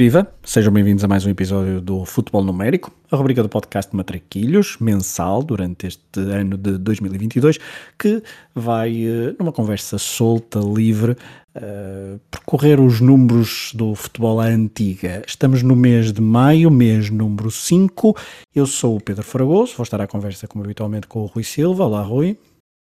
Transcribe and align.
Viva! 0.00 0.26
Sejam 0.42 0.72
bem-vindos 0.72 1.04
a 1.04 1.08
mais 1.08 1.26
um 1.26 1.28
episódio 1.28 1.78
do 1.78 2.06
Futebol 2.06 2.42
Numérico, 2.42 2.90
a 3.10 3.16
rubrica 3.16 3.42
do 3.42 3.50
podcast 3.50 3.94
Matraquilhos, 3.94 4.78
mensal, 4.80 5.42
durante 5.42 5.86
este 5.86 6.20
ano 6.20 6.56
de 6.56 6.78
2022, 6.78 7.58
que 7.98 8.22
vai, 8.54 9.04
eh, 9.04 9.36
numa 9.38 9.52
conversa 9.52 9.98
solta, 9.98 10.58
livre, 10.58 11.12
uh, 11.54 12.18
percorrer 12.30 12.80
os 12.80 13.02
números 13.02 13.72
do 13.74 13.94
futebol 13.94 14.40
à 14.40 14.46
antiga. 14.46 15.22
Estamos 15.26 15.62
no 15.62 15.76
mês 15.76 16.14
de 16.14 16.22
maio, 16.22 16.70
mês 16.70 17.10
número 17.10 17.50
5. 17.50 18.16
Eu 18.54 18.64
sou 18.64 18.96
o 18.96 19.02
Pedro 19.02 19.22
Fragoso, 19.22 19.74
vou 19.76 19.84
estar 19.84 20.00
à 20.00 20.06
conversa, 20.06 20.48
como 20.48 20.64
habitualmente, 20.64 21.06
com 21.06 21.24
o 21.24 21.26
Rui 21.26 21.44
Silva. 21.44 21.84
Olá, 21.84 22.00
Rui. 22.00 22.38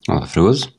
Olá, 0.07 0.27
Fragoso. 0.27 0.78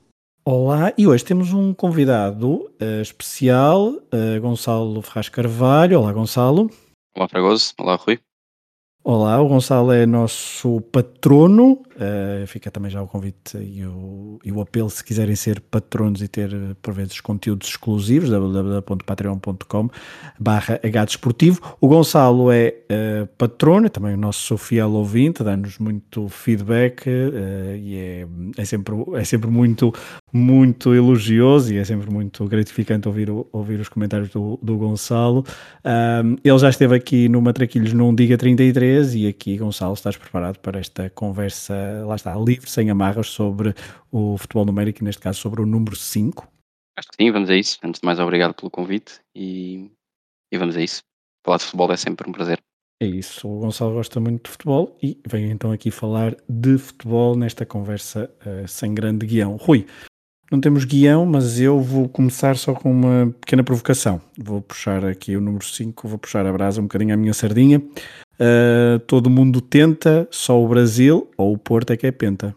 Olá, 0.51 0.91
e 0.97 1.05
hoje 1.05 1.23
temos 1.23 1.53
um 1.53 1.75
convidado 1.75 2.71
uh, 2.81 3.01
especial, 3.03 3.89
uh, 3.89 4.41
Gonçalo 4.41 4.99
Ferraz 5.03 5.29
Carvalho. 5.29 5.99
Olá, 5.99 6.11
Gonçalo. 6.11 6.71
Olá, 7.15 7.27
Fragoso. 7.27 7.71
Olá, 7.77 7.95
Rui. 7.95 8.19
Olá, 9.03 9.39
o 9.39 9.47
Gonçalo 9.47 9.91
é 9.91 10.07
nosso 10.07 10.81
patrono. 10.91 11.83
Uh, 11.99 12.47
fica 12.47 12.71
também 12.71 12.89
já 12.89 13.01
o 13.01 13.07
convite 13.07 13.57
e 13.57 13.85
o, 13.85 14.39
e 14.41 14.53
o, 14.53 14.61
apelo 14.61 14.89
se 14.89 15.03
quiserem 15.03 15.35
ser 15.35 15.59
patronos 15.59 16.21
e 16.21 16.29
ter, 16.29 16.49
por 16.81 16.93
vezes, 16.93 17.19
conteúdos 17.19 17.67
exclusivos, 17.67 18.29
www.patreon.com 18.29 19.89
barra. 20.39 20.79
O 21.81 21.87
Gonçalo 21.89 22.53
é 22.53 22.73
uh, 22.89 23.27
patrono, 23.37 23.89
também 23.89 24.13
o 24.13 24.17
nosso 24.17 24.57
fiel 24.57 24.91
ouvinte, 24.91 25.43
dá-nos 25.43 25.77
muito 25.77 26.29
feedback 26.29 27.05
uh, 27.05 27.75
e 27.75 27.97
é, 27.97 28.27
é, 28.55 28.63
sempre, 28.63 28.95
é 29.15 29.25
sempre 29.25 29.49
muito 29.49 29.93
muito 30.31 30.93
elogioso 30.93 31.73
e 31.73 31.77
é 31.77 31.83
sempre 31.83 32.09
muito 32.11 32.45
gratificante 32.45 33.07
ouvir, 33.07 33.29
ouvir 33.51 33.79
os 33.79 33.89
comentários 33.89 34.29
do, 34.29 34.59
do 34.61 34.77
Gonçalo. 34.77 35.43
Um, 35.83 36.35
ele 36.43 36.59
já 36.59 36.69
esteve 36.69 36.95
aqui 36.95 37.27
no 37.27 37.41
Matraquilhos 37.41 37.93
num 37.93 38.13
Diga 38.13 38.37
33 38.37 39.15
e 39.15 39.27
aqui, 39.27 39.57
Gonçalo, 39.57 39.93
estás 39.93 40.15
preparado 40.17 40.59
para 40.59 40.79
esta 40.79 41.09
conversa, 41.09 41.73
lá 42.05 42.15
está, 42.15 42.35
livre, 42.35 42.69
sem 42.69 42.89
amarras, 42.89 43.27
sobre 43.27 43.73
o 44.11 44.37
futebol 44.37 44.65
numérico 44.65 45.01
e 45.01 45.03
neste 45.03 45.21
caso 45.21 45.39
sobre 45.39 45.61
o 45.61 45.65
número 45.65 45.95
5? 45.95 46.47
Acho 46.97 47.07
que 47.09 47.23
sim, 47.23 47.31
vamos 47.31 47.49
a 47.49 47.55
isso. 47.55 47.77
Antes 47.83 48.01
de 48.01 48.05
mais, 48.05 48.19
obrigado 48.19 48.53
pelo 48.53 48.69
convite 48.69 49.21
e, 49.35 49.89
e 50.51 50.57
vamos 50.57 50.75
a 50.75 50.81
isso. 50.81 51.01
Falar 51.45 51.57
de 51.57 51.63
futebol 51.65 51.91
é 51.91 51.97
sempre 51.97 52.29
um 52.29 52.31
prazer. 52.31 52.59
É 53.01 53.05
isso, 53.05 53.47
o 53.47 53.59
Gonçalo 53.59 53.93
gosta 53.93 54.19
muito 54.19 54.43
de 54.43 54.49
futebol 54.49 54.97
e 55.01 55.17
vem 55.25 55.49
então 55.51 55.71
aqui 55.71 55.89
falar 55.89 56.35
de 56.49 56.77
futebol 56.77 57.33
nesta 57.33 57.65
conversa 57.65 58.29
uh, 58.45 58.67
sem 58.67 58.93
grande 58.93 59.25
guião. 59.25 59.55
Rui, 59.55 59.87
não 60.51 60.59
temos 60.59 60.83
guião, 60.83 61.25
mas 61.25 61.59
eu 61.59 61.79
vou 61.79 62.09
começar 62.09 62.57
só 62.57 62.73
com 62.73 62.91
uma 62.91 63.33
pequena 63.39 63.63
provocação. 63.63 64.19
Vou 64.37 64.61
puxar 64.61 65.05
aqui 65.05 65.35
o 65.35 65.41
número 65.41 65.63
5, 65.63 66.07
vou 66.07 66.17
puxar 66.17 66.45
a 66.45 66.51
brasa 66.51 66.81
um 66.81 66.85
bocadinho 66.85 67.13
à 67.13 67.17
minha 67.17 67.33
sardinha. 67.33 67.79
Uh, 67.79 68.99
todo 69.05 69.29
mundo 69.29 69.61
tenta, 69.61 70.27
só 70.31 70.61
o 70.61 70.67
Brasil 70.67 71.29
ou 71.37 71.53
o 71.53 71.57
Porto 71.57 71.91
é 71.91 71.97
que 71.97 72.07
é 72.07 72.11
penta. 72.11 72.55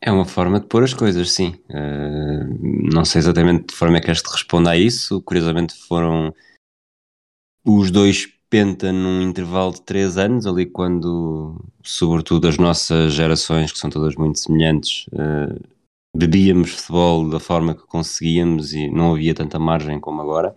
É 0.00 0.10
uma 0.10 0.24
forma 0.24 0.60
de 0.60 0.66
pôr 0.66 0.82
as 0.82 0.92
coisas, 0.92 1.30
sim. 1.30 1.54
Uh, 1.70 2.92
não 2.92 3.04
sei 3.04 3.20
exatamente 3.20 3.68
de 3.68 3.74
forma 3.74 3.98
é 3.98 4.00
que 4.00 4.10
este 4.10 4.28
responde 4.30 4.68
a 4.68 4.76
isso. 4.76 5.22
Curiosamente 5.22 5.74
foram 5.86 6.34
os 7.64 7.90
dois 7.90 8.28
penta 8.50 8.92
num 8.92 9.22
intervalo 9.22 9.72
de 9.72 9.82
3 9.82 10.18
anos, 10.18 10.46
ali 10.46 10.66
quando, 10.66 11.60
sobretudo, 11.82 12.46
as 12.46 12.58
nossas 12.58 13.12
gerações, 13.12 13.72
que 13.72 13.78
são 13.78 13.90
todas 13.90 14.14
muito 14.14 14.38
semelhantes, 14.38 15.06
uh, 15.08 15.73
bebíamos 16.14 16.70
futebol 16.70 17.28
da 17.28 17.40
forma 17.40 17.74
que 17.74 17.86
conseguíamos 17.86 18.72
e 18.72 18.88
não 18.88 19.12
havia 19.12 19.34
tanta 19.34 19.58
margem 19.58 19.98
como 20.00 20.22
agora. 20.22 20.54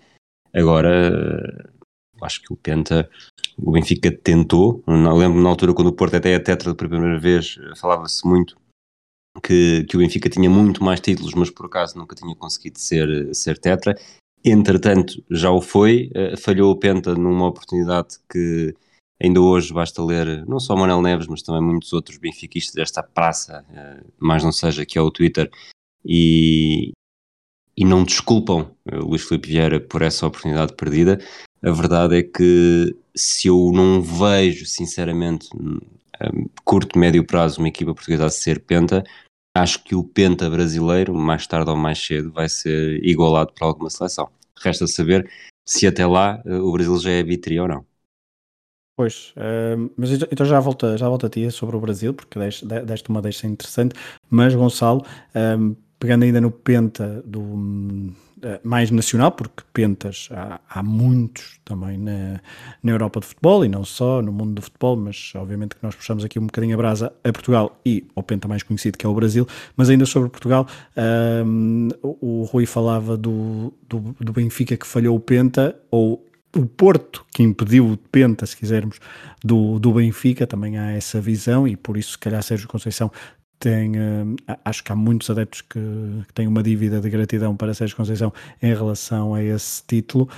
Agora, 0.53 1.72
acho 2.22 2.41
que 2.41 2.53
o 2.53 2.56
Penta, 2.56 3.09
o 3.57 3.72
Benfica 3.72 4.12
tentou. 4.12 4.84
lembro 4.88 5.41
na 5.41 5.50
altura 5.50 5.73
quando 5.73 5.88
o 5.88 5.94
Porto 5.94 6.16
até 6.16 6.34
é 6.34 6.40
tetra 6.40 6.73
pela 6.75 6.90
primeira 6.90 7.19
vez, 7.19 7.57
falava-se 7.75 8.25
muito 8.28 8.57
que, 9.41 9.85
que 9.85 9.95
o 9.95 10.00
Benfica 10.00 10.29
tinha 10.29 10.50
muito 10.50 10.84
mais 10.84 11.00
títulos, 11.00 11.34
mas 11.34 11.50
por 11.50 11.66
acaso 11.68 11.97
nunca 11.97 12.16
tinha 12.16 12.35
conseguido 12.35 12.79
ser, 12.79 13.34
ser 13.34 13.57
tetra. 13.57 13.95
Entretanto, 14.44 15.24
já 15.29 15.51
o 15.51 15.62
foi, 15.62 16.09
eh, 16.13 16.38
falhou 16.38 16.72
o 16.72 16.78
Penta 16.78 17.16
numa 17.16 17.47
oportunidade 17.47 18.18
que 18.31 18.74
Ainda 19.22 19.41
hoje 19.41 19.73
basta 19.73 20.03
ler 20.03 20.45
não 20.45 20.59
só 20.59 20.75
Manuel 20.75 21.01
Neves, 21.01 21.28
mas 21.28 21.41
também 21.41 21.61
muitos 21.61 21.91
outros 21.91 22.17
benfiquistas 22.17 22.75
desta 22.75 23.01
praça, 23.01 23.66
eh, 23.73 24.03
mais 24.19 24.44
não 24.44 24.51
seja, 24.51 24.85
que 24.85 24.97
é 24.97 25.01
o 25.01 25.09
Twitter, 25.09 25.50
e, 26.05 26.91
e 27.75 27.83
não 27.83 28.03
desculpam 28.03 28.72
eh, 28.85 28.95
Luís 28.97 29.23
Filipe 29.23 29.50
Vieira 29.50 29.79
por 29.79 30.03
essa 30.03 30.27
oportunidade 30.27 30.75
perdida. 30.75 31.19
A 31.63 31.72
verdade 31.72 32.17
é 32.19 32.23
que 32.23 32.95
se 33.16 33.47
eu 33.47 33.72
não 33.73 34.01
vejo, 34.01 34.67
sinceramente, 34.67 35.50
a 36.19 36.29
curto, 36.63 36.97
médio 37.00 37.25
prazo, 37.25 37.59
uma 37.59 37.67
equipa 37.69 37.95
portuguesa 37.95 38.27
a 38.27 38.29
ser 38.29 38.59
penta, 38.59 39.03
acho 39.56 39.83
que 39.83 39.95
o 39.95 40.03
penta 40.03 40.47
brasileiro, 40.47 41.16
mais 41.16 41.47
tarde 41.47 41.72
ou 41.72 41.75
mais 41.75 41.97
cedo, 41.97 42.31
vai 42.31 42.47
ser 42.47 43.03
igualado 43.03 43.51
por 43.53 43.66
alguma 43.66 43.89
seleção. 43.89 44.29
Resta 44.59 44.85
saber 44.85 45.27
se 45.66 45.88
até 45.88 46.06
lá 46.06 46.41
eh, 46.45 46.59
o 46.59 46.72
Brasil 46.72 47.00
já 47.00 47.11
é 47.11 47.23
vitria 47.23 47.63
ou 47.63 47.67
não. 47.67 47.86
Pois, 48.97 49.31
uh, 49.37 49.91
mas 49.95 50.11
então 50.11 50.43
já 50.43 50.59
volta, 50.59 50.97
já 50.97 51.07
volta 51.07 51.27
a 51.27 51.29
ti 51.29 51.51
sobre 51.51 51.75
o 51.75 51.79
Brasil, 51.79 52.15
porque 52.15 52.39
deste, 52.39 52.65
deste 52.65 53.09
uma 53.09 53.21
deixa 53.21 53.45
interessante, 53.45 53.93
mas 54.27 54.55
Gonçalo, 54.55 55.05
um, 55.59 55.75
pegando 55.99 56.23
ainda 56.23 56.41
no 56.41 56.49
penta 56.49 57.21
do 57.23 57.39
uh, 57.43 58.13
mais 58.63 58.89
nacional, 58.89 59.31
porque 59.31 59.61
pentas 59.71 60.29
há, 60.31 60.59
há 60.67 60.81
muitos 60.81 61.59
também 61.63 61.95
na, 61.95 62.41
na 62.81 62.91
Europa 62.91 63.19
de 63.19 63.27
futebol 63.27 63.63
e 63.63 63.69
não 63.69 63.85
só 63.85 64.19
no 64.19 64.31
mundo 64.31 64.55
do 64.55 64.63
futebol, 64.63 64.95
mas 64.97 65.31
obviamente 65.35 65.75
que 65.75 65.83
nós 65.83 65.93
puxamos 65.93 66.25
aqui 66.25 66.39
um 66.39 66.47
bocadinho 66.47 66.73
a 66.73 66.77
brasa 66.77 67.13
a 67.23 67.31
Portugal 67.31 67.79
e 67.85 68.03
ao 68.15 68.23
penta 68.23 68.47
mais 68.47 68.63
conhecido 68.63 68.97
que 68.97 69.05
é 69.05 69.09
o 69.09 69.13
Brasil, 69.13 69.47
mas 69.75 69.91
ainda 69.91 70.07
sobre 70.07 70.27
Portugal, 70.27 70.65
um, 71.45 71.89
o, 72.01 72.41
o 72.41 72.43
Rui 72.45 72.65
falava 72.65 73.15
do, 73.15 73.71
do, 73.87 74.15
do 74.19 74.33
Benfica 74.33 74.75
que 74.75 74.87
falhou 74.87 75.15
o 75.15 75.19
penta, 75.19 75.79
ou 75.91 76.26
o 76.57 76.66
Porto, 76.66 77.25
que 77.31 77.44
impediu 77.44 77.91
o 77.91 77.97
Penta, 77.97 78.45
se 78.45 78.56
quisermos, 78.56 79.00
do, 79.44 79.79
do 79.79 79.94
Benfica, 79.94 80.47
também 80.47 80.78
há 80.78 80.91
essa 80.91 81.22
visão 81.22 81.68
e 81.68 81.75
por 81.75 81.97
isso, 81.97 82.12
se 82.12 82.18
calhar, 82.18 82.41
Sérgio 82.41 82.68
Conceição 82.68 83.12
tem, 83.59 83.91
uh, 83.91 84.35
acho 84.63 84.84
que 84.84 84.91
há 84.91 84.95
muitos 84.95 85.29
adeptos 85.29 85.62
que, 85.62 85.79
que, 86.28 86.34
têm 86.34 86.47
uma 86.47 86.62
dívida 86.62 87.00
de 87.01 87.09
gratidão 87.09 87.56
para 87.56 87.73
Sérgio 87.73 87.97
Conceição 87.97 88.31
em 88.62 88.73
relação 88.73 89.34
a 89.34 89.44
esse 89.44 89.84
título. 89.85 90.29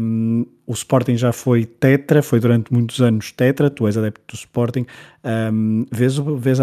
Um, 0.00 0.44
o 0.66 0.72
Sporting 0.74 1.16
já 1.16 1.32
foi 1.32 1.64
tetra, 1.64 2.22
foi 2.22 2.40
durante 2.40 2.72
muitos 2.72 3.00
anos 3.00 3.32
tetra, 3.32 3.70
tu 3.70 3.86
és 3.86 3.96
adepto 3.96 4.20
do 4.28 4.38
Sporting. 4.38 4.84
Um, 5.24 5.86
vês, 5.90 6.16
vês 6.16 6.58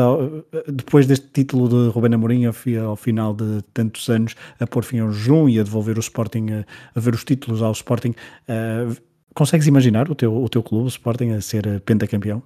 depois 0.67 1.07
deste 1.07 1.27
título 1.33 1.67
de 1.67 1.89
Rubén 1.91 2.13
Amorim, 2.13 2.45
ao, 2.45 2.95
final 2.95 3.33
de 3.33 3.63
tantos 3.73 4.07
anos, 4.09 4.35
a 4.59 4.67
pôr 4.67 4.83
fim 4.83 4.99
ao 4.99 5.11
jejum 5.11 5.49
e 5.49 5.59
a 5.59 5.63
devolver 5.63 5.97
o 5.97 6.01
Sporting, 6.01 6.47
a, 6.51 6.65
a 6.95 6.99
ver 6.99 7.15
os 7.15 7.23
títulos 7.23 7.63
ao 7.63 7.71
Sporting, 7.71 8.13
uh, 8.47 8.95
consegues 9.33 9.65
imaginar 9.65 10.09
o 10.09 10.13
teu, 10.13 10.35
o 10.35 10.47
teu 10.49 10.61
clube, 10.61 10.85
o 10.85 10.87
Sporting, 10.87 11.31
a 11.31 11.41
ser 11.41 11.81
pentacampeão? 11.81 12.43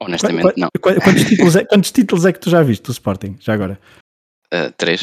Honestamente, 0.00 0.58
não. 0.58 0.68
Quantos 0.80 1.24
títulos, 1.24 1.56
é, 1.56 1.64
quantos 1.64 1.92
títulos 1.92 2.24
é 2.24 2.32
que 2.32 2.40
tu 2.40 2.48
já 2.48 2.62
viste 2.62 2.82
do 2.82 2.92
Sporting, 2.92 3.36
já 3.38 3.52
agora? 3.52 3.78
Uh, 4.52 4.72
três. 4.78 5.02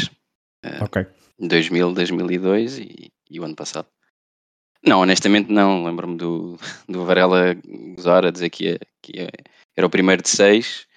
Uh, 0.66 0.84
ok. 0.84 1.06
2000, 1.40 1.94
2002 1.94 2.80
e, 2.80 3.12
e 3.30 3.40
o 3.40 3.44
ano 3.44 3.56
passado. 3.56 3.88
Não, 4.84 5.02
honestamente 5.02 5.52
não. 5.52 5.86
Lembro-me 5.86 6.18
do, 6.18 6.58
do 6.90 7.06
Varela 7.06 7.56
gozar 7.96 8.26
a 8.26 8.32
dizer 8.32 8.50
que, 8.50 8.66
ia, 8.66 8.80
que 9.02 9.30
era 9.76 9.88
o 9.88 9.90
primeiro 9.90 10.24
de 10.24 10.30
seis, 10.30 10.88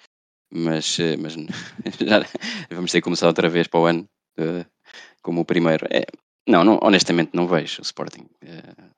mas, 0.51 0.99
eh, 0.99 1.17
mas 1.17 1.33
já 1.99 2.25
vamos 2.71 2.91
ter 2.91 2.99
que 2.99 3.03
começar 3.03 3.27
outra 3.27 3.49
vez 3.49 3.67
para 3.67 3.79
o 3.79 3.85
ano 3.85 4.09
uh, 4.39 4.65
como 5.21 5.41
o 5.41 5.45
primeiro. 5.45 5.85
É, 5.91 6.05
não, 6.47 6.63
não, 6.63 6.79
honestamente 6.81 7.31
não 7.33 7.47
vejo 7.47 7.81
o 7.81 7.83
Sporting. 7.83 8.27
Uh, 8.43 8.91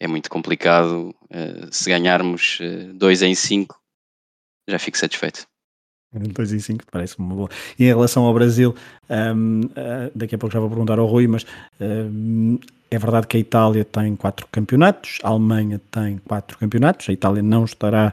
é 0.00 0.08
muito 0.08 0.28
complicado. 0.28 1.14
Uh, 1.30 1.72
se 1.72 1.88
ganharmos 1.88 2.58
dois 2.94 3.22
em 3.22 3.34
cinco, 3.34 3.80
já 4.68 4.78
fico 4.78 4.98
satisfeito. 4.98 5.46
2 6.18 6.52
e 6.52 6.60
5, 6.60 6.84
parece 6.90 7.18
uma 7.18 7.34
boa. 7.34 7.48
E 7.78 7.84
em 7.84 7.88
relação 7.88 8.24
ao 8.24 8.32
Brasil, 8.32 8.74
um, 9.10 9.60
uh, 9.60 9.70
ah, 9.76 10.10
daqui 10.14 10.34
a 10.34 10.38
pouco 10.38 10.52
já 10.52 10.60
vou 10.60 10.68
perguntar 10.68 10.98
ao 10.98 11.06
Rui, 11.06 11.26
mas 11.26 11.44
um, 11.80 12.58
é 12.90 12.98
verdade 12.98 13.26
que 13.26 13.36
a 13.36 13.40
Itália 13.40 13.84
tem 13.84 14.14
quatro 14.14 14.46
campeonatos, 14.50 15.18
a 15.22 15.28
Alemanha 15.28 15.80
tem 15.90 16.18
quatro 16.18 16.56
campeonatos, 16.58 17.08
a 17.08 17.12
Itália 17.12 17.42
não 17.42 17.64
estará, 17.64 18.12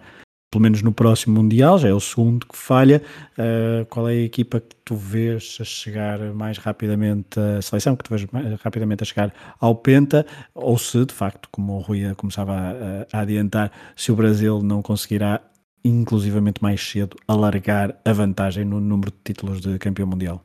pelo 0.51 0.63
menos 0.63 0.81
no 0.81 0.91
próximo 0.91 1.41
Mundial, 1.41 1.77
já 1.77 1.89
é 1.89 1.93
o 1.93 1.99
segundo 1.99 2.47
que 2.47 2.57
falha. 2.57 3.03
Uh, 3.37 3.85
qual 3.85 4.09
é 4.09 4.13
a 4.13 4.23
equipa 4.23 4.59
que 4.59 4.75
tu 4.83 4.95
vês 4.95 5.57
a 5.61 5.63
chegar 5.63 6.19
mais 6.33 6.57
rapidamente, 6.57 7.39
a 7.39 7.61
seleção 7.61 7.95
que 7.95 8.03
tu 8.03 8.09
vês 8.09 8.27
rapidamente 8.63 9.03
a 9.03 9.05
chegar 9.05 9.31
ao 9.59 9.75
Penta, 9.75 10.25
ou 10.55 10.77
se 10.77 11.05
de 11.05 11.13
facto, 11.13 11.47
como 11.51 11.73
o 11.73 11.79
Rui 11.79 12.01
começava 12.15 12.53
a, 12.53 13.17
a 13.17 13.21
adiantar, 13.21 13.71
se 13.95 14.11
o 14.11 14.15
Brasil 14.15 14.63
não 14.63 14.81
conseguirá 14.81 15.39
inclusivamente 15.83 16.61
mais 16.61 16.81
cedo, 16.81 17.17
alargar 17.27 17.99
a 18.05 18.13
vantagem 18.13 18.65
no 18.65 18.79
número 18.79 19.11
de 19.11 19.17
títulos 19.23 19.61
de 19.61 19.77
campeão 19.79 20.07
mundial? 20.07 20.43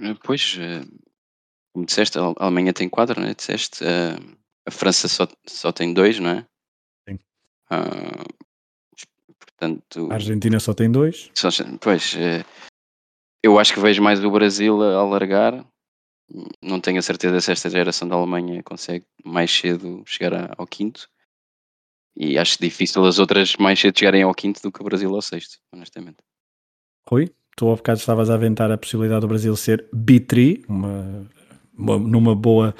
Eh, 0.00 0.14
pois, 0.24 0.56
eh, 0.58 0.84
como 1.72 1.86
disseste, 1.86 2.18
a 2.18 2.32
Alemanha 2.38 2.72
tem 2.72 2.88
quatro, 2.88 3.20
né? 3.20 3.34
Disseste, 3.34 3.84
uh, 3.84 4.36
a 4.66 4.70
França 4.70 5.08
só, 5.08 5.26
só 5.46 5.72
tem 5.72 5.92
dois, 5.92 6.18
não 6.18 6.30
é? 6.30 6.46
Sim. 7.08 7.18
Uh, 7.70 9.34
portanto, 9.38 10.10
a 10.10 10.14
Argentina 10.14 10.58
só 10.60 10.74
tem 10.74 10.90
dois. 10.90 11.30
Só, 11.34 11.48
pois, 11.80 12.14
eu 13.42 13.58
acho 13.58 13.74
que 13.74 13.80
vejo 13.80 14.02
mais 14.02 14.22
o 14.22 14.30
Brasil 14.30 14.82
a 14.82 14.96
alargar. 14.96 15.66
Não 16.62 16.80
tenho 16.80 16.98
a 16.98 17.02
certeza 17.02 17.40
se 17.40 17.52
esta 17.52 17.68
geração 17.68 18.08
da 18.08 18.14
Alemanha 18.14 18.62
consegue 18.62 19.04
mais 19.24 19.50
cedo 19.50 20.02
chegar 20.06 20.54
ao 20.56 20.66
quinto. 20.66 21.08
E 22.16 22.38
acho 22.38 22.58
difícil 22.60 23.04
as 23.04 23.18
outras 23.18 23.56
mais 23.56 23.80
cedo 23.80 23.98
chegarem 23.98 24.22
ao 24.22 24.34
quinto 24.34 24.60
do 24.62 24.70
que 24.70 24.80
o 24.80 24.84
Brasil 24.84 25.14
ao 25.14 25.22
sexto, 25.22 25.58
honestamente. 25.72 26.18
Rui, 27.08 27.30
tu 27.56 27.68
ao 27.68 27.76
bocado 27.76 27.98
estavas 27.98 28.30
a 28.30 28.34
aventar 28.34 28.70
a 28.70 28.78
possibilidade 28.78 29.22
do 29.22 29.28
Brasil 29.28 29.56
ser 29.56 29.88
B3, 29.94 30.64
uma, 30.68 31.26
uma, 31.76 31.98
numa 31.98 32.34
boa 32.34 32.74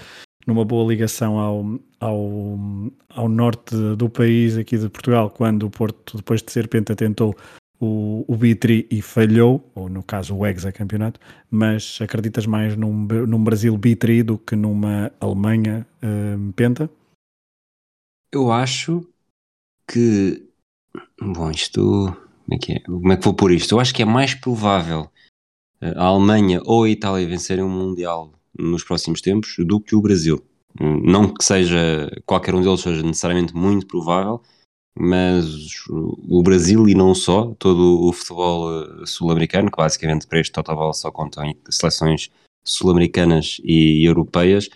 numa 0.45 0.65
boa 0.65 0.89
ligação 0.91 1.39
ao, 1.39 1.65
ao, 2.01 2.59
ao 3.09 3.29
norte 3.29 3.77
do 3.97 4.11
país 4.11 4.57
aqui 4.57 4.77
de 4.77 4.89
Portugal, 4.89 5.31
quando 5.31 5.67
o 5.67 5.71
Porto, 5.71 6.17
depois 6.17 6.43
de 6.43 6.51
ser 6.51 6.67
penta, 6.67 6.97
tentou 6.97 7.37
o, 7.79 8.25
o 8.27 8.37
B3 8.37 8.87
e 8.91 9.03
falhou, 9.03 9.71
ou 9.75 9.89
no 9.89 10.03
caso 10.03 10.37
o 10.37 10.47
Hexa 10.47 10.73
campeonato, 10.73 11.21
mas 11.51 11.99
acreditas 12.01 12.47
mais 12.47 12.77
num, 12.77 12.93
num 12.93 13.43
Brasil 13.43 13.77
B3 13.77 14.23
do 14.23 14.39
que 14.39 14.57
numa 14.57 15.13
Alemanha 15.21 15.87
um, 16.03 16.53
penta? 16.53 16.91
Eu 18.33 18.51
acho 18.51 19.07
que. 19.87 20.49
Bom, 21.21 21.51
isto. 21.51 21.81
Como 21.81 22.55
é 22.55 22.59
que 22.59 22.73
é? 22.73 22.81
Como 22.81 23.13
é 23.13 23.17
que 23.17 23.25
vou 23.25 23.35
pôr 23.35 23.53
isto? 23.53 23.75
Eu 23.75 23.81
acho 23.81 23.95
que 23.95 24.03
é 24.03 24.05
mais 24.05 24.35
provável 24.35 25.11
eh, 25.81 25.95
a 25.97 26.05
Alemanha 26.05 26.61
ou 26.65 26.85
a 26.85 26.91
Itália 26.91 27.27
vencerem 27.27 27.65
um 27.65 27.69
Mundial 27.69 28.33
nos 28.59 28.85
próximos 28.85 29.21
tempos 29.21 29.55
do 29.59 29.81
que 29.81 29.95
o 29.95 30.03
Brasil. 30.03 30.43
Não 30.81 31.33
que 31.33 31.45
seja 31.45 32.11
qualquer 32.25 32.55
um 32.55 32.63
deles 32.63 32.81
seja 32.81 33.03
necessariamente 33.03 33.55
muito 33.55 33.87
provável, 33.87 34.41
mas 34.99 35.47
o 35.89 36.43
Brasil 36.43 36.89
e 36.89 36.95
não 36.95 37.15
só, 37.15 37.55
todo 37.59 38.07
o 38.07 38.13
futebol 38.13 38.71
eh, 38.83 39.07
sul-americano, 39.07 39.71
que 39.71 39.77
basicamente 39.77 40.27
para 40.27 40.41
este 40.41 40.53
total 40.53 40.93
só 40.93 41.11
contam 41.11 41.45
seleções 41.71 42.31
sul-americanas 42.65 43.61
e 43.65 44.07
europeias, 44.07 44.69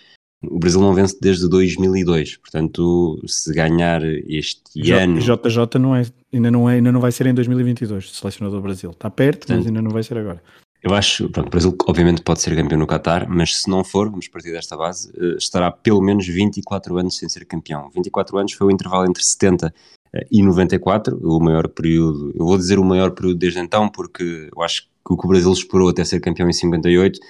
o 0.43 0.59
Brasil 0.59 0.79
não 0.79 0.93
vence 0.93 1.17
desde 1.19 1.49
2002, 1.49 2.37
portanto, 2.37 3.19
se 3.25 3.53
ganhar 3.53 4.03
este 4.03 4.61
J 4.75 5.03
ano. 5.03 5.19
JJ 5.19 5.79
não 5.79 5.95
é, 5.95 6.03
ainda, 6.31 6.51
não 6.51 6.69
é, 6.69 6.75
ainda 6.75 6.91
não 6.91 7.01
vai 7.01 7.11
ser 7.11 7.25
em 7.25 7.33
2022, 7.33 8.11
selecionador 8.11 8.59
do 8.59 8.63
Brasil. 8.63 8.91
Está 8.91 9.09
perto, 9.09 9.39
portanto, 9.39 9.57
mas 9.57 9.67
ainda 9.67 9.81
não 9.81 9.91
vai 9.91 10.03
ser 10.03 10.17
agora. 10.17 10.41
Eu 10.81 10.93
acho, 10.93 11.27
pronto, 11.29 11.47
o 11.47 11.49
Brasil 11.49 11.75
obviamente 11.87 12.21
pode 12.21 12.41
ser 12.41 12.55
campeão 12.55 12.79
no 12.79 12.85
Qatar, 12.85 13.27
mas 13.27 13.61
se 13.61 13.69
não 13.69 13.83
for, 13.83 14.09
vamos 14.09 14.27
partir 14.27 14.51
desta 14.51 14.77
base, 14.77 15.11
eh, 15.17 15.35
estará 15.37 15.71
pelo 15.71 16.01
menos 16.01 16.27
24 16.27 16.97
anos 16.97 17.17
sem 17.17 17.27
ser 17.27 17.45
campeão. 17.45 17.89
24 17.93 18.37
anos 18.37 18.53
foi 18.53 18.67
o 18.67 18.71
intervalo 18.71 19.09
entre 19.09 19.23
70 19.23 19.73
eh, 20.13 20.27
e 20.31 20.43
94, 20.43 21.17
o 21.21 21.39
maior 21.39 21.67
período, 21.67 22.31
eu 22.35 22.45
vou 22.45 22.57
dizer 22.57 22.77
o 22.77 22.85
maior 22.85 23.11
período 23.11 23.39
desde 23.39 23.59
então, 23.59 23.89
porque 23.89 24.49
eu 24.55 24.61
acho 24.61 24.83
que 24.83 25.13
o 25.13 25.17
que 25.17 25.25
o 25.25 25.29
Brasil 25.29 25.51
esperou 25.51 25.89
até 25.89 26.03
ser 26.05 26.19
campeão 26.19 26.47
em 26.47 26.53
58 26.53 27.19
eh, 27.19 27.25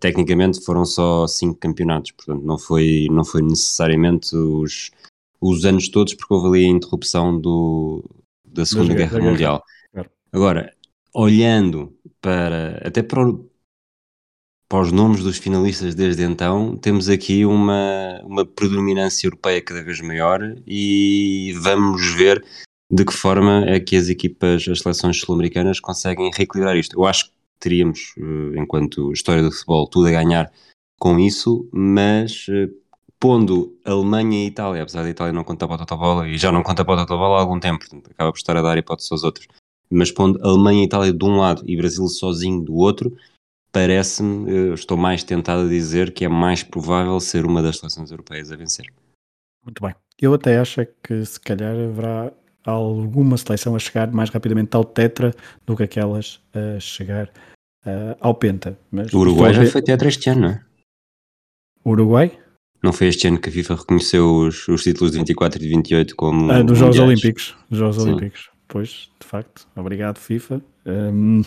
tecnicamente 0.00 0.64
foram 0.64 0.84
só 0.84 1.26
cinco 1.26 1.58
campeonatos, 1.58 2.12
portanto 2.12 2.44
não 2.44 2.58
foi, 2.58 3.08
não 3.10 3.24
foi 3.24 3.42
necessariamente 3.42 4.34
os, 4.36 4.90
os 5.40 5.64
anos 5.64 5.88
todos, 5.88 6.14
porque 6.14 6.32
houve 6.32 6.48
ali 6.48 6.66
a 6.66 6.70
interrupção 6.70 7.38
do, 7.38 8.04
da 8.44 8.64
Segunda 8.64 8.94
Guerra, 8.94 9.18
Guerra 9.18 9.30
Mundial. 9.30 9.64
Claro. 9.92 10.10
Agora, 10.32 10.74
olhando 11.12 11.96
para 12.20 12.80
até 12.84 13.02
para, 13.02 13.28
o, 13.28 13.50
para 14.68 14.80
os 14.80 14.92
nomes 14.92 15.22
dos 15.22 15.38
finalistas 15.38 15.94
desde 15.94 16.22
então, 16.22 16.76
temos 16.76 17.08
aqui 17.08 17.44
uma, 17.44 18.20
uma 18.24 18.44
predominância 18.46 19.26
europeia 19.26 19.60
cada 19.60 19.82
vez 19.82 20.00
maior 20.00 20.40
e 20.66 21.52
vamos 21.60 22.14
ver 22.14 22.44
de 22.90 23.04
que 23.04 23.12
forma 23.12 23.64
é 23.66 23.80
que 23.80 23.96
as 23.96 24.08
equipas, 24.08 24.68
as 24.68 24.78
seleções 24.78 25.18
sul-americanas 25.18 25.80
conseguem 25.80 26.30
reequilibrar 26.32 26.76
isto. 26.76 26.96
Eu 26.96 27.04
acho 27.04 27.26
que 27.26 27.33
teríamos, 27.64 28.14
eh, 28.18 28.60
enquanto 28.60 29.12
história 29.12 29.42
do 29.42 29.50
futebol, 29.50 29.88
tudo 29.88 30.08
a 30.08 30.10
ganhar 30.10 30.52
com 30.98 31.18
isso, 31.18 31.68
mas 31.72 32.46
eh, 32.50 32.68
pondo 33.18 33.74
Alemanha 33.84 34.44
e 34.44 34.46
Itália, 34.48 34.82
apesar 34.82 35.02
da 35.02 35.08
Itália 35.08 35.32
não 35.32 35.44
contar 35.44 35.66
para 35.66 35.82
a 35.82 35.96
bola 35.96 36.28
e 36.28 36.36
já 36.36 36.52
não 36.52 36.62
conta 36.62 36.84
para 36.84 37.02
a 37.02 37.06
bola 37.06 37.38
há 37.38 37.40
algum 37.40 37.58
tempo, 37.58 37.80
portanto, 37.80 38.10
acaba 38.10 38.30
por 38.30 38.38
estar 38.38 38.56
a 38.56 38.62
dar 38.62 38.76
hipótese 38.76 39.08
aos 39.12 39.24
outros, 39.24 39.48
mas 39.90 40.12
pondo 40.12 40.38
Alemanha 40.46 40.82
e 40.82 40.86
Itália 40.86 41.12
de 41.12 41.24
um 41.24 41.38
lado 41.38 41.62
e 41.66 41.76
Brasil 41.76 42.06
sozinho 42.06 42.62
do 42.62 42.74
outro, 42.74 43.16
parece-me, 43.72 44.50
eh, 44.50 44.74
estou 44.74 44.96
mais 44.96 45.24
tentado 45.24 45.62
a 45.62 45.68
dizer 45.68 46.12
que 46.12 46.26
é 46.26 46.28
mais 46.28 46.62
provável 46.62 47.18
ser 47.18 47.46
uma 47.46 47.62
das 47.62 47.78
seleções 47.78 48.10
europeias 48.10 48.52
a 48.52 48.56
vencer. 48.56 48.86
Muito 49.64 49.82
bem. 49.82 49.94
Eu 50.20 50.34
até 50.34 50.58
acho 50.58 50.86
que 51.02 51.24
se 51.24 51.40
calhar 51.40 51.74
haverá 51.74 52.30
alguma 52.64 53.36
seleção 53.36 53.74
a 53.74 53.78
chegar 53.78 54.10
mais 54.12 54.30
rapidamente 54.30 54.74
ao 54.76 54.84
Tetra 54.84 55.34
do 55.66 55.76
que 55.76 55.82
aquelas 55.82 56.40
a 56.54 56.78
chegar 56.78 57.30
uh, 57.86 58.16
ao 58.20 58.34
Penta. 58.34 58.78
Mas 58.90 59.12
o 59.12 59.18
Uruguai 59.18 59.54
já 59.54 59.66
foi 59.66 59.82
tetra 59.82 60.08
este 60.08 60.30
ano, 60.30 60.40
não 60.40 60.48
é? 60.48 60.60
Uruguai? 61.84 62.38
Não 62.82 62.92
foi 62.92 63.08
este 63.08 63.26
ano 63.28 63.38
que 63.38 63.48
a 63.48 63.52
FIFA 63.52 63.76
reconheceu 63.76 64.30
os, 64.30 64.68
os 64.68 64.82
títulos 64.82 65.12
de 65.12 65.18
24 65.18 65.58
e 65.58 65.62
de 65.62 65.68
28 65.68 66.16
como. 66.16 66.50
Ah, 66.50 66.62
dos 66.62 66.78
Jogos 66.78 66.98
Olímpicos. 66.98 67.56
Dos 67.70 67.78
Jogos 67.78 67.96
Sim. 67.96 68.02
Olímpicos. 68.02 68.50
Pois, 68.68 69.10
de 69.20 69.26
facto. 69.26 69.66
Obrigado, 69.76 70.18
FIFA. 70.18 70.60
Um, 70.86 71.42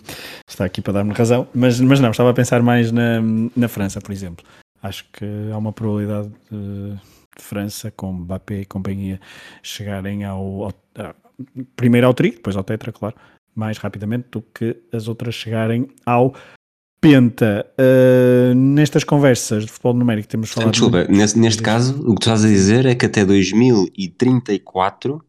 está 0.48 0.66
aqui 0.66 0.82
para 0.82 0.94
dar-me 0.94 1.14
razão. 1.14 1.48
Mas, 1.54 1.80
mas 1.80 2.00
não, 2.00 2.12
estava 2.12 2.32
a 2.32 2.34
pensar 2.34 2.62
mais 2.62 2.92
na, 2.92 3.22
na 3.56 3.68
França, 3.68 4.00
por 4.00 4.12
exemplo. 4.12 4.46
Acho 4.82 5.06
que 5.12 5.26
há 5.52 5.58
uma 5.58 5.74
probabilidade 5.74 6.30
de, 6.50 6.92
de 6.94 7.44
França, 7.44 7.92
com 7.92 8.14
Mbappé 8.14 8.62
e 8.62 8.66
companhia, 8.66 9.20
chegarem 9.62 10.24
ao, 10.24 10.64
ao, 10.64 10.74
ao 10.98 11.16
primeiro 11.76 12.08
ao 12.08 12.14
tri, 12.14 12.32
depois 12.32 12.56
ao 12.56 12.64
tetra, 12.64 12.92
claro 12.92 13.16
mais 13.58 13.78
rapidamente 13.78 14.28
do 14.32 14.42
que 14.42 14.78
as 14.94 15.08
outras 15.08 15.36
chegarem 15.36 15.90
ao 16.06 16.34
Penta. 17.00 17.66
Uh, 17.80 18.56
nestas 18.56 19.04
conversas 19.04 19.66
de 19.66 19.72
futebol 19.72 19.94
numérico 19.94 20.28
temos 20.28 20.52
falado. 20.52 20.72
Desculpa, 20.72 20.98
muito... 20.98 21.12
neste, 21.12 21.40
neste 21.40 21.62
caso, 21.62 22.02
o 22.02 22.16
que 22.16 22.22
tu 22.22 22.30
estás 22.30 22.44
a 22.44 22.48
dizer 22.48 22.86
é 22.86 22.96
que 22.96 23.06
até 23.06 23.24
2034 23.24 25.24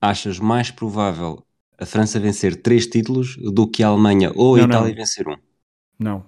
achas 0.00 0.38
mais 0.38 0.70
provável 0.70 1.44
a 1.78 1.84
França 1.84 2.18
vencer 2.18 2.56
três 2.56 2.86
títulos 2.86 3.36
do 3.36 3.66
que 3.66 3.82
a 3.82 3.88
Alemanha 3.88 4.32
ou 4.34 4.54
a 4.54 4.58
não, 4.58 4.66
Itália 4.66 4.88
não. 4.88 4.96
vencer 4.96 5.28
um? 5.28 5.36
Não, 5.98 6.24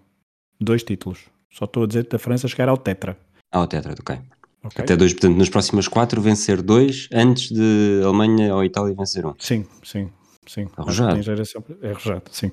dois 0.60 0.82
títulos. 0.82 1.20
Só 1.50 1.64
estou 1.64 1.84
a 1.84 1.86
dizer 1.86 2.06
que 2.06 2.16
a 2.16 2.18
França 2.18 2.48
chegar 2.48 2.68
ao 2.68 2.76
Tetra. 2.76 3.18
Ao 3.50 3.66
Tetra, 3.66 3.92
ok. 3.92 4.18
okay. 4.64 4.84
Até 4.84 4.96
dois, 4.96 5.12
portanto, 5.12 5.36
nas 5.36 5.50
próximas 5.50 5.88
quatro 5.88 6.20
vencer 6.20 6.62
dois 6.62 7.08
antes 7.12 7.50
de 7.50 8.02
Alemanha 8.04 8.54
ou 8.54 8.64
Itália 8.64 8.94
vencer 8.94 9.26
um. 9.26 9.34
Sim, 9.38 9.66
sim. 9.82 10.10
Sim, 10.46 10.66
arrojado. 10.76 11.22
Geração, 11.22 11.64
é 11.80 11.90
arrojado, 11.90 12.24
sim. 12.30 12.48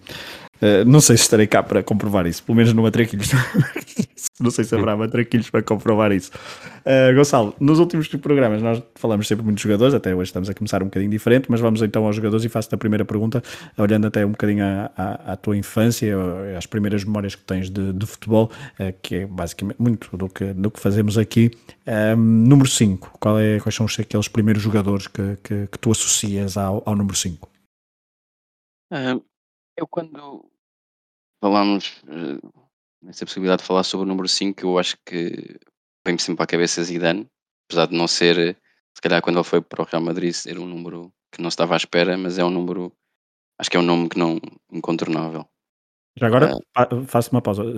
Uh, 0.62 0.86
não 0.86 1.02
sei 1.02 1.18
se 1.18 1.24
estarei 1.24 1.48
cá 1.48 1.64
para 1.64 1.82
comprovar 1.82 2.28
isso, 2.28 2.44
pelo 2.44 2.56
menos 2.56 2.72
no 2.74 2.84
Matraquilhos. 2.84 3.32
não 4.40 4.52
sei 4.52 4.64
se 4.64 4.76
haverá 4.76 4.96
Matraquilhos 4.96 5.50
para 5.50 5.64
comprovar 5.64 6.12
isso. 6.12 6.32
Uh, 6.82 7.16
Gonçalo, 7.16 7.56
nos 7.60 7.80
últimos 7.80 8.08
programas 8.08 8.62
nós 8.62 8.84
falamos 8.94 9.28
sempre 9.28 9.44
muito 9.44 9.58
de 9.58 9.64
jogadores, 9.64 9.96
até 9.96 10.14
hoje 10.14 10.30
estamos 10.30 10.50
a 10.50 10.54
começar 10.54 10.84
um 10.84 10.86
bocadinho 10.86 11.10
diferente, 11.10 11.48
mas 11.50 11.60
vamos 11.62 11.82
então 11.82 12.06
aos 12.06 12.16
jogadores 12.16 12.46
e 12.46 12.50
faço-te 12.50 12.76
a 12.76 12.78
primeira 12.78 13.04
pergunta, 13.04 13.42
olhando 13.76 14.06
até 14.06 14.24
um 14.24 14.32
bocadinho 14.32 14.64
à, 14.64 14.92
à, 14.96 15.34
à 15.34 15.36
tua 15.36 15.58
infância, 15.58 16.16
às 16.56 16.68
primeiras 16.68 17.04
memórias 17.04 17.34
que 17.34 17.44
tens 17.44 17.72
de, 17.72 17.92
de 17.92 18.06
futebol, 18.06 18.52
uh, 18.80 18.94
que 19.02 19.16
é 19.16 19.26
basicamente 19.26 19.78
muito 19.80 20.16
do 20.16 20.30
que, 20.30 20.54
do 20.54 20.70
que 20.70 20.80
fazemos 20.80 21.18
aqui. 21.18 21.50
número 22.16 22.70
5, 22.70 23.18
qual 23.20 23.40
é, 23.40 23.60
quais 23.60 23.74
são 23.74 23.86
os, 23.86 24.00
aqueles 24.00 24.28
primeiros 24.28 24.62
jogadores 24.62 25.08
que, 25.08 25.38
que, 25.44 25.68
que 25.72 25.80
tu 25.80 25.90
associas 25.90 26.56
ao, 26.56 26.84
ao 26.86 26.96
número 26.96 27.16
5? 27.16 27.50
Eu 29.78 29.88
quando 29.88 30.50
falamos, 31.42 32.02
eh, 32.08 32.40
nessa 33.02 33.26
possibilidade 33.26 33.62
de 33.62 33.68
falar 33.68 33.84
sobre 33.84 34.06
o 34.06 34.08
número 34.08 34.28
5, 34.28 34.62
eu 34.62 34.78
acho 34.78 34.98
que 35.06 35.58
vem-me 36.06 36.20
sempre 36.20 36.44
à 36.44 36.48
cabeça 36.48 36.84
Zidane, 36.84 37.30
apesar 37.68 37.88
de 37.88 37.96
não 37.96 38.08
ser, 38.08 38.58
se 38.94 39.02
calhar 39.02 39.22
quando 39.22 39.38
ele 39.38 39.44
foi 39.44 39.62
para 39.62 39.82
o 39.82 39.86
Real 39.86 40.04
Madrid, 40.04 40.34
ser 40.34 40.60
um 40.60 40.66
número 40.66 41.14
que 41.32 41.42
não 41.42 41.50
estava 41.50 41.76
à 41.76 41.78
espera, 41.78 42.18
mas 42.18 42.38
é 42.38 42.44
um 42.44 42.50
número, 42.50 42.92
acho 43.60 43.70
que 43.70 43.78
é 43.78 43.80
um 43.80 43.84
nome 43.84 44.10
que 44.10 44.18
não 44.18 44.40
incontornável. 44.72 45.48
Já 46.18 46.28
agora, 46.28 46.52
faço 47.08 47.32
uma 47.32 47.42
pausa. 47.42 47.78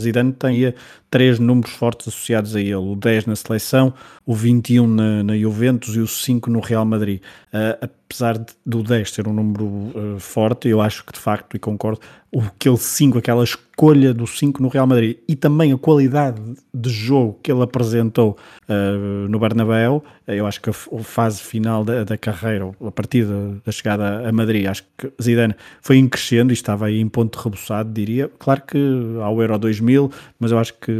Zidane 0.00 0.32
tem, 0.32 0.72
três 1.12 1.38
números 1.38 1.72
fortes 1.72 2.08
associados 2.08 2.56
a 2.56 2.60
ele: 2.60 2.74
o 2.74 2.96
10 2.96 3.26
na 3.26 3.36
seleção, 3.36 3.92
o 4.26 4.34
21 4.34 4.86
na, 4.86 5.22
na 5.22 5.36
Juventus 5.36 5.94
e 5.94 6.00
o 6.00 6.08
5 6.08 6.50
no 6.50 6.58
Real 6.58 6.84
Madrid. 6.84 7.20
Uh, 7.52 7.86
apesar 8.12 8.38
de, 8.38 8.46
do 8.64 8.82
10 8.82 9.10
ser 9.10 9.28
um 9.28 9.32
número 9.32 9.64
uh, 9.64 10.18
forte, 10.18 10.68
eu 10.68 10.80
acho 10.80 11.04
que 11.04 11.12
de 11.12 11.18
facto, 11.18 11.54
e 11.54 11.58
concordo, 11.58 12.00
aquele 12.40 12.76
5, 12.76 13.18
aquela 13.18 13.44
escolha 13.44 14.14
do 14.14 14.26
5 14.26 14.62
no 14.62 14.68
Real 14.68 14.86
Madrid 14.86 15.18
e 15.28 15.36
também 15.36 15.72
a 15.72 15.78
qualidade 15.78 16.40
de 16.72 16.90
jogo 16.90 17.38
que 17.42 17.52
ele 17.52 17.62
apresentou 17.62 18.38
uh, 18.68 19.28
no 19.28 19.38
Bernabéu, 19.38 20.02
eu 20.26 20.46
acho 20.46 20.60
que 20.60 20.70
a 20.70 20.72
fase 20.72 21.42
final 21.42 21.84
da, 21.84 22.04
da 22.04 22.16
carreira, 22.16 22.70
a 22.80 22.90
partir 22.90 23.24
da, 23.24 23.56
da, 23.64 23.72
chegada 23.72 24.26
a 24.26 24.32
Madrid, 24.32 24.66
acho 24.66 24.84
que 24.96 25.12
Zidane 25.20 25.54
foi 25.82 25.96
em 25.96 26.08
crescendo 26.08 26.52
e 26.52 26.54
estava 26.54 26.86
aí 26.86 27.00
em 27.00 27.08
ponto 27.08 27.38
rebuçado, 27.38 27.92
diria. 27.92 28.30
Claro 28.38 28.62
que 28.62 28.78
ao 29.22 29.40
Euro 29.40 29.58
2000, 29.58 30.10
mas 30.38 30.52
eu 30.52 30.58
acho 30.58 30.74
que, 30.74 30.92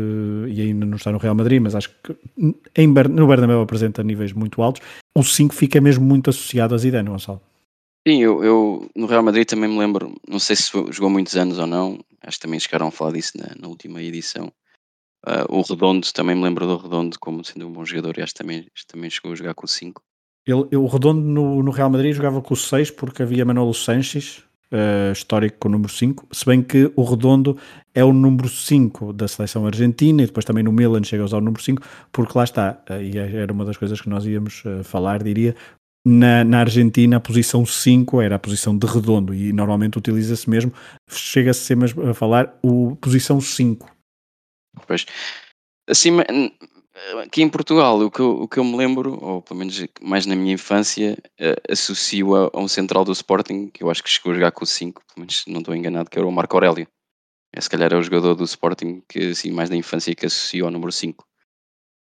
e 0.49 0.61
ainda 0.61 0.87
não 0.87 0.97
está 0.97 1.11
no 1.11 1.19
Real 1.19 1.35
Madrid, 1.35 1.61
mas 1.61 1.75
acho 1.75 1.91
que 2.03 2.17
em, 2.77 2.87
no 2.87 3.27
Bernabéu 3.27 3.61
apresenta 3.61 4.03
níveis 4.03 4.33
muito 4.33 4.63
altos. 4.63 4.83
O 5.17 5.23
5 5.23 5.55
fica 5.55 5.81
mesmo 5.81 6.05
muito 6.05 6.31
associado 6.31 6.75
a 6.75 6.79
Zidane, 6.79 7.09
Gonçalo. 7.09 7.41
Sim, 8.07 8.21
eu, 8.21 8.43
eu 8.43 8.91
no 8.97 9.07
Real 9.07 9.23
Madrid 9.23 9.47
também 9.47 9.71
me 9.71 9.79
lembro, 9.79 10.15
não 10.29 10.39
sei 10.39 10.57
se 10.57 10.73
jogou 10.91 11.09
muitos 11.09 11.37
anos 11.37 11.59
ou 11.59 11.67
não, 11.67 11.99
acho 12.21 12.39
que 12.39 12.43
também 12.43 12.59
chegaram 12.59 12.89
a 12.89 12.91
falar 12.91 13.13
disso 13.13 13.33
na, 13.37 13.55
na 13.61 13.69
última 13.69 14.03
edição. 14.03 14.53
Uh, 15.25 15.47
o 15.49 15.63
Redondo, 15.63 16.13
também 16.13 16.35
me 16.35 16.43
lembro 16.43 16.67
do 16.67 16.77
Redondo 16.77 17.17
como 17.21 17.45
sendo 17.45 17.69
um 17.69 17.73
bom 17.73 17.85
jogador 17.85 18.19
e 18.19 18.23
acho 18.23 18.33
que 18.33 18.41
também, 18.41 18.67
também 18.89 19.09
chegou 19.09 19.33
a 19.33 19.37
jogar 19.37 19.55
com 19.55 19.67
o 19.67 19.69
5. 19.69 20.03
Ele, 20.45 20.77
o 20.77 20.87
Redondo 20.87 21.21
no, 21.21 21.63
no, 21.63 21.71
Real 21.71 21.89
Madrid 21.89 22.13
jogava 22.13 22.43
com 22.43 22.55
o 22.55 22.57
6 22.57 22.91
porque 22.91 23.23
havia 23.23 23.45
Manolo 23.45 23.73
Sanches, 23.73 24.43
uh, 24.73 25.13
histórico 25.13 25.59
com 25.61 25.69
o 25.69 25.73
número 25.73 25.93
5, 25.93 26.29
se 26.33 26.45
bem 26.45 26.63
que 26.63 26.91
o 26.97 27.05
Redondo 27.05 27.57
é 27.95 28.03
o 28.05 28.13
número 28.13 28.49
5 28.49 29.13
da 29.13 29.29
seleção 29.29 29.67
argentina 29.67 30.23
e 30.23 30.27
depois 30.27 30.45
também 30.45 30.65
no 30.65 30.73
Milan 30.73 31.03
chega 31.05 31.23
a 31.23 31.27
usar 31.27 31.39
o 31.39 31.41
número 31.41 31.63
5, 31.63 31.83
porque 32.11 32.37
lá 32.37 32.45
está, 32.45 32.83
uh, 32.91 33.01
e 33.01 33.19
é, 33.19 33.37
era 33.37 33.53
uma 33.53 33.65
das 33.65 33.77
coisas 33.77 34.01
que 34.01 34.09
nós 34.09 34.25
íamos 34.27 34.63
falar, 34.85 35.23
diria, 35.23 35.55
na, 36.05 36.43
na, 36.43 36.61
Argentina 36.61 37.19
a 37.19 37.21
posição 37.21 37.65
5 37.65 38.21
era 38.21 38.35
a 38.35 38.39
posição 38.39 38.77
de 38.77 38.87
redondo 38.87 39.33
e 39.33 39.53
normalmente 39.53 39.99
utiliza-se 39.99 40.51
mesmo, 40.51 40.73
chega-se 41.09 41.61
sempre 41.61 41.93
a 42.11 42.13
falar 42.13 42.59
o 42.61 42.97
posição 42.97 43.41
5. 43.41 43.89
Pois, 44.87 45.07
assim, 45.89 46.11
aqui 47.25 47.43
em 47.43 47.49
Portugal, 47.49 48.01
o 48.01 48.11
que, 48.11 48.21
eu, 48.21 48.43
o 48.43 48.49
que 48.49 48.59
eu 48.59 48.65
me 48.65 48.77
lembro, 48.77 49.19
ou 49.23 49.43
pelo 49.43 49.59
menos 49.59 49.85
mais 50.01 50.27
na 50.27 50.37
minha 50.37 50.55
infância, 50.55 51.17
uh, 51.41 51.73
associo 51.73 52.35
a, 52.35 52.51
a, 52.53 52.61
um 52.61 52.69
central 52.69 53.05
do 53.05 53.13
Sporting, 53.13 53.69
que 53.69 53.83
eu 53.83 53.91
acho 53.91 54.03
que 54.03 54.11
chegou 54.11 54.33
a 54.33 54.35
jogar 54.35 54.53
com 54.53 54.65
o 54.65 54.67
5, 54.67 55.03
pelo 55.07 55.21
menos 55.21 55.45
não 55.47 55.61
estou 55.61 55.75
enganado, 55.75 56.11
que 56.11 56.19
era 56.19 56.27
o 56.27 56.33
Marco 56.33 56.57
Aurélio. 56.57 56.87
É, 57.55 57.61
se 57.61 57.69
calhar 57.69 57.93
é 57.93 57.97
o 57.97 58.03
jogador 58.03 58.35
do 58.35 58.45
Sporting 58.45 59.03
que 59.07 59.31
assim, 59.31 59.51
mais 59.51 59.69
na 59.69 59.77
infância 59.77 60.15
que 60.15 60.27
associo 60.27 60.65
ao 60.65 60.71
número 60.71 60.91
5. 60.91 61.25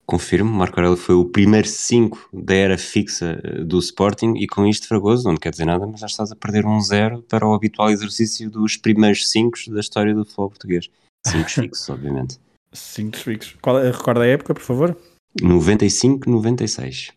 Confirmo, 0.06 0.51
Marco 0.51 0.79
Aurélio 0.79 0.98
foi 0.98 1.15
o 1.15 1.25
primeiro 1.25 1.68
5 1.68 2.29
da 2.34 2.56
era 2.56 2.77
fixa 2.77 3.39
eh, 3.44 3.63
do 3.63 3.77
Sporting 3.77 4.34
e 4.38 4.48
com 4.48 4.65
isto 4.65 4.88
Fragoso, 4.88 5.27
não 5.27 5.38
quer 5.38 5.51
dizer 5.51 5.65
nada, 5.65 5.86
mas 5.86 6.00
já 6.00 6.08
estás 6.08 6.32
a 6.32 6.36
perder 6.36 6.65
um 6.65 6.82
zero 6.82 7.22
para 7.24 7.48
o 7.48 7.53
habitual 7.53 7.91
exercício 7.91 8.50
dos 8.50 8.75
primeiros 8.75 9.29
5 9.29 9.58
da 9.70 9.79
história 9.79 10.13
do 10.13 10.25
futebol 10.25 10.50
português. 10.50 10.89
5 11.27 11.50
fixos, 11.50 11.89
obviamente. 11.89 12.39
5 12.71 13.17
fixos. 13.17 13.57
Qual, 13.61 13.79
é, 13.79 13.91
recorda 13.91 14.21
a 14.21 14.27
época, 14.27 14.53
por 14.53 14.63
favor? 14.63 14.97
95, 15.41 16.29
96. 16.29 17.11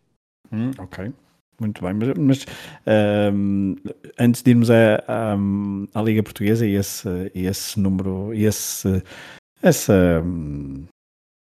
Hum, 0.51 0.71
ok, 0.77 1.11
muito 1.59 1.81
bem. 1.83 1.93
Mas, 1.93 2.13
mas 2.17 2.45
um, 3.33 3.75
antes 4.19 4.43
de 4.43 4.51
irmos 4.51 4.69
à, 4.69 5.03
à, 5.07 5.35
à, 5.93 6.01
Liga 6.01 6.23
Portuguesa 6.23 6.65
e 6.65 6.75
esse, 6.75 7.07
esse 7.33 7.79
número, 7.79 8.33
esse, 8.33 9.01
essa 9.61 10.21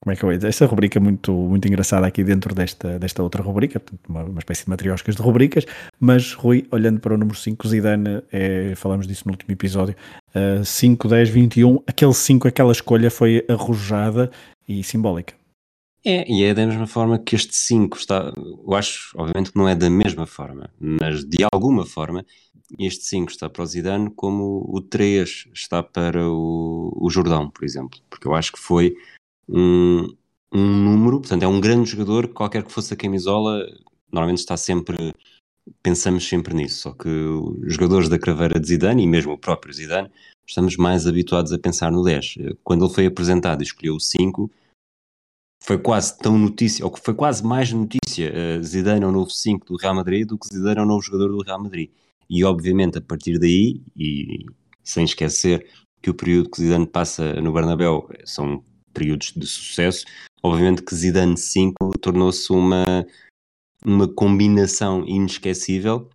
como 0.02 0.14
é 0.14 0.16
que 0.16 0.24
eu 0.24 0.32
ia? 0.32 0.38
Essa 0.48 0.64
rubrica 0.64 0.98
muito, 0.98 1.30
muito 1.30 1.68
engraçada 1.68 2.06
aqui 2.06 2.24
dentro 2.24 2.54
desta, 2.54 2.98
desta 2.98 3.22
outra 3.22 3.42
rubrica, 3.42 3.82
uma, 4.08 4.24
uma 4.24 4.38
espécie 4.38 4.64
de 4.64 4.70
matrioscas 4.70 5.14
de 5.14 5.20
rubricas, 5.20 5.66
mas 5.98 6.32
Rui, 6.32 6.66
olhando 6.70 7.00
para 7.00 7.14
o 7.14 7.18
número 7.18 7.36
5, 7.36 7.68
Zidane, 7.68 8.22
é, 8.32 8.74
falamos 8.76 9.06
disso 9.06 9.24
no 9.26 9.32
último 9.32 9.52
episódio, 9.52 9.94
uh, 10.34 10.64
5, 10.64 11.06
10, 11.06 11.28
21, 11.28 11.82
aquele 11.86 12.14
5, 12.14 12.48
aquela 12.48 12.72
escolha 12.72 13.10
foi 13.10 13.44
arrojada 13.46 14.30
e 14.66 14.82
simbólica. 14.82 15.34
É, 16.02 16.24
e 16.32 16.44
é 16.44 16.54
da 16.54 16.66
mesma 16.66 16.86
forma 16.86 17.18
que 17.18 17.36
este 17.36 17.54
5 17.54 17.98
está, 17.98 18.32
eu 18.34 18.74
acho, 18.74 19.12
obviamente 19.14 19.52
que 19.52 19.58
não 19.58 19.68
é 19.68 19.74
da 19.74 19.90
mesma 19.90 20.26
forma, 20.26 20.70
mas 20.78 21.22
de 21.26 21.44
alguma 21.52 21.84
forma 21.84 22.24
este 22.78 23.04
5 23.04 23.30
está 23.30 23.50
para 23.50 23.62
o 23.62 23.66
Zidane 23.66 24.10
como 24.16 24.64
o 24.66 24.80
3 24.80 25.48
está 25.52 25.82
para 25.82 26.26
o, 26.26 26.96
o 26.98 27.10
Jordão, 27.10 27.50
por 27.50 27.64
exemplo, 27.64 28.00
porque 28.08 28.26
eu 28.26 28.34
acho 28.34 28.52
que 28.52 28.58
foi 28.58 28.96
um, 29.50 30.08
um 30.52 30.66
número, 30.84 31.20
portanto 31.20 31.42
é 31.42 31.48
um 31.48 31.60
grande 31.60 31.90
jogador, 31.90 32.28
qualquer 32.28 32.62
que 32.62 32.72
fosse 32.72 32.94
a 32.94 32.96
camisola, 32.96 33.66
normalmente 34.12 34.38
está 34.38 34.56
sempre, 34.56 35.12
pensamos 35.82 36.26
sempre 36.28 36.54
nisso, 36.54 36.82
só 36.82 36.92
que 36.92 37.08
os 37.08 37.74
jogadores 37.74 38.08
da 38.08 38.18
craveira 38.18 38.60
de 38.60 38.68
Zidane, 38.68 39.02
e 39.02 39.06
mesmo 39.06 39.32
o 39.32 39.38
próprio 39.38 39.72
Zidane, 39.74 40.10
estamos 40.46 40.76
mais 40.76 41.06
habituados 41.06 41.52
a 41.52 41.58
pensar 41.58 41.90
no 41.90 42.02
10. 42.02 42.34
Quando 42.64 42.84
ele 42.84 42.94
foi 42.94 43.06
apresentado 43.06 43.62
e 43.62 43.64
escolheu 43.64 43.94
o 43.94 44.00
5, 44.00 44.50
foi 45.62 45.78
quase 45.78 46.16
tão 46.18 46.38
notícia, 46.38 46.84
ou 46.84 46.96
foi 46.96 47.14
quase 47.14 47.44
mais 47.44 47.72
notícia, 47.72 48.32
uh, 48.32 48.62
Zidane 48.62 49.04
é 49.04 49.06
o 49.06 49.12
novo 49.12 49.30
5 49.30 49.66
do 49.66 49.76
Real 49.76 49.94
Madrid 49.94 50.26
do 50.26 50.38
que 50.38 50.48
Zidane 50.48 50.78
é 50.78 50.82
o 50.82 50.86
novo 50.86 51.02
jogador 51.02 51.28
do 51.28 51.42
Real 51.42 51.62
Madrid. 51.62 51.90
E 52.28 52.44
obviamente 52.44 52.98
a 52.98 53.00
partir 53.00 53.38
daí, 53.38 53.82
e 53.96 54.46
sem 54.82 55.04
esquecer 55.04 55.66
que 56.02 56.10
o 56.10 56.14
período 56.14 56.50
que 56.50 56.62
Zidane 56.62 56.86
passa 56.86 57.40
no 57.40 57.52
Bernabéu 57.52 58.08
são 58.24 58.64
períodos 58.92 59.32
de 59.34 59.46
sucesso. 59.46 60.04
Obviamente 60.42 60.82
que 60.82 60.94
Zidane 60.94 61.36
5 61.36 61.98
tornou-se 62.00 62.52
uma, 62.52 63.06
uma 63.84 64.08
combinação 64.08 65.04
inesquecível, 65.06 66.08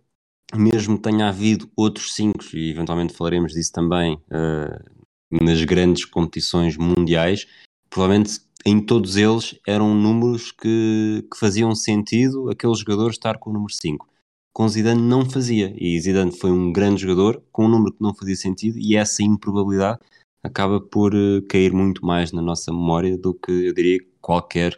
mesmo 0.54 0.96
que 0.96 1.02
tenha 1.02 1.28
havido 1.28 1.70
outros 1.76 2.14
5, 2.14 2.44
e 2.54 2.70
eventualmente 2.70 3.14
falaremos 3.14 3.52
disso 3.52 3.72
também 3.72 4.14
uh, 4.14 5.04
nas 5.30 5.62
grandes 5.64 6.04
competições 6.04 6.76
mundiais, 6.76 7.46
provavelmente 7.88 8.40
em 8.64 8.80
todos 8.80 9.16
eles 9.16 9.56
eram 9.66 9.94
números 9.94 10.50
que, 10.50 11.24
que 11.30 11.38
faziam 11.38 11.72
sentido 11.74 12.50
aquele 12.50 12.74
jogador 12.74 13.10
estar 13.10 13.38
com 13.38 13.50
o 13.50 13.52
número 13.52 13.72
5. 13.72 14.08
Com 14.52 14.68
Zidane 14.68 15.00
não 15.00 15.28
fazia, 15.28 15.72
e 15.76 16.00
Zidane 16.00 16.32
foi 16.32 16.50
um 16.50 16.72
grande 16.72 17.02
jogador 17.02 17.42
com 17.52 17.66
um 17.66 17.68
número 17.68 17.92
que 17.92 18.02
não 18.02 18.14
fazia 18.14 18.34
sentido, 18.34 18.78
e 18.78 18.96
essa 18.96 19.22
improbabilidade 19.22 20.00
acaba 20.46 20.80
por 20.80 21.14
uh, 21.14 21.42
cair 21.48 21.72
muito 21.72 22.04
mais 22.04 22.32
na 22.32 22.40
nossa 22.40 22.72
memória 22.72 23.18
do 23.18 23.34
que 23.34 23.50
eu 23.50 23.74
diria 23.74 23.98
qualquer 24.20 24.74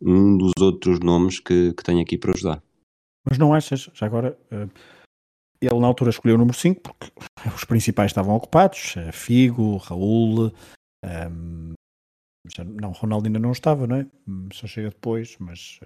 um 0.00 0.36
dos 0.36 0.52
outros 0.60 1.00
nomes 1.00 1.40
que, 1.40 1.72
que 1.72 1.82
tenho 1.82 2.00
aqui 2.00 2.18
para 2.18 2.32
ajudar. 2.32 2.62
Mas 3.28 3.38
não 3.38 3.54
achas, 3.54 3.90
já 3.94 4.06
agora, 4.06 4.38
uh, 4.52 4.70
ele 5.60 5.80
na 5.80 5.86
altura 5.86 6.10
escolheu 6.10 6.36
o 6.36 6.38
número 6.38 6.56
5 6.56 6.80
porque 6.82 7.12
os 7.54 7.64
principais 7.64 8.10
estavam 8.10 8.34
ocupados, 8.34 8.94
uh, 8.96 9.12
Figo, 9.12 9.76
Raul, 9.78 10.52
um, 11.04 11.72
já, 12.54 12.64
não, 12.64 12.92
Ronaldo 12.92 13.26
ainda 13.26 13.38
não 13.38 13.52
estava, 13.52 13.86
não 13.86 13.96
é? 13.96 14.06
Hum, 14.28 14.48
só 14.52 14.66
chega 14.66 14.90
depois, 14.90 15.36
mas 15.38 15.80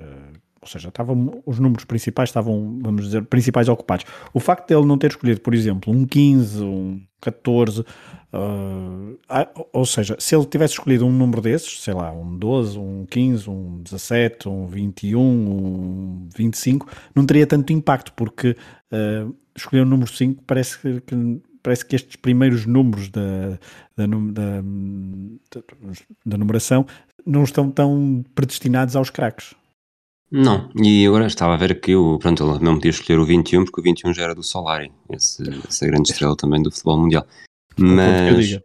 ou 0.62 0.68
seja, 0.68 0.88
estavam, 0.88 1.42
os 1.46 1.58
números 1.58 1.84
principais 1.84 2.28
estavam, 2.28 2.78
vamos 2.82 3.04
dizer, 3.04 3.24
principais 3.24 3.68
ocupados. 3.68 4.04
O 4.34 4.40
facto 4.40 4.68
de 4.68 4.74
ele 4.74 4.86
não 4.86 4.98
ter 4.98 5.10
escolhido, 5.10 5.40
por 5.40 5.54
exemplo, 5.54 5.92
um 5.92 6.06
15, 6.06 6.62
um 6.62 7.00
14, 7.20 7.84
Uh, 8.32 9.18
ou 9.72 9.84
seja, 9.84 10.16
se 10.20 10.36
ele 10.36 10.46
tivesse 10.46 10.74
escolhido 10.74 11.04
um 11.04 11.10
número 11.10 11.42
desses, 11.42 11.82
sei 11.82 11.92
lá, 11.92 12.12
um 12.12 12.36
12, 12.38 12.78
um 12.78 13.04
15, 13.04 13.50
um 13.50 13.82
17, 13.82 14.48
um 14.48 14.66
21, 14.66 15.20
um 15.20 16.28
25, 16.36 16.86
não 17.12 17.26
teria 17.26 17.44
tanto 17.44 17.72
impacto, 17.72 18.12
porque 18.12 18.56
uh, 18.92 19.34
escolher 19.54 19.82
o 19.82 19.86
número 19.86 20.10
5 20.10 20.44
parece 20.46 20.78
que, 20.78 21.02
parece 21.60 21.84
que 21.84 21.96
estes 21.96 22.14
primeiros 22.16 22.66
números 22.66 23.08
da, 23.08 23.58
da, 23.96 24.06
da, 24.06 24.62
da 26.24 26.38
numeração 26.38 26.86
não 27.26 27.42
estão 27.42 27.68
tão 27.68 28.24
predestinados 28.32 28.94
aos 28.94 29.10
craques. 29.10 29.54
Não, 30.30 30.70
e 30.80 31.06
agora 31.06 31.26
estava 31.26 31.54
a 31.54 31.56
ver 31.56 31.80
que 31.80 31.90
eu, 31.90 32.18
pronto, 32.20 32.44
ele 32.44 32.64
não 32.64 32.74
podia 32.74 32.90
escolher 32.90 33.18
o 33.18 33.24
21 33.24 33.64
porque 33.64 33.80
o 33.80 33.84
21 33.84 34.14
já 34.14 34.22
era 34.22 34.34
do 34.34 34.44
Solari, 34.44 34.92
esse, 35.10 35.42
essa 35.66 35.86
grande 35.86 36.12
estrela 36.12 36.36
também 36.36 36.62
do 36.62 36.70
futebol 36.70 36.98
mundial. 36.98 37.26
Mas, 37.76 38.60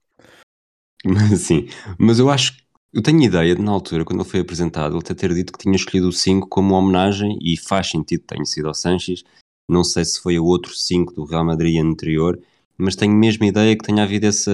mas 1.03 1.41
sim, 1.41 1.67
mas 1.97 2.19
eu 2.19 2.29
acho 2.29 2.53
eu 2.95 3.01
tenho 3.01 3.21
ideia 3.21 3.53
de, 3.53 3.61
na 3.61 3.73
altura, 3.73 4.05
quando 4.05 4.21
ele 4.21 4.29
foi 4.29 4.39
apresentado, 4.39 4.95
ele 4.95 5.03
ter 5.03 5.33
dito 5.33 5.51
que 5.51 5.59
tinha 5.59 5.75
escolhido 5.75 6.07
o 6.07 6.13
5 6.13 6.47
como 6.47 6.75
homenagem 6.75 7.37
e 7.41 7.57
faz 7.57 7.89
sentido 7.89 8.21
que 8.21 8.27
tenha 8.27 8.45
sido 8.45 8.69
ao 8.69 8.73
Sanches. 8.73 9.21
Não 9.67 9.83
sei 9.83 10.05
se 10.05 10.21
foi 10.21 10.39
o 10.39 10.45
outro 10.45 10.73
5 10.73 11.13
do 11.13 11.25
Real 11.25 11.43
Madrid 11.43 11.77
anterior, 11.77 12.39
mas 12.77 12.95
tenho 12.95 13.13
mesmo 13.13 13.43
ideia 13.43 13.75
que 13.75 13.83
tenha 13.83 14.03
havido 14.03 14.27
esse, 14.27 14.49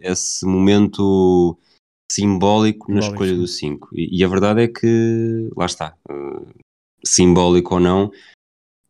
esse 0.00 0.46
momento 0.46 1.58
simbólico 2.10 2.90
na 2.92 3.00
escolha 3.00 3.34
do 3.34 3.46
5. 3.46 3.88
E, 3.92 4.20
e, 4.20 4.24
a 4.24 4.28
verdade 4.28 4.62
é 4.62 4.68
que, 4.68 5.48
lá 5.56 5.66
está, 5.66 5.94
uh, 6.10 6.46
simbólico 7.04 7.74
ou 7.74 7.80
não, 7.80 8.10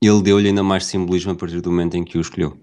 ele 0.03 0.23
deu-lhe 0.23 0.49
ainda 0.49 0.63
mais 0.63 0.85
simbolismo 0.87 1.33
a 1.33 1.35
partir 1.35 1.61
do 1.61 1.71
momento 1.71 1.97
em 1.97 2.05
que 2.05 2.19
o 2.19 2.21
escolheu. 2.21 2.57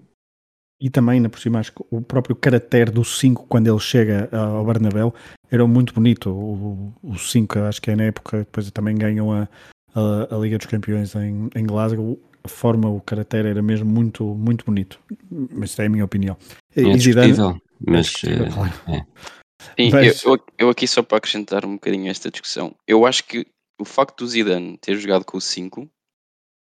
E 0.80 0.90
também, 0.90 1.20
na 1.20 1.28
por 1.28 1.40
cima, 1.40 1.58
acho 1.58 1.72
que 1.72 1.82
o 1.90 2.02
próprio 2.02 2.36
caráter 2.36 2.90
do 2.90 3.02
5, 3.02 3.46
quando 3.48 3.66
ele 3.66 3.78
chega 3.78 4.28
ao 4.30 4.64
Bernabéu, 4.64 5.14
era 5.50 5.66
muito 5.66 5.94
bonito. 5.94 6.30
O 6.30 7.16
5, 7.16 7.58
acho 7.60 7.80
que 7.80 7.90
é 7.90 7.96
na 7.96 8.04
época, 8.04 8.38
depois 8.38 8.70
também 8.70 8.94
ganham 8.94 9.32
a, 9.32 9.48
a, 9.94 10.34
a 10.34 10.38
Liga 10.38 10.58
dos 10.58 10.66
Campeões 10.66 11.14
em, 11.14 11.48
em 11.54 11.64
Glasgow. 11.64 12.20
A 12.44 12.48
forma, 12.48 12.88
o 12.90 13.00
caráter 13.00 13.46
era 13.46 13.62
mesmo 13.62 13.90
muito, 13.90 14.22
muito 14.34 14.64
bonito. 14.66 15.00
Mas 15.30 15.70
isso 15.70 15.82
é 15.82 15.86
a 15.86 15.88
minha 15.88 16.04
opinião. 16.04 16.36
É 16.76 16.82
E 16.82 16.98
Zidane- 16.98 17.60
mas 17.80 18.06
discutível, 18.06 18.46
eh, 18.46 18.50
claro. 18.50 18.72
é. 18.88 19.06
Sim, 19.78 19.90
Mas- 19.90 20.22
eu, 20.24 20.38
eu- 20.58 20.68
aqui 20.70 20.86
só 20.86 21.02
para 21.02 21.18
acrescentar 21.18 21.64
um 21.64 21.74
bocadinho 21.74 22.10
esta 22.10 22.30
discussão, 22.30 22.74
eu 22.86 23.04
acho 23.06 23.24
que 23.24 23.46
o 23.80 23.84
facto 23.84 24.18
do 24.24 24.28
Zidane 24.28 24.78
ter 24.78 24.96
jogado 24.96 25.24
com 25.24 25.36
o 25.36 25.40
5, 25.40 25.90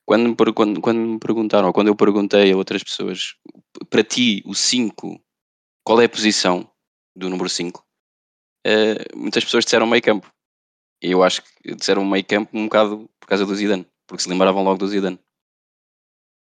quando 0.06 0.28
me, 0.28 0.36
quando, 0.54 0.80
quando 0.80 0.98
me 0.98 1.18
perguntaram, 1.18 1.66
ou 1.68 1.72
quando 1.72 1.88
eu 1.88 1.96
perguntei 1.96 2.52
a 2.52 2.56
outras 2.56 2.82
pessoas, 2.82 3.34
para 3.90 4.02
ti, 4.04 4.42
o 4.46 4.54
5, 4.54 5.20
qual 5.86 6.00
é 6.00 6.04
a 6.04 6.08
posição 6.08 6.70
do 7.16 7.28
número 7.28 7.48
5? 7.48 7.84
Eh, 8.66 9.04
muitas 9.14 9.44
pessoas 9.44 9.64
disseram 9.64 9.86
meio 9.86 10.02
campo. 10.02 10.30
E 11.02 11.10
eu 11.10 11.22
acho 11.22 11.42
que 11.42 11.74
disseram 11.74 12.04
meio 12.04 12.24
campo 12.24 12.56
um 12.56 12.64
bocado 12.64 13.10
por 13.20 13.26
causa 13.28 13.44
do 13.44 13.54
Zidane, 13.54 13.86
porque 14.06 14.22
se 14.22 14.28
lembravam 14.28 14.62
logo 14.64 14.78
do 14.78 14.88
Zidane. 14.88 15.18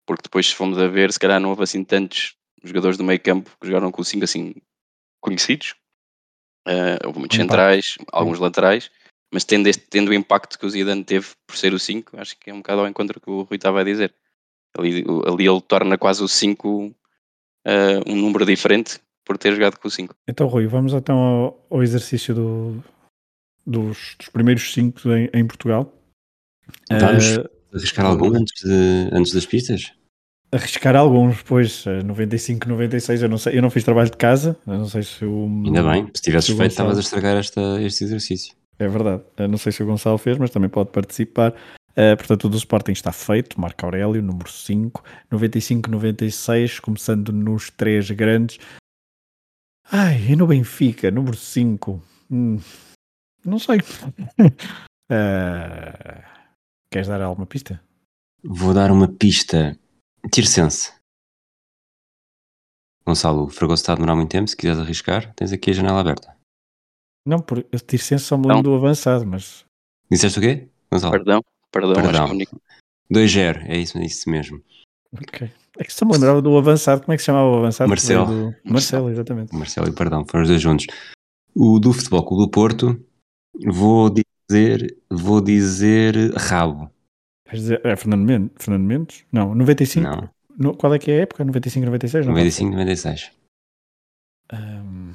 Porque 0.07 0.23
depois, 0.23 0.47
se 0.49 0.55
fomos 0.55 0.79
a 0.79 0.89
ver, 0.89 1.13
se 1.13 1.19
calhar 1.19 1.41
não 1.41 1.51
houve 1.51 1.63
assim 1.65 1.83
tantos 1.85 2.37
jogadores 2.63 2.97
do 2.97 3.05
meio 3.05 3.21
campo 3.21 3.51
que 3.61 3.67
jogaram 3.67 3.91
com 3.91 4.03
o 4.03 4.05
5 4.05 4.25
assim 4.25 4.55
conhecidos. 5.21 5.75
Eh, 6.67 6.99
houve 7.07 7.19
muitos 7.19 7.39
Um 7.39 7.43
impacto. 7.43 7.59
centrais, 7.61 7.95
alguns 8.13 8.39
laterais, 8.39 8.91
mas 9.33 9.45
tendo, 9.45 9.67
este- 9.69 9.87
tendo 9.89 10.11
o 10.11 10.15
impacto 10.15 10.59
que 10.59 10.67
o 10.67 10.71
Zidane 10.71 11.03
teve 11.05 11.27
por 11.47 11.57
ser 11.57 11.73
o 11.75 11.79
5, 11.79 12.17
acho 12.21 12.37
que 12.39 12.51
é 12.51 12.55
um 12.55 12.59
bocado 12.59 12.81
ao 12.83 12.89
encontro 12.89 13.21
que 13.21 13.31
o 13.31 13.43
Rui 13.43 13.57
estava 13.57 13.81
a 13.81 13.85
dizer. 13.85 14.15
Ali, 14.77 15.05
ali 15.27 15.47
ele 15.49 15.61
torna 15.61 15.99
quase 15.99 16.23
o 16.23 16.29
5 16.29 16.95
eh, 17.67 18.01
um 18.07 18.17
número 18.17 18.47
diferente 18.47 19.01
por 19.25 19.37
ter 19.39 19.53
jogado 19.55 19.79
com 19.79 19.89
o 19.89 19.91
5. 19.91 20.15
Então, 20.29 20.47
Rui, 20.47 20.67
vamos 20.67 20.93
então 20.95 21.17
ao, 21.19 21.67
ao 21.71 21.83
exercício 21.83 22.35
do- 22.35 22.85
dos, 23.67 24.17
dos 24.19 24.29
primeiros 24.29 24.73
5 24.73 25.09
em, 25.13 25.29
em 25.33 25.47
Portugal. 25.47 25.93
Vamos. 26.91 27.37
Eh, 27.39 27.45
Arriscar 27.75 28.05
algum 28.05 28.35
antes, 28.37 28.63
de, 28.63 29.09
antes 29.13 29.33
das 29.33 29.47
pistas? 29.47 29.93
Arriscar 30.53 30.95
alguns, 30.95 31.43
pois, 31.43 31.87
eh, 31.87 32.03
95, 32.03 32.69
96, 32.69 33.23
eu 33.23 33.29
não 33.29 33.39
sei, 33.39 33.57
eu 33.57 33.63
não 33.63 33.71
fiz 33.71 33.85
trabalho 33.85 34.11
de 34.11 34.17
casa, 34.17 34.57
não 34.67 34.87
sei 34.87 35.03
se 35.03 35.25
o... 35.25 35.47
Ainda 35.65 35.83
bem, 35.83 36.11
se 36.15 36.23
tivesses 36.23 36.55
feito, 36.55 36.71
estavas 36.71 36.99
a 36.99 37.01
estragar 37.01 37.37
esta, 37.37 37.81
este 37.81 38.05
exercício. 38.05 38.55
É 38.79 38.89
verdade. 38.89 39.23
Eu 39.37 39.49
não 39.49 39.59
sei 39.59 39.71
se 39.71 39.83
o 39.83 39.87
Gonçalo 39.87 40.19
fez, 40.19 40.37
mas 40.39 40.51
também 40.51 40.69
pode 40.69 40.91
participar. 40.91 41.55
Eh, 41.95 42.17
portanto, 42.17 42.45
o 42.45 42.49
do 42.49 42.57
Sporting 42.57 42.93
está 42.93 43.13
feito. 43.13 43.61
Marco 43.61 43.85
Aurélio, 43.85 44.23
número 44.23 44.51
5. 44.51 45.05
95, 45.31 45.91
96, 45.91 46.81
começando 46.81 47.33
nos 47.33 47.71
três 47.71 48.11
grandes. 48.11 48.59
Ai, 49.91 50.31
e 50.31 50.37
no 50.37 50.47
Benfica, 50.47 51.11
número 51.11 51.37
5. 51.37 52.03
Hum, 52.31 52.59
não 53.45 53.59
sei. 53.59 53.79
Eh, 55.15 56.23
queres 56.91 57.07
dar 57.07 57.21
alguma 57.21 57.45
pista? 57.45 57.79
Vou 58.43 58.73
dar 58.73 58.91
uma 58.91 59.07
pista. 59.07 59.79
Tirsense. 60.31 60.93
Gonçalo, 63.07 63.45
o 63.45 63.49
Fragoso 63.49 63.83
está 63.83 63.93
a 63.93 63.97
demorar 63.97 64.15
muito 64.15 64.31
tempo. 64.31 64.49
Se 64.49 64.57
quiseres 64.57 64.81
arriscar, 64.81 65.35
tens 65.35 65.53
aqui 65.53 65.71
a 65.71 65.75
janela 65.75 66.01
aberta. 66.01 66.37
Não, 67.27 67.39
por 67.41 67.65
eu 67.71 67.81
Tircense 67.81 68.25
só 68.25 68.37
me 68.37 68.47
lembro 68.47 68.63
do 68.63 68.75
avançado, 68.75 69.27
mas. 69.27 69.65
Disseste 70.11 70.39
o 70.39 70.43
quê, 70.43 70.69
Gonçalo? 70.91 71.13
Perdão, 71.13 71.41
perdão, 71.71 71.93
acho 71.93 72.03
Perdão. 72.03 72.25
que 72.25 72.31
é 72.31 72.33
o 72.33 72.35
único. 72.35 72.63
2-0, 73.13 73.65
é 73.67 73.79
isso, 73.79 73.99
é 73.99 74.05
isso 74.05 74.31
mesmo. 74.31 74.63
Ok. 75.13 75.51
É 75.79 75.85
que 75.85 75.93
só 75.93 76.05
me 76.05 76.13
lembrava 76.13 76.41
do 76.43 76.57
avançado. 76.57 77.03
Como 77.03 77.13
é 77.13 77.17
que 77.17 77.23
se 77.23 77.27
chamava 77.27 77.49
o 77.49 77.59
avançado? 77.59 77.89
Marcelo. 77.89 78.27
Que 78.27 78.33
Do... 78.33 78.73
Marcelo, 78.73 79.11
exatamente. 79.11 79.55
Marcelo 79.55 79.89
e 79.89 79.93
perdão, 79.93 80.25
foram 80.29 80.43
os 80.43 80.49
dois 80.49 80.61
juntos. 80.61 80.87
O 81.55 81.79
do 81.79 81.93
Futebol 81.93 82.25
Clube 82.25 82.45
do 82.45 82.51
Porto, 82.51 83.05
vou 83.67 84.11
dizer, 84.11 84.97
vou 85.11 85.41
dizer 85.41 86.33
rabo. 86.35 86.91
Queres 87.53 87.61
dizer, 87.63 87.87
é 87.87 87.95
Fernando 87.97 88.25
Mendes? 88.27 88.51
Fernando 88.57 88.85
Mendes? 88.87 89.25
Não, 89.31 89.55
95. 89.55 90.07
Não, 90.09 90.31
No- 90.59 90.77
qual 90.77 90.93
é 90.95 90.99
que 90.99 91.11
é 91.11 91.19
a 91.19 91.23
época? 91.23 91.45
95, 91.45 91.85
96? 91.87 92.27
Não 92.27 92.33
pode 92.35 92.45
95, 92.45 92.71
96. 92.73 93.21
ser. 93.21 93.33
Ahm, 94.57 95.13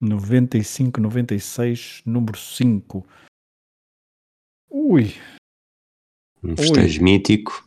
95, 0.00 1.00
96, 1.00 2.02
número 2.06 2.38
5. 2.38 3.06
Ui. 4.70 5.14
Um 6.42 6.56
festejo 6.56 7.02
mítico. 7.02 7.66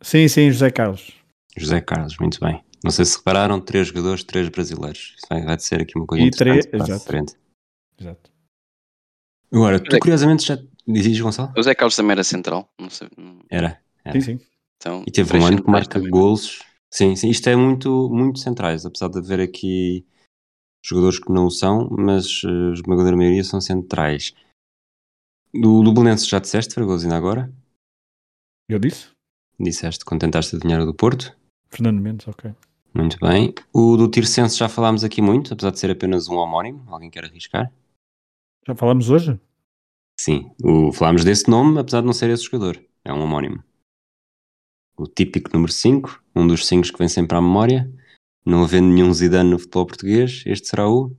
Sim, 0.00 0.26
sim, 0.28 0.50
José 0.50 0.70
Carlos. 0.70 1.12
José 1.56 1.80
Carlos, 1.80 2.16
muito 2.18 2.40
bem. 2.40 2.64
Não 2.82 2.90
sei 2.90 3.04
se 3.04 3.18
repararam, 3.18 3.60
três 3.60 3.88
jogadores, 3.88 4.24
três 4.24 4.48
brasileiros. 4.48 5.14
Isso 5.18 5.26
vai, 5.28 5.42
vai 5.44 5.58
ser 5.58 5.82
aqui 5.82 5.98
uma 5.98 6.06
coisa 6.06 6.24
E 6.24 6.28
interessante. 6.28 6.68
três- 6.70 6.88
exato. 6.88 7.04
frente. 7.04 7.34
Exato. 7.98 8.30
Agora, 9.52 9.78
tu 9.78 9.86
José- 9.86 9.98
curiosamente 9.98 10.46
já 10.46 10.56
dizes, 10.92 11.20
Gonçalo? 11.20 11.52
O 11.56 11.62
Zé 11.62 11.74
Carlos 11.74 11.96
também 11.96 12.12
era 12.12 12.24
central, 12.24 12.68
não 12.78 12.90
sei. 12.90 13.08
Era. 13.48 13.80
É. 14.04 14.12
Sim, 14.12 14.20
sim. 14.20 14.40
Então, 14.76 15.04
E 15.06 15.10
teve 15.10 15.36
um 15.36 15.44
ano 15.44 15.62
que 15.62 15.70
marca 15.70 15.94
também. 15.94 16.10
golos. 16.10 16.60
Sim, 16.92 17.14
sim, 17.14 17.28
isto 17.28 17.48
é 17.48 17.54
muito, 17.54 18.08
muito 18.10 18.38
centrais, 18.40 18.84
apesar 18.84 19.08
de 19.08 19.18
haver 19.18 19.40
aqui 19.40 20.04
jogadores 20.84 21.18
que 21.18 21.30
não 21.30 21.46
o 21.46 21.50
são, 21.50 21.88
mas 21.90 22.42
eh, 22.44 22.70
a 22.70 22.72
esmagadora 22.72 23.16
maioria 23.16 23.44
são 23.44 23.60
centrais. 23.60 24.34
Do, 25.52 25.82
do 25.82 25.92
Belenenses 25.92 26.26
já 26.26 26.38
disseste, 26.38 26.74
Fragoso, 26.74 27.04
ainda 27.04 27.16
agora? 27.16 27.52
Eu 28.68 28.78
disse? 28.78 29.08
Disseste 29.58 30.04
quando 30.04 30.22
tentaste 30.22 30.56
adivinhar 30.56 30.80
o 30.80 30.86
do 30.86 30.94
Porto. 30.94 31.36
Fernando 31.68 32.00
Mendes, 32.00 32.26
ok. 32.26 32.52
Muito 32.94 33.18
bem. 33.20 33.54
O 33.72 33.96
do 33.96 34.08
Tirsense 34.10 34.56
já 34.56 34.68
falámos 34.68 35.04
aqui 35.04 35.20
muito, 35.22 35.52
apesar 35.52 35.70
de 35.70 35.78
ser 35.78 35.90
apenas 35.90 36.28
um 36.28 36.34
homónimo. 36.36 36.82
Alguém 36.88 37.10
quer 37.10 37.24
arriscar? 37.24 37.70
Já 38.66 38.74
falámos 38.74 39.10
hoje? 39.10 39.38
Sim, 40.20 40.50
o, 40.62 40.92
falámos 40.92 41.24
desse 41.24 41.48
nome, 41.48 41.78
apesar 41.78 42.02
de 42.02 42.06
não 42.06 42.12
ser 42.12 42.28
esse 42.28 42.44
jogador. 42.44 42.78
É 43.02 43.10
um 43.10 43.22
homónimo. 43.22 43.64
O 44.94 45.06
típico 45.06 45.48
número 45.50 45.72
5, 45.72 46.22
um 46.36 46.46
dos 46.46 46.66
5 46.66 46.92
que 46.92 46.98
vem 46.98 47.08
sempre 47.08 47.38
à 47.38 47.40
memória. 47.40 47.90
Não 48.44 48.62
havendo 48.62 48.88
nenhum 48.88 49.14
Zidane 49.14 49.48
no 49.48 49.58
futebol 49.58 49.86
português, 49.86 50.42
este 50.44 50.68
será 50.68 50.86
o 50.86 51.16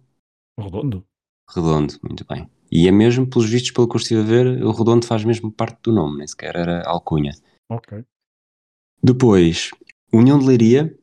Redondo. 0.55 1.03
Redondo. 1.49 1.95
Muito 2.03 2.23
bem. 2.29 2.47
E 2.71 2.87
é 2.87 2.91
mesmo, 2.91 3.25
pelos 3.27 3.49
vistos, 3.49 3.71
pelo 3.71 3.89
que 3.89 3.95
eu 3.95 3.99
estive 3.99 4.21
a 4.21 4.23
ver, 4.23 4.63
o 4.63 4.71
Redondo 4.71 5.07
faz 5.07 5.25
mesmo 5.25 5.51
parte 5.51 5.79
do 5.81 5.91
nome, 5.91 6.19
nem 6.19 6.27
sequer 6.27 6.55
era 6.55 6.87
alcunha. 6.87 7.31
Ok. 7.71 8.05
Depois, 9.01 9.71
União 10.13 10.37
de 10.37 10.45
Leiria 10.45 10.95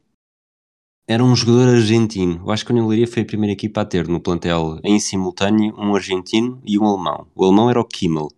era 1.08 1.24
um 1.24 1.34
jogador 1.34 1.68
argentino. 1.74 2.42
Eu 2.44 2.50
acho 2.50 2.64
que 2.66 2.70
a 2.70 2.74
União 2.74 2.84
de 2.86 2.90
Leiria 2.90 3.06
foi 3.08 3.22
a 3.22 3.26
primeira 3.26 3.52
equipa 3.52 3.80
a 3.80 3.84
ter 3.84 4.06
no 4.06 4.20
plantel 4.20 4.78
em 4.84 5.00
simultâneo 5.00 5.74
um 5.78 5.94
argentino 5.94 6.60
e 6.64 6.78
um 6.78 6.84
alemão. 6.84 7.26
O 7.34 7.44
alemão 7.44 7.70
era 7.70 7.80
o 7.80 7.84
Kimmel. 7.84 8.28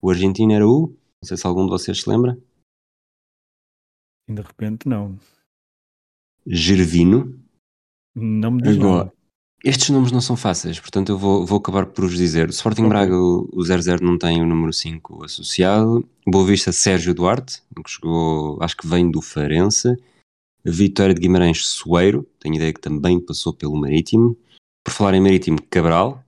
O 0.00 0.10
argentino 0.10 0.52
era 0.52 0.68
o. 0.68 0.88
Não 1.22 1.26
sei 1.26 1.36
se 1.38 1.46
algum 1.46 1.64
de 1.64 1.70
vocês 1.70 2.02
se 2.02 2.08
lembra. 2.08 2.38
De 4.28 4.42
repente, 4.42 4.86
não. 4.86 5.18
Gervino. 6.46 7.34
Não 8.14 8.50
me 8.50 8.62
diz 8.62 8.76
Agora, 8.76 9.04
nada. 9.04 9.12
estes 9.64 9.88
nomes 9.90 10.12
não 10.12 10.20
são 10.20 10.36
fáceis, 10.36 10.78
portanto 10.80 11.10
eu 11.10 11.18
vou, 11.18 11.46
vou 11.46 11.58
acabar 11.58 11.86
por 11.86 12.04
vos 12.06 12.16
dizer. 12.16 12.48
O 12.48 12.50
Sporting 12.50 12.82
Ok. 12.82 12.88
Braga, 12.90 13.14
o 13.16 13.48
o 13.52 13.62
00 13.64 14.04
não 14.04 14.18
tem 14.18 14.42
o 14.42 14.46
número 14.46 14.72
5 14.72 15.24
associado. 15.24 16.06
Boa 16.26 16.44
Vista, 16.46 16.72
Sérgio 16.72 17.14
Duarte, 17.14 17.62
que 17.74 17.90
jogou, 17.90 18.58
acho 18.62 18.76
que 18.76 18.86
vem 18.86 19.10
do 19.10 19.22
Farense. 19.22 19.96
Vitória 20.70 21.14
de 21.14 21.20
Guimarães, 21.20 21.66
Soeiro, 21.66 22.28
tenho 22.38 22.56
ideia 22.56 22.72
que 22.72 22.80
também 22.80 23.18
passou 23.18 23.54
pelo 23.54 23.76
Marítimo. 23.76 24.36
Por 24.84 24.92
falar 24.92 25.14
em 25.14 25.20
Marítimo, 25.20 25.62
Cabral. 25.70 26.22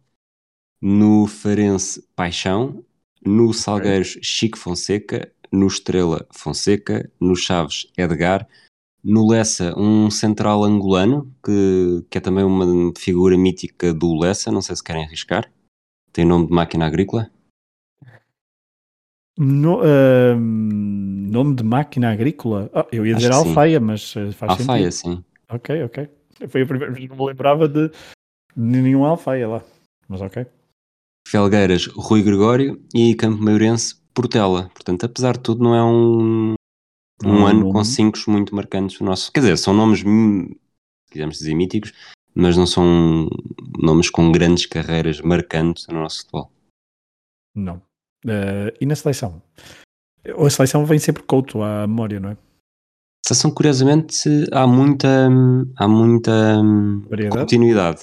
No 0.81 1.26
Farense, 1.26 2.03
Paixão. 2.16 2.85
No 3.24 3.53
Salgueiros, 3.53 4.18
Chico 4.22 4.59
Fonseca. 4.59 5.31
No 5.53 5.66
Estrela, 5.66 6.26
Fonseca. 6.33 7.11
No 7.20 7.37
Chaves, 7.37 7.87
Edgar. 7.98 8.48
No 9.03 9.29
Lessa, 9.31 9.74
um 9.79 10.11
central 10.11 10.62
angolano, 10.62 11.35
que, 11.44 12.05
que 12.11 12.18
é 12.18 12.20
também 12.20 12.44
uma 12.44 12.92
figura 12.98 13.37
mítica 13.37 13.94
do 13.94 14.18
Lessa, 14.18 14.53
não 14.53 14.61
sei 14.61 14.76
se 14.76 14.85
querem 14.85 15.05
arriscar. 15.05 15.50
Tem 16.12 16.24
nome 16.24 16.46
de 16.46 16.53
máquina 16.53 16.87
agrícola. 16.87 17.31
No- 19.38 19.81
ahm, 19.83 21.31
nome 21.31 21.55
de 21.57 21.62
máquina 21.64 22.11
agrícola? 22.12 22.71
Ah, 22.75 22.87
eu 22.93 23.07
ia 23.07 23.14
Acho 23.14 23.27
dizer 23.27 23.33
que 23.35 23.43
sim. 23.43 23.49
alfaia, 23.49 23.81
mas 23.81 24.14
eh, 24.16 24.33
faz 24.33 24.53
Alfaia, 24.53 24.90
sentido. 24.90 25.16
sim. 25.16 25.25
Ok, 25.49 25.83
ok. 25.85 26.09
Foi 26.49 26.62
a 26.62 26.66
primeira 26.66 26.93
vez 26.93 27.05
que 27.05 27.09
não 27.11 27.16
me 27.25 27.27
lembrava 27.31 27.69
de, 27.69 27.90
nenhum 28.57 29.05
alfaia 29.05 29.49
lá. 29.49 29.64
Mas 30.09 30.21
ok. 30.21 30.47
Felgueiras, 31.29 31.87
Rui 31.87 32.23
Gregório 32.23 32.83
e 32.95 33.14
Campo 33.14 33.43
Maiorense, 33.43 33.97
Portela. 34.12 34.69
Portanto, 34.71 35.05
apesar 35.05 35.37
de 35.37 35.40
tudo, 35.43 35.62
não 35.62 35.75
é 35.75 35.85
um, 35.85 36.55
um 37.25 37.25
é 37.25 37.29
um 37.29 37.47
ano 37.47 37.61
nome. 37.61 37.73
com 37.73 37.85
cinco 37.85 38.19
muito 38.29 38.55
marcantes 38.55 38.99
no 39.01 39.07
nosso. 39.07 39.33
Quer 39.33 39.40
dizer, 39.40 39.57
são 39.59 39.73
nomes, 39.73 40.03
hum, 40.05 40.47
se 40.49 41.12
quisermos 41.12 41.38
dizer, 41.38 41.55
míticos, 41.55 41.93
mas 42.35 42.57
não 42.57 42.66
são 42.66 43.29
nomes 43.79 44.11
com 44.11 44.33
grandes 44.33 44.66
carreiras 44.66 45.21
marcantes 45.21 45.87
no 45.87 46.01
nosso 46.01 46.21
futebol. 46.21 46.51
Não. 47.55 47.81
Eh, 48.26 48.74
e 48.80 48.87
na 48.87 48.94
seleção? 48.94 49.42
Ou 50.37 50.46
a 50.46 50.50
seleção 50.50 50.85
vem 50.85 50.98
sempre 50.98 51.22
Couto 51.22 51.62
à 51.62 51.87
memória, 51.87 52.20
não 52.20 52.30
é? 52.30 52.37
Seleção, 53.24 53.50
curiosamente, 53.50 54.28
há 54.52 54.66
muita, 54.66 55.28
há 55.76 55.88
muita 55.88 56.61
hum, 56.61 57.02
Variedade? 57.09 57.40
continuidade. 57.40 58.02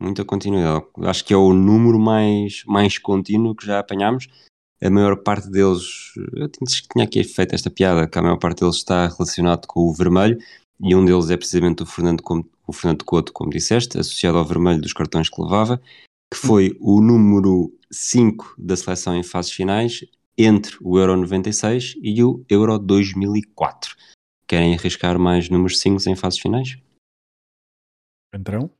muita 0.00 0.24
continuidade. 0.24 0.84
Acho 1.04 1.24
que 1.24 1.32
é 1.32 1.36
o 1.36 1.52
número 1.52 1.98
mais, 1.98 2.64
mais 2.66 2.98
contínuo 2.98 3.54
que 3.54 3.66
já 3.66 3.78
apanhámos. 3.78 4.26
A 4.82 4.90
maior 4.90 5.16
parte 5.16 5.48
deles, 5.50 6.12
eu 6.34 6.48
tinha 6.48 7.04
aqui 7.04 7.24
feito 7.24 7.54
esta 7.54 7.70
piada, 7.70 8.06
que 8.06 8.18
a 8.18 8.22
maior 8.22 8.38
parte 8.38 8.60
deles 8.60 8.76
está 8.76 9.06
relacionado 9.06 9.66
com 9.66 9.80
o 9.80 9.94
vermelho, 9.94 10.36
e 10.80 10.94
um 10.94 11.04
deles 11.04 11.30
é 11.30 11.36
precisamente 11.36 11.82
o 11.82 11.86
Fernando, 11.86 12.22
o 12.66 12.72
Fernando 12.72 13.04
Couto, 13.04 13.32
como 13.32 13.50
disseste, 13.50 13.98
associado 13.98 14.36
ao 14.36 14.44
vermelho 14.44 14.80
dos 14.80 14.92
cartões 14.92 15.30
que 15.30 15.40
levava, 15.40 15.80
que 16.32 16.38
foi 16.38 16.76
o 16.80 17.00
número 17.00 17.72
5 17.90 18.56
da 18.58 18.76
seleção 18.76 19.16
em 19.16 19.22
fases 19.22 19.52
finais 19.52 20.00
entre 20.36 20.76
o 20.80 20.98
Euro 20.98 21.16
96 21.16 21.94
e 22.02 22.22
o 22.22 22.44
Euro 22.48 22.78
2004. 22.78 23.96
Querem 24.48 24.74
arriscar 24.74 25.18
mais 25.18 25.48
números 25.48 25.80
5 25.80 26.08
em 26.08 26.16
fases 26.16 26.38
finais? 26.38 26.78
Entrão? 28.34 28.70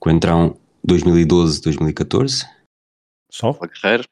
Coentrão 0.00 0.58
2012, 0.84 1.60
2014. 1.62 2.44
Só? 3.30 3.52
Guerreiro. 3.52 4.04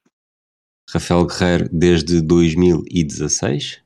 Rafael 0.91 1.27
Guerreiro 1.27 1.69
desde 1.73 2.21
2016. 2.21 3.84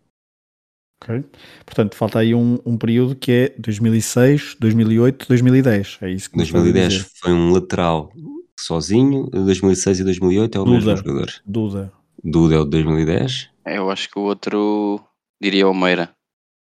Ok. 1.02 1.24
Portanto, 1.64 1.94
falta 1.94 2.18
aí 2.18 2.34
um, 2.34 2.58
um 2.66 2.76
período 2.76 3.14
que 3.14 3.30
é 3.30 3.54
2006, 3.58 4.56
2008, 4.58 5.26
2010. 5.28 5.98
É 6.02 6.10
isso 6.10 6.30
que 6.30 6.36
2010 6.36 7.12
foi 7.20 7.32
um 7.32 7.52
lateral 7.52 8.12
sozinho, 8.58 9.26
2006 9.30 10.00
e 10.00 10.04
2008 10.04 10.58
é 10.58 10.60
o 10.60 10.64
Duda. 10.64 10.76
mesmo 10.76 10.96
jogador. 10.96 11.32
Duda. 11.46 11.92
Duda 12.22 12.54
é 12.56 12.58
o 12.58 12.64
de 12.64 12.70
2010. 12.70 13.50
Eu 13.64 13.90
acho 13.90 14.10
que 14.10 14.18
o 14.18 14.22
outro 14.22 15.00
diria 15.40 15.68
o 15.68 15.74
Meira. 15.74 16.10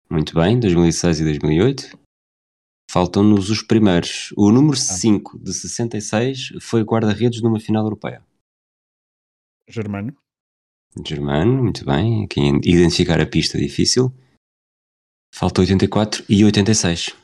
Muito 0.09 0.33
bem, 0.33 0.59
2006 0.59 1.19
e 1.19 1.23
2008. 1.23 1.97
Faltam-nos 2.89 3.49
os 3.49 3.61
primeiros. 3.61 4.33
O 4.37 4.51
número 4.51 4.77
5 4.77 5.39
de 5.39 5.53
66 5.53 6.53
foi 6.59 6.83
guarda-redes 6.83 7.41
numa 7.41 7.59
final 7.59 7.83
europeia. 7.83 8.21
Germano. 9.67 10.15
Germano, 11.05 11.63
muito 11.63 11.85
bem. 11.85 12.25
Aqui 12.25 12.41
identificar 12.63 13.19
a 13.19 13.25
pista 13.25 13.57
difícil. 13.57 14.13
Falta 15.35 15.61
84 15.61 16.23
e 16.29 16.45
86. 16.45 17.15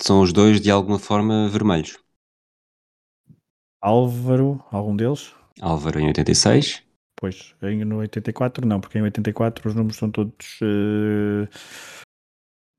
São 0.00 0.20
os 0.20 0.32
dois 0.32 0.60
de 0.60 0.68
alguma 0.68 0.98
forma 0.98 1.48
vermelhos. 1.48 1.96
Álvaro, 3.80 4.62
algum 4.70 4.96
deles? 4.96 5.32
Álvaro 5.60 6.00
em 6.00 6.08
86. 6.08 6.82
Pois, 7.18 7.54
em 7.62 7.84
no 7.84 7.98
84 7.98 8.66
não, 8.66 8.80
porque 8.80 8.98
em 8.98 9.02
84 9.02 9.68
os 9.68 9.74
números 9.74 9.96
são 9.96 10.10
todos. 10.10 10.58
eh, 10.62 11.48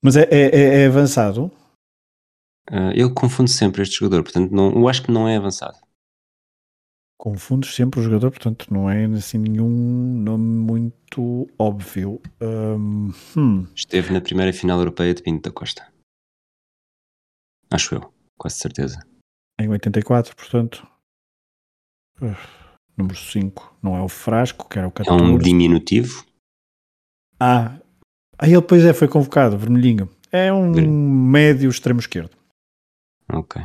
Mas 0.03 0.15
é, 0.17 0.23
é, 0.23 0.49
é- 0.49 0.83
é 0.83 0.87
avançado. 0.87 1.49
Ah, 2.69 2.91
eu 2.95 3.13
confundo 3.13 3.49
sempre 3.49 3.81
este 3.83 3.99
jogador, 3.99 4.23
portanto 4.23 4.51
não, 4.51 4.71
eu 4.73 4.87
acho 4.89 5.03
que 5.03 5.11
não 5.11 5.27
é 5.29 5.37
avançado. 5.37 5.77
Confundes 7.25 7.75
sempre 7.75 7.99
o 7.99 8.03
jogador, 8.03 8.31
portanto 8.31 8.73
não 8.73 8.89
é 8.89 9.05
assim 9.05 9.37
nenhum 9.37 9.69
nome 9.69 10.43
muito 10.43 11.47
óbvio. 11.59 12.19
Hum, 12.41 13.11
hum, 13.37 13.67
Esteve 13.75 14.11
na 14.11 14.19
primeira 14.19 14.51
final 14.51 14.79
europeia 14.79 15.13
de 15.13 15.21
Pinto 15.21 15.47
da 15.47 15.53
Costa. 15.53 15.87
Acho 17.69 17.93
eu, 17.95 18.13
quase 18.37 18.57
certeza. 18.57 18.99
em 19.59 19.67
84, 19.69 20.35
portanto. 20.35 20.87
uh, 22.21 22.35
número 22.97 23.15
5 23.15 23.77
não 23.83 23.95
é 23.95 24.01
o 24.01 24.09
Frasco, 24.09 24.67
que 24.67 24.79
era 24.79 24.87
o 24.87 24.89
É 24.89 24.93
14. 24.93 25.23
um 25.23 25.37
diminutivo. 25.37 26.25
Ah, 27.39 27.79
aí 28.39 28.51
ele 28.51 28.61
depois 28.61 28.83
é, 28.83 28.93
foi 28.95 29.07
convocado, 29.07 29.59
vermelhinho. 29.59 30.09
É 30.31 30.51
um 30.51 30.71
Ver- 30.73 30.87
médio 30.87 31.69
extremo 31.69 31.99
esquerdo. 31.99 32.35
Ok. 33.31 33.61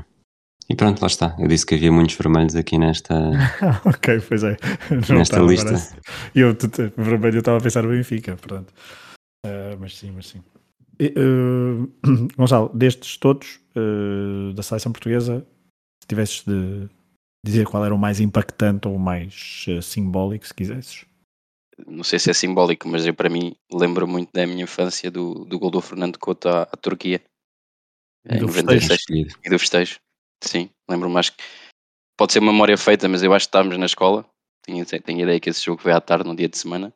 E 0.68 0.74
pronto, 0.74 1.00
lá 1.00 1.06
está. 1.06 1.36
Eu 1.38 1.46
disse 1.46 1.64
que 1.64 1.74
havia 1.76 1.92
muitos 1.92 2.16
vermelhos 2.16 2.56
aqui 2.56 2.76
nesta, 2.78 3.14
ok, 3.86 4.20
pois 4.26 4.42
é. 4.42 4.56
Não 5.08 5.18
nesta 5.18 5.38
lista. 5.40 5.68
agora. 5.70 6.02
Eu, 6.34 6.54
tu- 6.56 6.68
tu- 6.68 6.92
vermelho, 6.96 7.36
eu 7.36 7.38
estava 7.40 7.58
a 7.58 7.60
pensar 7.60 7.82
no 7.82 7.90
Benfica, 7.90 8.36
portanto. 8.36 8.74
Ah, 9.44 9.76
mas 9.78 9.96
sim, 9.96 10.10
mas 10.10 10.26
sim. 10.26 10.42
E, 10.98 11.06
eh, 11.06 11.88
Gonçalo, 12.36 12.70
destes 12.74 13.16
todos 13.16 13.60
eh, 13.76 14.52
da 14.54 14.62
seleção 14.62 14.90
portuguesa, 14.90 15.46
se 16.02 16.08
tivesses 16.08 16.42
de 16.44 16.88
dizer 17.44 17.64
qual 17.66 17.84
era 17.84 17.94
o 17.94 17.98
mais 17.98 18.18
impactante 18.18 18.88
ou 18.88 18.96
o 18.96 18.98
mais 18.98 19.66
simbólico, 19.82 20.46
se 20.46 20.54
quisesses. 20.54 21.04
Não 21.86 22.02
sei 22.02 22.18
se 22.18 22.30
é 22.30 22.32
simbólico, 22.32 22.88
mas 22.88 23.06
eu 23.06 23.14
para 23.14 23.28
mim 23.28 23.54
lembro 23.72 24.08
muito 24.08 24.32
da 24.32 24.46
minha 24.46 24.64
infância 24.64 25.10
do, 25.10 25.44
do 25.44 25.58
gol 25.58 25.70
do 25.70 25.80
Fernando 25.80 26.18
Couto 26.18 26.48
à, 26.48 26.62
à 26.62 26.76
Turquia. 26.76 27.22
Em 28.28 28.38
Do 28.38 28.46
96. 28.46 29.00
Escolhido. 29.00 29.34
E 29.44 29.50
do 29.50 29.58
festejo. 29.58 29.96
Sim, 30.42 30.70
lembro-me 30.88 31.14
mais 31.14 31.30
que 31.30 31.42
pode 32.16 32.32
ser 32.32 32.38
uma 32.40 32.52
memória 32.52 32.76
feita, 32.76 33.08
mas 33.08 33.22
eu 33.22 33.32
acho 33.32 33.46
que 33.46 33.48
estávamos 33.48 33.76
na 33.78 33.86
escola. 33.86 34.24
Tenho, 34.62 34.84
tenho 34.84 35.20
ideia 35.20 35.40
que 35.40 35.50
esse 35.50 35.64
jogo 35.64 35.80
foi 35.80 35.92
à 35.92 36.00
tarde, 36.00 36.26
num 36.28 36.34
dia 36.34 36.48
de 36.48 36.58
semana. 36.58 36.92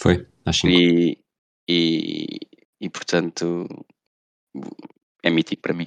Foi, 0.00 0.26
às 0.44 0.56
5. 0.56 0.68
E, 0.68 1.18
e, 1.68 2.26
e 2.80 2.90
portanto 2.90 3.66
é 5.22 5.30
mítico 5.30 5.62
para 5.62 5.74
mim. 5.74 5.86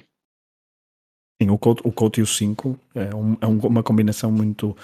Sim, 1.40 1.50
o 1.50 1.58
Couto, 1.58 1.86
o 1.86 1.92
Couto 1.92 2.18
e 2.18 2.22
o 2.22 2.26
5 2.26 2.78
é, 2.94 3.14
um- 3.14 3.36
é 3.40 3.46
um- 3.46 3.58
uma 3.66 3.82
combinação 3.82 4.30
muito. 4.32 4.76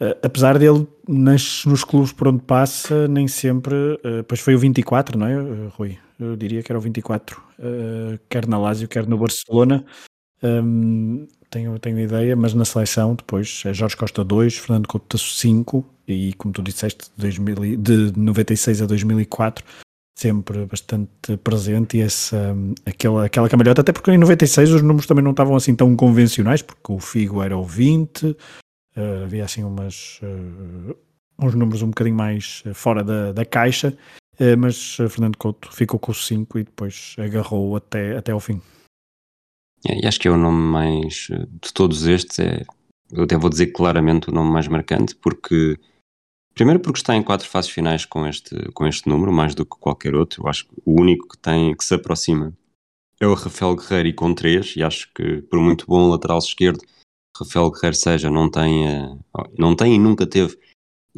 eh, 0.00 0.18
apesar 0.24 0.58
dele, 0.58 0.86
nas, 1.08 1.64
nos 1.64 1.84
clubes 1.84 2.12
por 2.12 2.26
onde 2.28 2.42
passa, 2.44 3.06
nem 3.08 3.26
sempre. 3.28 3.74
eh, 4.04 4.22
pois 4.24 4.40
foi 4.40 4.54
o 4.54 4.58
24, 4.58 5.16
não 5.18 5.26
é, 5.26 5.68
Rui? 5.68 5.98
Eu 6.18 6.36
diria 6.36 6.62
que 6.62 6.70
era 6.70 6.78
o 6.78 6.80
24, 6.82 7.42
eh, 7.58 8.18
quer 8.28 8.46
na 8.46 8.58
Lazio, 8.58 8.88
quer 8.88 9.06
no 9.06 9.16
Barcelona. 9.18 9.84
Hum, 10.44 11.26
tenho, 11.48 11.78
tenho 11.78 11.98
ideia, 11.98 12.36
mas 12.36 12.52
na 12.52 12.64
seleção 12.64 13.14
depois 13.14 13.62
é 13.64 13.72
Jorge 13.72 13.96
Costa 13.96 14.22
2, 14.22 14.58
Fernando 14.58 14.86
Couto 14.86 15.16
5 15.16 15.84
e, 16.06 16.34
como 16.34 16.52
tu 16.52 16.62
disseste, 16.62 17.04
de, 17.16 17.22
2000 17.22 17.64
e- 17.64 17.76
de 17.76 18.12
96 18.18 18.82
a 18.82 18.86
2004 18.86 19.64
sempre 20.16 20.64
bastante 20.66 21.36
presente 21.42 21.96
e 21.96 22.02
essa, 22.02 22.54
aquela, 22.86 23.24
aquela 23.26 23.48
camalhota, 23.48 23.80
até 23.80 23.92
porque 23.92 24.12
em 24.12 24.18
96 24.18 24.70
os 24.70 24.82
números 24.82 25.06
também 25.06 25.24
não 25.24 25.32
estavam 25.32 25.56
assim 25.56 25.74
tão 25.74 25.94
convencionais, 25.96 26.62
porque 26.62 26.92
o 26.92 27.00
Figo 27.00 27.42
era 27.42 27.56
o 27.58 27.64
20, 27.64 28.36
eh, 28.96 29.22
havia 29.24 29.44
assim 29.44 29.64
umas, 29.64 30.20
eh, 30.22 30.94
uns 31.38 31.54
números 31.54 31.82
um 31.82 31.88
bocadinho 31.88 32.16
mais 32.16 32.62
eh, 32.64 32.72
fora 32.72 33.02
da, 33.02 33.32
da 33.32 33.44
caixa, 33.44 33.96
mas 34.58 34.96
Fernando 34.96 35.36
Couto 35.36 35.72
ficou 35.72 35.98
com 35.98 36.10
o 36.10 36.14
5 36.14 36.58
e 36.58 36.64
depois 36.64 37.14
agarrou 37.18 37.76
até, 37.76 38.16
até 38.16 38.32
ao 38.32 38.40
fim. 38.40 38.60
E 39.86 40.06
acho 40.06 40.18
que 40.18 40.28
é 40.28 40.30
o 40.30 40.36
nome 40.36 40.60
mais. 40.60 41.28
eh, 41.30 41.46
De 41.62 41.72
todos 41.72 42.06
estes, 42.06 42.38
é, 42.38 42.64
eu 43.12 43.24
até 43.24 43.36
vou 43.36 43.50
dizer 43.50 43.68
claramente 43.68 44.30
o 44.30 44.32
nome 44.32 44.50
mais 44.50 44.68
marcante, 44.68 45.14
porque. 45.16 45.78
Primeiro, 46.54 46.80
porque 46.80 46.98
está 46.98 47.16
em 47.16 47.22
quatro 47.22 47.48
fases 47.48 47.70
finais 47.70 48.04
com 48.04 48.26
este, 48.26 48.54
com 48.72 48.86
este 48.86 49.08
número, 49.08 49.32
mais 49.32 49.54
do 49.56 49.66
que 49.66 49.76
qualquer 49.78 50.14
outro. 50.14 50.42
Eu 50.42 50.48
acho 50.48 50.66
que 50.68 50.74
o 50.84 51.00
único 51.00 51.28
que, 51.28 51.38
tem, 51.38 51.74
que 51.76 51.84
se 51.84 51.94
aproxima 51.94 52.52
é 53.20 53.26
o 53.26 53.34
Rafael 53.34 53.74
Guerreiro 53.74 54.08
e 54.08 54.12
com 54.12 54.32
três, 54.32 54.74
e 54.76 54.82
acho 54.82 55.12
que, 55.12 55.42
por 55.42 55.58
muito 55.58 55.84
bom 55.86 56.08
lateral 56.08 56.38
esquerdo 56.38 56.80
Rafael 57.36 57.70
Guerreiro 57.70 57.96
seja, 57.96 58.30
não 58.30 58.48
tem, 58.48 58.86
eh, 58.86 59.18
não 59.58 59.74
tem 59.74 59.94
e 59.94 59.98
nunca 59.98 60.26
teve 60.26 60.56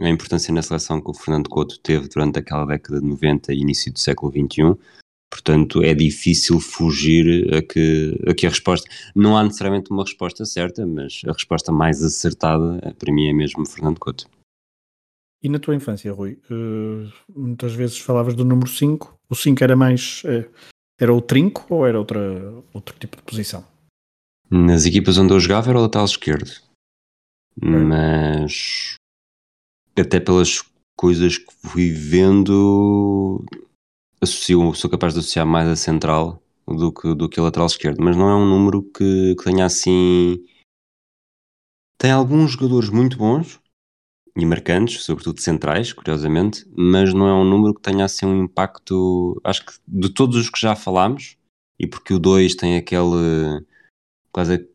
a 0.01 0.09
importância 0.09 0.53
na 0.53 0.63
seleção 0.63 1.01
que 1.01 1.11
o 1.11 1.15
Fernando 1.15 1.49
Couto 1.49 1.79
teve 1.81 2.09
durante 2.09 2.39
aquela 2.39 2.65
década 2.65 3.01
de 3.01 3.07
90 3.07 3.53
e 3.53 3.61
início 3.61 3.93
do 3.93 3.99
século 3.99 4.33
XXI. 4.33 4.79
Portanto, 5.31 5.83
é 5.83 5.93
difícil 5.93 6.61
fugir 6.61 7.53
a 7.55 7.63
que, 7.63 8.19
a 8.27 8.35
que 8.35 8.47
a 8.47 8.51
resposta. 8.51 8.89
Não 9.15 9.37
há 9.37 9.43
necessariamente 9.43 9.91
uma 9.91 10.05
resposta 10.05 10.45
certa, 10.45 10.87
mas 10.87 11.23
a 11.27 11.33
resposta 11.33 11.73
mais 11.73 12.03
acertada 12.03 12.95
para 12.99 13.13
mim 13.13 13.29
é 13.29 13.33
mesmo 13.33 13.67
Fernando 13.67 13.99
Couto. 13.99 14.29
E 15.43 15.49
na 15.49 15.59
tua 15.59 15.75
infância, 15.75 16.13
Rui, 16.13 16.39
eh, 16.51 17.13
muitas 17.35 17.75
vezes 17.75 17.99
falavas 17.99 18.35
do 18.35 18.45
número 18.45 18.69
5, 18.69 19.17
o 19.29 19.35
5 19.35 19.63
era 19.63 19.77
mais, 19.77 20.23
eh, 20.25 20.49
era 20.99 21.13
o 21.13 21.21
trinco 21.21 21.67
ou 21.69 21.87
era 21.87 21.99
outra, 21.99 22.21
outro 22.73 22.97
tipo 22.99 23.17
de 23.17 23.23
posição? 23.23 23.65
Nas 24.51 24.87
equipas 24.87 25.19
onde 25.19 25.33
eu 25.33 25.41
jogava 25.41 25.71
era 25.71 25.79
o 25.79 25.83
lateral 25.83 26.07
esquerdo, 26.07 26.51
mas 27.61 28.97
até 29.99 30.21
pelas 30.21 30.65
coisas 30.97 31.39
que 31.39 31.53
fui 31.63 31.91
vendo, 31.91 33.45
associo, 34.27 34.75
sou 34.75 34.91
capaz 34.91 35.15
de 35.15 35.21
associar 35.21 35.47
mais 35.47 35.69
a 35.69 35.77
central 35.77 36.43
do 36.67 36.93
que, 36.93 37.15
do 37.15 37.29
que 37.29 37.41
a 37.41 37.43
lateral 37.43 37.67
esquerdo, 37.67 38.03
mas 38.03 38.17
não 38.17 38.29
é 38.29 38.35
um 38.35 38.47
número 38.47 38.83
que, 38.83 39.35
que 39.37 39.45
tenha 39.45 39.65
assim. 39.65 40.45
Tem 41.99 42.11
alguns 42.11 42.53
jogadores 42.53 42.91
muito 42.91 43.17
bons 43.17 43.61
e 44.37 44.45
marcantes, 44.45 45.03
sobretudo 45.03 45.41
centrais, 45.41 45.93
curiosamente, 45.93 46.67
mas 46.77 47.15
não 47.15 47.27
é 47.27 47.33
um 47.33 47.45
número 47.45 47.75
que 47.75 47.81
tenha 47.81 48.05
assim 48.05 48.27
um 48.27 48.45
impacto. 48.45 49.41
Acho 49.43 49.65
que 49.65 49.73
de 49.89 50.11
todos 50.11 50.37
os 50.37 50.51
que 50.51 50.61
já 50.61 50.77
falámos, 50.77 51.37
e 51.79 51.87
porque 51.87 52.13
o 52.13 52.19
2 52.19 52.55
tem 52.55 52.77
aquele 52.77 53.65
quase 54.33 54.69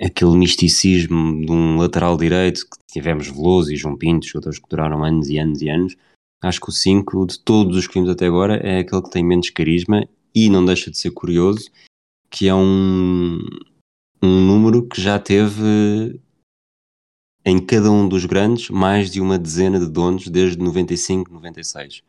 aquele 0.00 0.36
misticismo 0.36 1.44
de 1.44 1.52
um 1.52 1.76
lateral 1.76 2.16
direito 2.16 2.62
que 2.64 2.78
tivemos 2.90 3.28
Veloso 3.28 3.72
e 3.72 3.76
João 3.76 3.96
Pinto, 3.96 4.26
jogadores 4.26 4.58
que 4.58 4.68
duraram 4.68 5.04
anos 5.04 5.28
e 5.28 5.38
anos 5.38 5.62
e 5.62 5.68
anos. 5.68 5.96
Acho 6.44 6.60
que 6.60 6.68
o 6.68 6.72
5 6.72 7.26
de 7.26 7.38
todos 7.38 7.74
os 7.74 7.86
que 7.86 7.94
vimos 7.94 8.10
até 8.10 8.26
agora 8.26 8.56
é 8.56 8.80
aquele 8.80 9.00
que 9.00 9.10
tem 9.10 9.24
menos 9.24 9.48
carisma 9.48 10.06
e 10.34 10.50
não 10.50 10.62
deixa 10.62 10.90
de 10.90 10.98
ser 10.98 11.10
curioso, 11.10 11.70
que 12.30 12.46
é 12.48 12.54
um, 12.54 13.38
um 14.22 14.46
número 14.46 14.86
que 14.86 15.00
já 15.00 15.18
teve 15.18 16.20
em 17.46 17.58
cada 17.58 17.90
um 17.90 18.06
dos 18.06 18.26
grandes 18.26 18.68
mais 18.68 19.10
de 19.10 19.22
uma 19.22 19.38
dezena 19.38 19.80
de 19.80 19.86
donos 19.86 20.28
desde 20.28 20.58
95, 20.58 21.32
96. 21.32 22.02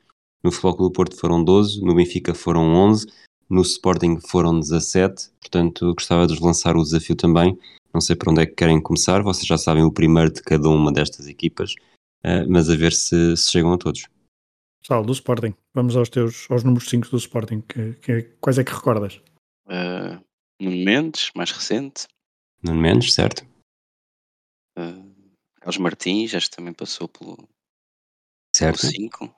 No 0.43 0.51
Futebol 0.51 0.89
do 0.89 0.91
Porto 0.91 1.15
foram 1.15 1.41
12, 1.41 1.81
no 1.81 1.95
Benfica 1.95 2.33
foram 2.33 2.73
11, 2.73 3.07
no 3.49 3.61
Sporting 3.61 4.19
foram 4.19 4.59
17, 4.59 5.29
portanto 5.39 5.93
gostava 5.93 6.27
de 6.27 6.37
lançar 6.43 6.75
o 6.75 6.83
desafio 6.83 7.15
também. 7.15 7.57
Não 7.93 8.01
sei 8.01 8.17
para 8.17 8.31
onde 8.31 8.41
é 8.41 8.45
que 8.45 8.55
querem 8.55 8.81
começar, 8.81 9.23
vocês 9.23 9.47
já 9.47 9.57
sabem 9.57 9.83
o 9.83 9.91
primeiro 9.91 10.29
de 10.29 10.41
cada 10.41 10.67
uma 10.67 10.91
destas 10.91 11.25
equipas, 11.25 11.73
uh, 12.25 12.43
mas 12.49 12.69
a 12.69 12.75
ver 12.75 12.91
se, 12.91 13.37
se 13.37 13.49
chegam 13.49 13.71
a 13.71 13.77
todos. 13.77 14.09
Sal, 14.85 15.03
do 15.03 15.13
Sporting, 15.13 15.55
vamos 15.73 15.95
aos 15.97 16.09
teus 16.09 16.45
aos 16.47 16.63
números 16.63 16.87
5 16.89 17.09
do 17.09 17.17
Sporting, 17.17 17.61
que, 17.61 17.93
que, 17.93 18.21
quais 18.39 18.59
é 18.59 18.63
que 18.63 18.71
recordas? 18.71 19.19
Uh, 19.65 20.23
Nuno 20.61 20.85
Mendes, 20.85 21.31
mais 21.35 21.49
recente. 21.49 22.07
Nuno 22.61 22.79
Mendes, 22.79 23.11
certo. 23.11 23.43
Uh, 24.77 25.11
Carlos 25.59 25.79
Martins, 25.79 26.35
acho 26.35 26.51
que 26.51 26.57
também 26.57 26.71
passou 26.71 27.07
pelo 27.07 27.49
Certo. 28.55 28.85
5. 28.85 29.35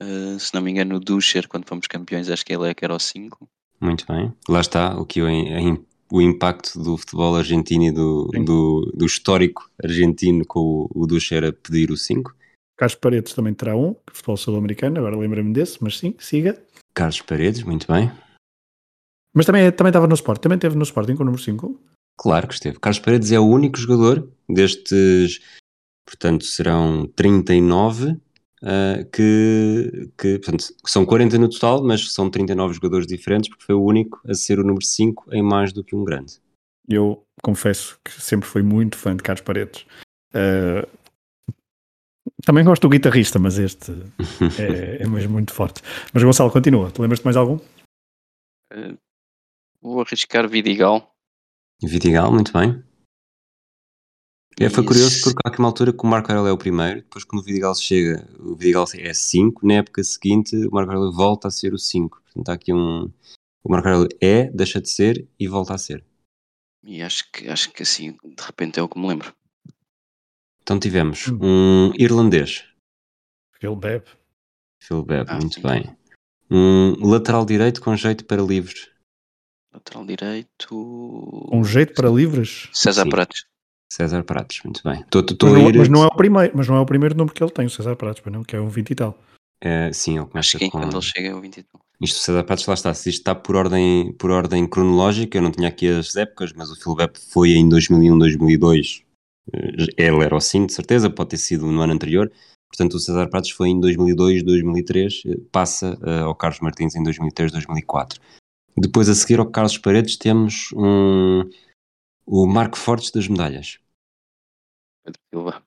Uh, 0.00 0.38
se 0.38 0.54
não 0.54 0.62
me 0.62 0.70
engano, 0.70 0.94
o 0.94 1.00
Duscher, 1.00 1.48
quando 1.48 1.66
fomos 1.66 1.88
campeões, 1.88 2.30
acho 2.30 2.46
que 2.46 2.52
ele 2.52 2.70
é 2.70 2.74
que 2.74 2.84
era 2.84 2.94
o 2.94 3.00
5. 3.00 3.44
Muito 3.80 4.06
bem. 4.06 4.32
Lá 4.48 4.60
está 4.60 4.96
o 4.96 5.04
que 5.04 5.20
o, 5.20 5.26
o 6.12 6.22
impacto 6.22 6.80
do 6.80 6.96
futebol 6.96 7.34
argentino 7.34 7.82
e 7.82 7.90
do, 7.90 8.28
do, 8.44 8.92
do, 8.94 9.04
histórico 9.04 9.68
argentino 9.82 10.46
com 10.46 10.60
o, 10.60 10.90
o 10.94 11.06
Duscher 11.08 11.42
a 11.42 11.52
pedir 11.52 11.90
o 11.90 11.96
5. 11.96 12.38
Carlos 12.80 12.94
Paredes 12.94 13.34
também 13.34 13.52
terá 13.52 13.76
um, 13.76 13.92
que 13.92 14.00
é 14.10 14.14
futebol 14.14 14.38
sul-americano, 14.38 14.98
agora 14.98 15.14
lembra-me 15.14 15.52
desse, 15.52 15.76
mas 15.84 15.98
sim, 15.98 16.14
siga. 16.18 16.58
Carlos 16.94 17.20
Paredes, 17.20 17.62
muito 17.62 17.86
bem. 17.86 18.10
Mas 19.34 19.44
também, 19.44 19.70
também 19.70 19.90
estava 19.90 20.06
no 20.06 20.14
Sport, 20.14 20.40
também 20.40 20.58
teve 20.58 20.76
no 20.76 20.82
Sporting 20.82 21.14
com 21.14 21.22
o 21.22 21.26
número 21.26 21.42
5? 21.42 21.78
Claro 22.16 22.48
que 22.48 22.54
esteve. 22.54 22.80
Carlos 22.80 22.98
Paredes 22.98 23.32
é 23.32 23.38
o 23.38 23.46
único 23.46 23.78
jogador 23.78 24.26
destes, 24.48 25.40
portanto, 26.06 26.46
serão 26.46 27.06
39, 27.14 28.12
uh, 28.12 28.18
que, 29.12 30.10
que 30.16 30.38
portanto, 30.38 30.64
são 30.86 31.04
40 31.04 31.36
no 31.36 31.50
total, 31.50 31.84
mas 31.84 32.10
são 32.14 32.30
39 32.30 32.72
jogadores 32.72 33.06
diferentes, 33.06 33.50
porque 33.50 33.66
foi 33.66 33.74
o 33.74 33.84
único 33.84 34.22
a 34.26 34.32
ser 34.32 34.58
o 34.58 34.64
número 34.64 34.86
5 34.86 35.34
em 35.34 35.42
mais 35.42 35.70
do 35.70 35.84
que 35.84 35.94
um 35.94 36.02
grande. 36.02 36.40
Eu 36.88 37.22
confesso 37.42 37.98
que 38.02 38.10
sempre 38.10 38.48
fui 38.48 38.62
muito 38.62 38.96
fã 38.96 39.14
de 39.14 39.22
Carlos 39.22 39.42
Paredes. 39.42 39.84
Uh, 40.32 40.88
também 42.44 42.64
gosto 42.64 42.82
do 42.82 42.88
guitarrista, 42.88 43.38
mas 43.38 43.58
este 43.58 43.92
é, 44.58 45.02
é, 45.02 45.08
mesmo 45.08 45.32
muito 45.32 45.52
forte. 45.52 45.82
Mas 46.12 46.22
Gonçalo, 46.22 46.50
continua. 46.50 46.90
Tu 46.90 47.02
lembras-te 47.02 47.24
mais 47.24 47.36
algum? 47.36 47.56
Uh, 48.72 48.96
vou 49.80 50.00
arriscar 50.00 50.48
Vidigal. 50.48 51.14
Vidigal, 51.82 52.32
muito 52.32 52.52
bem. 52.52 52.82
É, 54.58 54.68
foi 54.68 54.84
curioso 54.84 55.22
porque 55.22 55.40
há 55.42 55.48
aqui 55.48 55.58
uma 55.58 55.68
altura 55.68 55.90
que 55.90 56.04
o 56.04 56.06
Marco 56.06 56.30
Aurélio 56.30 56.50
é 56.50 56.52
o 56.52 56.58
primeiro, 56.58 57.00
depois 57.00 57.24
quando 57.24 57.40
o 57.40 57.44
Vidigal 57.44 57.74
chega, 57.74 58.28
o 58.38 58.54
Vidigal 58.54 58.84
é 58.94 59.14
5, 59.14 59.66
na 59.66 59.74
época 59.74 60.04
seguinte 60.04 60.54
o 60.54 60.70
Marco 60.70 60.92
Aurélio 60.92 61.16
volta 61.16 61.48
a 61.48 61.50
ser 61.50 61.72
o 61.72 61.78
5. 61.78 62.20
Portanto 62.22 62.48
há 62.50 62.52
aqui 62.52 62.72
um... 62.72 63.10
O 63.64 63.70
Marco 63.70 63.88
Aurélio 63.88 64.08
é, 64.20 64.50
deixa 64.50 64.78
de 64.78 64.90
ser 64.90 65.26
e 65.38 65.48
volta 65.48 65.74
a 65.74 65.78
ser. 65.78 66.04
E 66.82 67.02
acho 67.02 67.30
que, 67.32 67.48
acho 67.48 67.72
que 67.72 67.82
assim, 67.82 68.18
de 68.22 68.42
repente 68.42 68.78
é 68.78 68.82
o 68.82 68.88
que 68.88 68.98
me 68.98 69.08
lembro. 69.08 69.34
Então 70.62 70.78
tivemos 70.78 71.28
hum. 71.28 71.38
um 71.40 71.92
irlandês. 71.98 72.64
Phil 73.58 73.76
Bebb. 73.76 74.04
Phil 74.82 75.04
Bebb, 75.04 75.30
ah, 75.30 75.36
muito 75.36 75.54
sim. 75.54 75.62
bem. 75.62 75.96
Um 76.50 76.94
lateral 77.06 77.44
direito 77.44 77.80
com 77.80 77.94
jeito 77.96 78.24
para 78.24 78.42
livres. 78.42 78.90
Lateral 79.72 80.04
direito. 80.04 81.46
Com 81.48 81.62
jeito 81.64 81.94
para 81.94 82.08
livres? 82.08 82.68
César 82.72 83.04
sim. 83.04 83.10
Pratos. 83.10 83.44
César 83.92 84.22
Pratos, 84.22 84.60
muito 84.64 84.82
bem. 84.84 85.04
Tô, 85.10 85.22
tô, 85.22 85.34
tô 85.34 85.46
mas, 85.46 85.62
não, 85.62 85.70
ir... 85.70 85.78
mas, 85.78 85.88
não, 85.88 86.04
é 86.04 86.06
o 86.06 86.14
primeiro, 86.14 86.52
mas 86.56 86.68
não 86.68 86.76
é 86.76 86.80
o 86.80 86.86
primeiro 86.86 87.16
nome 87.16 87.32
que 87.32 87.42
ele 87.42 87.50
tem, 87.50 87.66
o 87.66 87.70
César 87.70 87.96
Pratos, 87.96 88.22
não, 88.32 88.44
que 88.44 88.54
é 88.54 88.60
um 88.60 88.68
20 88.68 88.90
e 88.90 88.94
tal. 88.94 89.18
É, 89.60 89.92
sim, 89.92 90.16
ele 90.16 90.26
começa 90.26 90.56
Acho 90.56 90.58
que 90.58 90.70
com... 90.70 90.80
quando 90.80 90.94
ele 90.94 91.02
chega 91.02 91.28
é 91.28 91.34
o 91.34 91.40
20 91.40 91.56
e 91.56 91.62
tal. 91.64 91.80
Isto, 92.00 92.16
o 92.16 92.20
César 92.20 92.44
Pratos, 92.44 92.66
lá 92.66 92.74
está. 92.74 92.94
Se 92.94 93.10
isto 93.10 93.18
está 93.18 93.34
por 93.34 93.56
ordem, 93.56 94.12
por 94.12 94.30
ordem 94.30 94.66
cronológica, 94.66 95.36
eu 95.36 95.42
não 95.42 95.50
tinha 95.50 95.68
aqui 95.68 95.88
as 95.88 96.16
épocas, 96.16 96.52
mas 96.52 96.70
o 96.70 96.76
Philbep 96.76 97.18
foi 97.18 97.50
em 97.50 97.68
2001, 97.68 98.16
2002. 98.16 99.02
Eh, 99.52 99.86
ele 99.96 100.24
era 100.24 100.36
o 100.36 100.40
5, 100.40 100.66
de 100.66 100.72
certeza, 100.74 101.10
pode 101.10 101.30
ter 101.30 101.38
sido 101.38 101.66
no 101.66 101.80
ano 101.80 101.92
anterior. 101.92 102.30
Portanto, 102.68 102.94
o 102.94 103.00
César 103.00 103.28
Pratos 103.28 103.50
foi 103.50 103.70
em 103.70 103.80
2002, 103.80 104.44
2003, 104.44 105.22
eh, 105.26 105.36
passa 105.50 105.98
uh, 106.00 106.26
ao 106.26 106.34
Carlos 106.34 106.60
Martins 106.60 106.94
em 106.94 107.02
2003, 107.02 107.50
2004. 107.52 108.20
Depois, 108.76 109.08
a 109.08 109.14
seguir 109.14 109.40
ao 109.40 109.50
Carlos 109.50 109.76
Paredes, 109.76 110.16
temos 110.16 110.70
um, 110.74 111.50
o 112.24 112.46
Marco 112.46 112.78
Fortes 112.78 113.10
das 113.10 113.26
medalhas. 113.26 113.80
Pedro 115.04 115.20
Silva. 115.34 115.62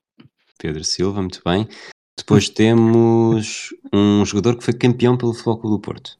Pedro 0.57 0.83
Silva, 0.83 1.21
muito 1.21 1.41
bem. 1.43 1.67
Depois 2.17 2.47
temos 2.49 3.75
um 3.93 4.25
jogador 4.25 4.57
que 4.57 4.63
foi 4.63 4.73
campeão 4.73 5.17
pelo 5.17 5.33
Futebol 5.33 5.59
Clube 5.59 5.75
do 5.75 5.81
Porto. 5.81 6.19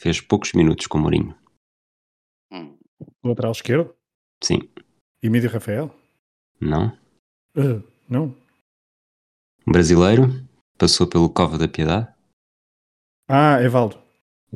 Fez 0.00 0.20
poucos 0.20 0.52
minutos 0.52 0.88
com 0.88 0.98
o 0.98 1.00
Mourinho. 1.00 1.38
Hum. 2.52 2.76
Lateral 3.22 3.52
esquerdo? 3.52 3.94
Sim. 4.42 4.68
Emílio 5.22 5.48
Rafael? 5.48 5.94
Não. 6.60 6.96
Uh, 7.56 7.82
não. 8.08 8.36
Um 9.66 9.72
brasileiro. 9.72 10.24
Passou 10.78 11.06
pelo 11.08 11.32
Cova 11.32 11.56
da 11.56 11.68
Piedade. 11.68 12.12
Ah, 13.28 13.62
Evaldo. 13.62 14.02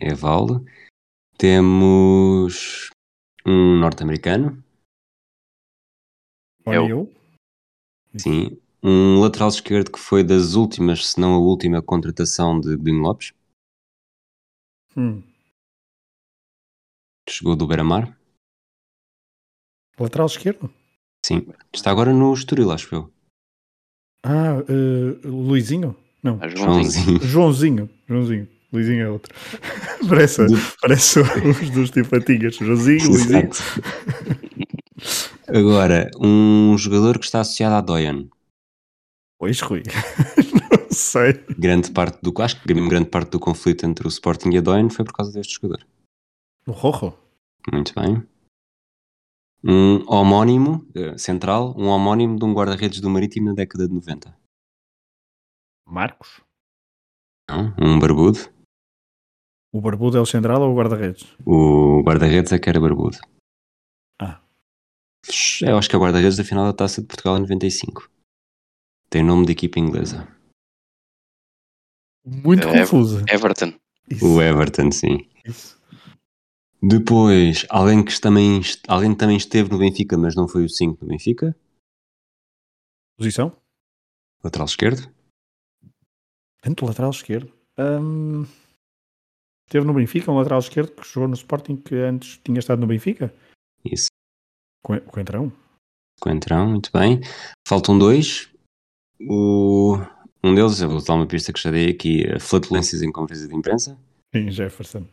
Evaldo. 0.01 0.65
Temos 1.39 2.91
um 3.47 3.79
norte-americano. 3.79 4.63
É 6.67 6.81
o... 6.81 7.09
Sim. 8.19 8.61
Um 8.83 9.21
lateral 9.21 9.49
esquerdo 9.49 9.91
que 9.91 9.99
foi 9.99 10.23
das 10.23 10.55
últimas, 10.55 11.07
se 11.07 11.21
não 11.21 11.35
a 11.35 11.39
última 11.39 11.81
contratação 11.83 12.61
de 12.61 12.77
Godinho 12.77 13.01
Lopes. 13.03 13.33
Hum. 14.97 15.23
Chegou 17.29 17.57
do 17.57 17.67
Beira-Mar. 17.67 18.19
Lateral 19.99 20.27
esquerdo? 20.27 20.73
Sim. 21.29 21.47
Está 21.75 21.91
agora 21.91 22.11
no 22.11 22.33
Estoril, 22.33 22.73
acho 22.73 22.95
eu. 22.95 23.13
Ah, 24.25 24.63
uh, 24.67 25.29
Luizinho? 25.29 25.95
Não. 26.23 26.39
Ah, 26.41 26.49
Joãozinho. 26.49 27.21
Joãozinho. 27.23 27.91
Joãozinho. 28.09 28.49
Luizinho 28.73 29.03
é 29.03 29.11
outro. 29.11 29.35
parece, 30.09 30.47
Do... 30.47 30.57
parece 30.81 31.21
os 31.21 31.71
dos 31.71 31.91
tipo 31.91 32.09
patinhas. 32.09 32.57
Joãozinho, 32.57 33.11
Luizinho. 33.11 33.51
Agora, 35.47 36.11
um 36.19 36.77
jogador 36.79 37.19
que 37.19 37.27
está 37.27 37.41
associado 37.41 37.75
à 37.75 37.83
Doyen. 37.83 38.31
Pois, 39.39 39.61
Rui. 39.61 39.83
Não 40.73 40.89
sei. 40.91 41.45
Grande 41.59 41.91
parte 41.91 42.21
do, 42.23 42.33
acho 42.43 42.59
que 42.63 42.73
grande 42.73 43.11
parte 43.11 43.33
do 43.33 43.39
conflito 43.39 43.85
entre 43.85 44.07
o 44.07 44.09
Sporting 44.09 44.49
e 44.51 44.59
a 44.59 44.61
Doyen 44.63 44.89
foi 44.89 45.05
por 45.05 45.13
causa 45.13 45.31
deste 45.31 45.55
jogador. 45.61 45.87
O 46.67 46.73
Rojo. 46.73 47.13
Muito 47.71 47.93
bem. 47.95 48.27
Um 49.65 50.05
homónimo, 50.09 50.87
uh, 50.97 51.19
central, 51.19 51.75
um 51.77 51.89
homónimo 51.89 52.39
de 52.39 52.45
um 52.45 52.55
guarda-redes 52.55 53.01
do 53.01 53.11
Marítimo 53.11 53.49
na 53.49 53.55
década 53.55 53.89
de 53.89 53.95
90. 53.95 54.37
Marcos? 55.85 56.41
Não, 57.51 57.75
um 57.81 57.99
barbudo. 57.99 58.39
O 59.73 59.81
barbudo 59.81 60.17
é 60.17 60.21
o 60.21 60.27
central 60.27 60.63
ou 60.63 60.73
o 60.73 60.77
guarda-redes? 60.77 61.27
O 61.45 62.03
guarda-redes 62.03 62.53
é 62.53 62.59
que 62.59 62.69
era 62.69 62.81
barbudo. 62.81 63.19
Ah. 64.21 64.41
Eu 65.63 65.77
acho 65.77 65.89
que 65.89 65.97
é 65.97 65.99
o 65.99 66.03
guarda-redes 66.03 66.37
da 66.37 66.45
final 66.45 66.65
da 66.65 66.73
Taça 66.73 67.01
de 67.01 67.07
Portugal 67.07 67.37
em 67.37 67.41
95. 67.41 68.11
Tem 69.11 69.23
nome 69.23 69.47
de 69.47 69.53
equipa 69.53 69.79
inglesa. 69.79 70.29
Muito 72.25 72.69
é, 72.69 72.81
confuso. 72.81 73.25
Everton. 73.29 73.73
Isso. 74.11 74.27
O 74.27 74.43
Everton, 74.43 74.91
sim. 74.91 75.29
Isso. 75.45 75.78
Depois, 76.81 77.67
alguém 77.69 78.05
que, 78.05 78.21
também, 78.21 78.61
alguém 78.87 79.13
que 79.13 79.19
também 79.19 79.37
esteve 79.37 79.71
no 79.71 79.79
Benfica, 79.79 80.17
mas 80.17 80.37
não 80.37 80.47
foi 80.47 80.65
o 80.65 80.69
5 80.69 81.01
do 81.01 81.07
Benfica. 81.07 81.57
Posição? 83.17 83.53
Lateral 84.45 84.67
esquerdo. 84.67 85.13
Tanto 86.63 86.87
lateral 86.87 87.11
esquerdo. 87.11 87.53
Hum... 87.79 88.45
Teve 89.69 89.85
no 89.85 89.93
Benfica, 89.93 90.31
um 90.31 90.37
lateral 90.37 90.61
esquerdo 90.61 90.93
que 90.93 91.07
jogou 91.07 91.29
no 91.29 91.35
Sporting 91.35 91.77
que 91.77 91.95
antes 91.97 92.39
tinha 92.39 92.59
estado 92.59 92.81
no 92.81 92.87
Benfica? 92.87 93.35
Isso. 93.85 94.07
Co 94.83 95.01
Coentrão? 95.03 95.53
Coentrão, 96.21 96.71
muito 96.71 96.91
bem. 96.93 97.21
Faltam 97.67 97.99
dois. 97.99 98.51
O... 99.21 99.97
Um 100.43 100.55
deles, 100.55 100.81
eu 100.81 100.89
vou 100.89 101.05
dar 101.05 101.15
uma 101.15 101.27
pista 101.27 101.53
que 101.53 101.61
já 101.61 101.71
dei 101.71 101.91
aqui, 101.91 102.23
flatulências 102.39 103.03
em 103.03 103.11
conferência 103.11 103.49
de 103.49 103.57
imprensa. 103.57 103.99
Sim, 104.35 104.51
Jefferson. 104.51 105.07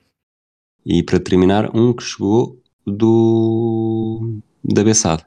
E 0.85 1.03
para 1.03 1.19
terminar, 1.19 1.75
um 1.75 1.93
que 1.95 2.03
chegou 2.03 2.61
do... 2.85 4.39
da 4.63 4.83
Bessade. 4.83 5.25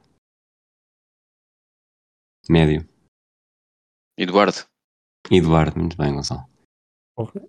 Médio. 2.48 2.88
Eduardo. 4.16 4.64
Eduardo, 5.30 5.78
muito 5.78 5.96
bem, 5.96 6.14
Gonçalo. 6.14 6.46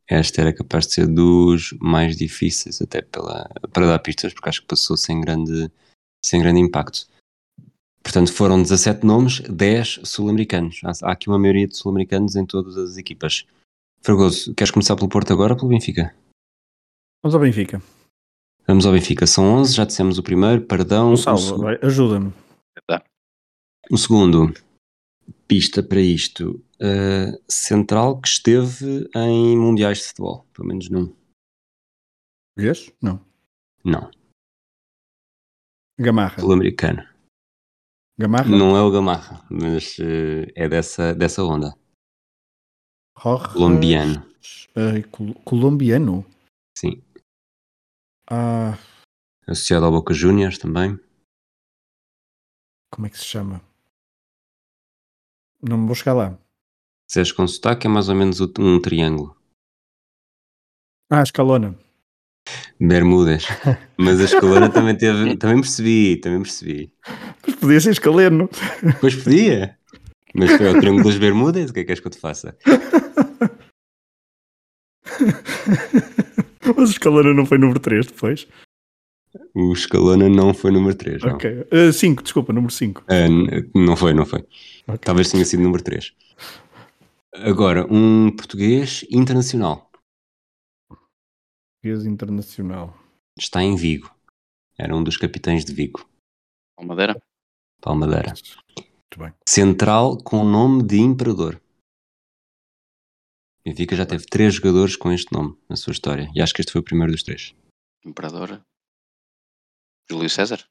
Esta 0.07 0.41
era 0.41 0.53
capaz 0.53 0.87
de 0.87 0.93
ser 0.93 1.07
dos 1.07 1.73
mais 1.79 2.17
difíceis, 2.17 2.81
até 2.81 3.01
pela, 3.03 3.47
para 3.71 3.85
dar 3.85 3.99
pistas, 3.99 4.33
porque 4.33 4.49
acho 4.49 4.61
que 4.61 4.67
passou 4.67 4.97
sem 4.97 5.21
grande, 5.21 5.71
sem 6.25 6.41
grande 6.41 6.59
impacto. 6.59 7.07
Portanto, 8.01 8.33
foram 8.33 8.61
17 8.61 9.05
nomes, 9.05 9.41
10 9.41 10.01
sul-americanos. 10.03 10.81
Há, 10.83 11.09
há 11.09 11.11
aqui 11.11 11.29
uma 11.29 11.37
maioria 11.37 11.67
de 11.67 11.77
sul-americanos 11.77 12.35
em 12.35 12.45
todas 12.45 12.75
as 12.77 12.97
equipas. 12.97 13.45
Fragoso, 14.01 14.55
queres 14.55 14.71
começar 14.71 14.95
pelo 14.95 15.09
Porto 15.09 15.31
agora 15.31 15.53
ou 15.53 15.59
pelo 15.59 15.69
Benfica? 15.69 16.15
Vamos 17.21 17.35
ao 17.35 17.41
Benfica. 17.41 17.81
Vamos 18.69 18.85
ao 18.85 18.93
Benfica. 18.93 19.25
São 19.25 19.45
11, 19.61 19.73
já 19.73 19.83
dissemos 19.83 20.19
o 20.19 20.23
primeiro, 20.23 20.61
perdão. 20.61 21.09
Gonçalo, 21.09 21.57
vai, 21.57 21.79
ajuda-me. 21.81 22.31
Tá. 22.85 23.03
O 23.89 23.97
segundo, 23.97 24.53
pista 25.47 25.81
para 25.81 25.99
isto. 25.99 26.63
Uh, 26.75 27.35
central 27.49 28.21
que 28.21 28.27
esteve 28.27 29.09
em 29.15 29.57
mundiais 29.57 29.97
de 29.97 30.03
futebol, 30.09 30.45
pelo 30.53 30.67
menos 30.67 30.87
num. 30.87 31.11
Português? 32.55 32.93
Não. 33.01 33.19
Não. 33.83 34.11
Gamarra. 35.99 36.39
Sul-americano. 36.39 37.03
Gamarra? 38.19 38.55
Não 38.55 38.77
é 38.77 38.83
o 38.83 38.91
Gamarra, 38.91 39.43
mas 39.49 39.97
uh, 39.97 40.45
é 40.53 40.69
dessa, 40.69 41.15
dessa 41.15 41.43
onda. 41.43 41.75
Rojas. 43.17 43.51
Colombiano. 43.51 44.23
Uh, 44.77 45.07
col 45.09 45.33
colombiano? 45.43 46.23
Sim. 46.77 47.01
Ah, 48.29 48.77
Associado 49.47 49.85
ao 49.85 49.91
Boca 49.91 50.13
Juniors 50.13 50.57
também. 50.57 50.99
como 52.91 53.07
é 53.07 53.09
que 53.09 53.17
se 53.17 53.25
chama? 53.25 53.61
Não 55.61 55.77
me 55.77 55.85
vou 55.87 55.95
chegar 55.95 56.13
lá. 56.13 56.37
Se 57.07 57.19
és 57.19 57.31
com 57.31 57.47
sotaque, 57.47 57.87
é 57.87 57.89
mais 57.89 58.09
ou 58.09 58.15
menos 58.15 58.39
o- 58.41 58.51
um 58.59 58.79
triângulo. 58.81 59.35
Ah, 61.09 61.23
Escalona. 61.23 61.77
Bermudas. 62.79 63.45
Mas 63.97 64.19
a 64.19 64.23
escalona 64.25 64.69
também 64.71 64.97
teve. 64.97 65.37
Também 65.37 65.61
percebi, 65.61 66.17
também 66.19 66.41
percebi. 66.41 66.93
Mas 67.45 67.55
podia 67.55 67.79
ser 67.81 67.91
Escaleno. 67.91 68.49
Pois 68.99 69.15
podia. 69.15 69.77
Mas 70.33 70.51
foi 70.57 70.67
ao 70.67 70.79
Triângulo 70.79 71.03
das 71.05 71.17
Bermudas, 71.17 71.69
o 71.69 71.73
que 71.73 71.79
é 71.79 71.83
que 71.83 71.87
queres 71.87 71.99
que 72.01 72.07
eu 72.07 72.11
te 72.11 72.19
faça? 72.19 72.57
Mas 76.75 76.89
Escalona 76.91 77.33
não 77.33 77.45
foi 77.45 77.57
número 77.57 77.79
3 77.79 78.07
depois. 78.07 78.47
O 79.53 79.73
Escalona 79.73 80.27
não 80.27 80.53
foi 80.53 80.71
número 80.71 80.95
3, 80.95 81.21
não. 81.21 81.33
Ok. 81.35 81.65
5, 81.93 82.23
desculpa, 82.23 82.51
número 82.51 82.73
5. 82.73 83.03
Ah, 83.07 83.27
n- 83.27 83.69
não 83.75 83.95
foi, 83.95 84.13
não 84.13 84.25
foi. 84.25 84.39
Ok. 84.87 84.99
Talvez 85.03 85.29
tenha 85.29 85.45
sido 85.45 85.61
número 85.61 85.83
3. 85.83 86.13
Agora, 87.35 87.85
um 87.93 88.31
português 88.35 89.05
internacional. 89.11 89.91
Português 91.81 92.05
internacional. 92.05 92.97
Está 93.37 93.61
em 93.63 93.75
Vigo. 93.75 94.09
Era 94.77 94.95
um 94.95 95.03
dos 95.03 95.15
capitães 95.17 95.63
de 95.63 95.73
Vigo. 95.73 96.07
Madeira. 96.81 97.21
Palmadeira. 97.81 98.33
Muito 98.33 99.19
bem. 99.19 99.33
Central 99.47 100.17
com 100.17 100.43
nome 100.43 100.83
de 100.83 100.99
imperador. 100.99 101.61
Benfica 103.65 103.95
já 103.95 104.05
teve 104.05 104.25
três 104.25 104.53
jogadores 104.55 104.95
com 104.95 105.11
este 105.11 105.31
nome 105.33 105.57
na 105.69 105.75
sua 105.75 105.91
história. 105.91 106.29
E 106.33 106.41
acho 106.41 106.53
que 106.53 106.61
este 106.61 106.71
foi 106.71 106.81
o 106.81 106.83
primeiro 106.83 107.11
dos 107.11 107.23
três. 107.23 107.53
Imperador. 108.05 108.61
Júlio 110.09 110.29
César. 110.29 110.63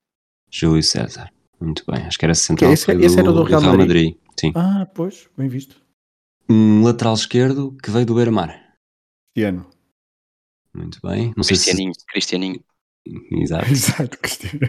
Júlio 0.50 0.82
César. 0.82 1.32
Muito 1.60 1.84
bem. 1.86 2.06
Acho 2.06 2.18
que 2.18 2.24
era 2.24 2.34
central. 2.34 2.72
esse- 2.72 2.90
esse 2.92 3.18
era 3.18 3.32
do 3.32 3.42
Real 3.42 3.62
Madrid? 3.62 4.16
Sim. 4.38 4.52
Ah, 4.54 4.86
pois, 4.94 5.28
bem 5.36 5.48
visto. 5.48 5.80
Um 6.48 6.82
lateral 6.82 7.14
esquerdo 7.14 7.76
que 7.82 7.90
veio 7.90 8.06
do 8.06 8.14
Beira-Mar. 8.14 8.74
Cristiano. 9.34 9.68
Muito 10.74 10.98
bem. 11.02 11.32
Não 11.36 11.42
sei 11.44 11.56
se... 11.56 11.64
Cristianinho. 11.66 11.92
Cristianinho. 12.08 12.64
Exato. 13.32 13.66
Exato, 13.70 14.18
Cristiano. 14.18 14.60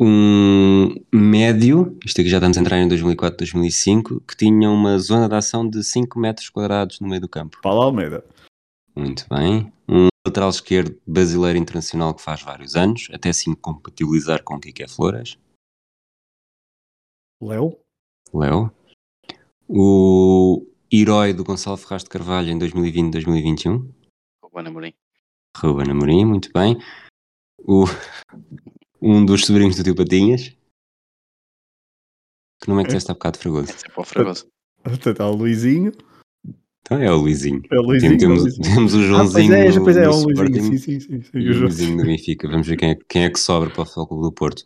Um 0.00 0.94
médio, 1.12 1.98
isto 2.04 2.20
aqui 2.20 2.30
já 2.30 2.36
estamos 2.36 2.56
a 2.56 2.60
entrar 2.60 2.78
em 2.78 2.86
2004, 2.86 3.38
2005, 3.38 4.20
que 4.20 4.36
tinha 4.36 4.70
uma 4.70 4.98
zona 4.98 5.28
de 5.28 5.34
ação 5.34 5.68
de 5.68 5.82
5 5.82 6.18
metros 6.18 6.48
quadrados 6.48 7.00
no 7.00 7.08
meio 7.08 7.20
do 7.20 7.28
campo. 7.28 7.58
Paulo 7.62 7.82
Almeida. 7.82 8.24
Muito 8.94 9.26
bem. 9.28 9.72
Um 9.88 10.06
lateral 10.26 10.50
esquerdo 10.50 11.00
brasileiro 11.06 11.58
internacional 11.58 12.14
que 12.14 12.22
faz 12.22 12.42
vários 12.42 12.76
anos, 12.76 13.08
até 13.12 13.30
assim 13.30 13.54
compatibilizar 13.54 14.42
com 14.44 14.54
o 14.54 14.60
Kike 14.60 14.88
Flores. 14.88 15.36
Léo. 17.42 17.76
Léo. 18.32 18.70
O 19.68 20.66
herói 20.92 21.32
do 21.32 21.44
Gonçalo 21.44 21.76
Ferraz 21.76 22.04
de 22.04 22.10
Carvalho 22.10 22.50
em 22.50 22.58
2020, 22.58 23.12
2021. 23.12 23.92
Ruben 24.42 24.66
Amorim. 24.66 24.94
Ruben 25.56 25.90
Amorim, 25.90 26.24
muito 26.24 26.50
bem. 26.52 26.78
O, 27.60 27.84
um 29.00 29.24
dos 29.24 29.44
sobrinhos 29.46 29.76
do 29.76 29.82
tio 29.84 29.94
Patinhas. 29.94 30.54
Que 32.60 32.68
nome 32.68 32.82
é 32.82 32.84
que 32.84 32.88
disseste 32.88 33.10
há 33.10 33.14
bocado, 33.14 33.38
Fragoso? 33.38 33.72
É 33.72 33.88
para 33.90 34.00
o 34.00 34.04
Fragoso. 34.04 34.48
Portanto, 34.82 35.20
há 35.20 35.30
o 35.30 35.34
Luizinho. 35.34 35.92
Então 36.80 37.00
é 37.00 37.10
o 37.12 37.16
Luizinho. 37.16 37.62
É 37.70 37.76
o 37.78 37.82
Luizinho. 37.82 38.18
temos, 38.18 38.38
é 38.38 38.40
o 38.40 38.42
Luizinho. 38.42 38.74
temos 38.74 38.94
o 38.94 38.98
Ah, 38.98 39.02
Joãozinho 39.02 39.48
pois 39.48 39.76
é, 39.76 39.80
pois 39.80 39.96
é, 39.96 40.04
é 40.04 40.08
o 40.08 40.12
Luizinho. 40.22 40.62
Sim, 40.62 40.78
sim, 40.78 41.00
sim. 41.00 41.22
sim. 41.22 41.30
o 41.34 41.38
o 41.38 41.52
João- 41.52 41.62
Luizinho 41.64 41.96
no 41.96 42.02
Benfica. 42.04 42.48
Vamos 42.48 42.66
ver 42.66 42.76
quem 42.76 42.90
é, 42.90 42.94
quem 42.94 43.24
é 43.24 43.30
que 43.30 43.38
sobra 43.38 43.70
para 43.70 43.82
o 43.82 43.84
Futebol 43.84 44.06
Clube 44.08 44.22
do 44.24 44.32
Porto. 44.32 44.64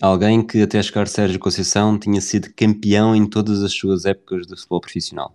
Alguém 0.00 0.46
que 0.46 0.60
até 0.62 0.82
chegar 0.82 1.08
Sérgio 1.08 1.40
Conceição 1.40 1.98
tinha 1.98 2.20
sido 2.20 2.52
campeão 2.54 3.16
em 3.16 3.28
todas 3.28 3.62
as 3.62 3.72
suas 3.72 4.04
épocas 4.04 4.46
de 4.46 4.54
futebol 4.54 4.80
profissional. 4.82 5.34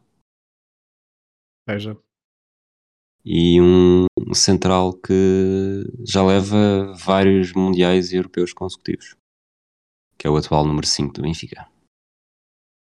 Veja. 1.68 1.98
E 3.24 3.62
um 3.62 4.08
central 4.34 4.94
que 4.94 5.84
já 6.06 6.26
leva 6.26 6.94
vários 6.98 7.54
mundiais 7.54 8.12
e 8.12 8.16
europeus 8.16 8.54
consecutivos. 8.54 9.16
Que 10.18 10.28
é 10.28 10.30
o 10.30 10.38
atual 10.38 10.66
número 10.66 10.88
5 10.88 11.14
do 11.14 11.22
Benfica. 11.22 11.70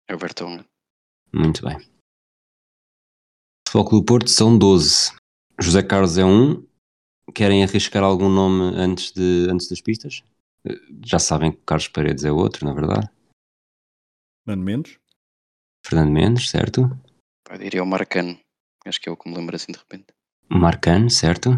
É 0.09 0.15
o 0.15 0.19
Vertonghen. 0.19 0.65
Muito 1.33 1.65
bem. 1.65 1.79
Futebol 3.69 3.89
Clube 3.89 4.05
do 4.05 4.07
Porto 4.07 4.31
são 4.31 4.57
12. 4.57 5.13
José 5.61 5.83
Carlos 5.83 6.17
é 6.19 6.25
um. 6.25 6.67
Querem 7.35 7.65
arriscar 7.65 8.03
algum 8.03 8.29
nome 8.29 8.77
antes, 8.77 9.13
de, 9.13 9.49
antes 9.51 9.69
das 9.69 9.81
pistas? 9.81 10.23
Já 11.05 11.19
sabem 11.19 11.53
que 11.53 11.63
Carlos 11.67 11.89
Paredes 11.89 12.25
é 12.25 12.33
outro, 12.33 12.65
na 12.65 12.73
verdade. 12.73 13.11
Mano 14.47 14.63
Mendes. 14.63 14.99
Fernando 15.85 16.13
Mendes, 16.13 16.49
certo? 16.49 16.83
Eu 17.51 17.59
diria 17.59 17.83
o 17.83 17.87
Marcano. 17.87 18.39
Acho 18.87 19.01
que 19.01 19.09
é 19.09 19.13
o 19.13 19.17
que 19.17 19.29
me 19.29 19.37
lembro 19.37 19.57
assim 19.57 19.73
de 19.73 19.79
repente. 19.79 20.07
Marcano, 20.49 21.11
certo? 21.11 21.51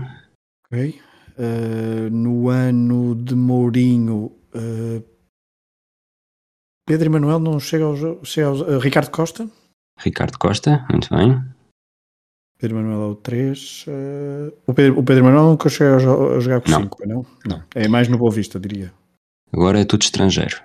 Ok. 0.67 1.01
Uh, 1.39 2.11
no 2.11 2.49
ano 2.49 3.15
de 3.15 3.35
Mourinho, 3.35 4.33
uh, 4.55 5.05
Pedro 6.87 7.07
Emanuel 7.07 7.39
não 7.39 7.61
chega 7.61 7.85
aos. 7.85 8.01
Chega 8.29 8.49
aos 8.49 8.61
uh, 8.61 8.79
Ricardo 8.79 9.11
Costa. 9.11 9.49
Ricardo 9.99 10.39
Costa, 10.39 10.87
muito 10.91 11.09
bem. 11.15 11.43
Pedro 12.59 12.79
Emanuel 12.79 13.03
é 13.03 13.13
o 13.13 13.15
3. 13.15 13.87
o, 14.67 14.75
Pedro, 14.75 14.99
o 14.99 15.05
Pedro 15.05 15.23
Emanuel 15.23 15.51
nunca 15.51 15.69
chega 15.69 15.97
a 15.97 16.41
jogar 16.41 16.61
com 16.61 16.71
Não. 16.71 16.83
5, 16.83 17.07
não? 17.07 17.27
Não. 17.47 17.63
É 17.73 17.87
mais 17.87 18.09
no 18.09 18.19
Boa 18.19 18.33
Vista, 18.33 18.59
diria. 18.59 18.93
Agora 19.53 19.81
é 19.81 19.85
tudo 19.85 20.03
estrangeiro. 20.03 20.61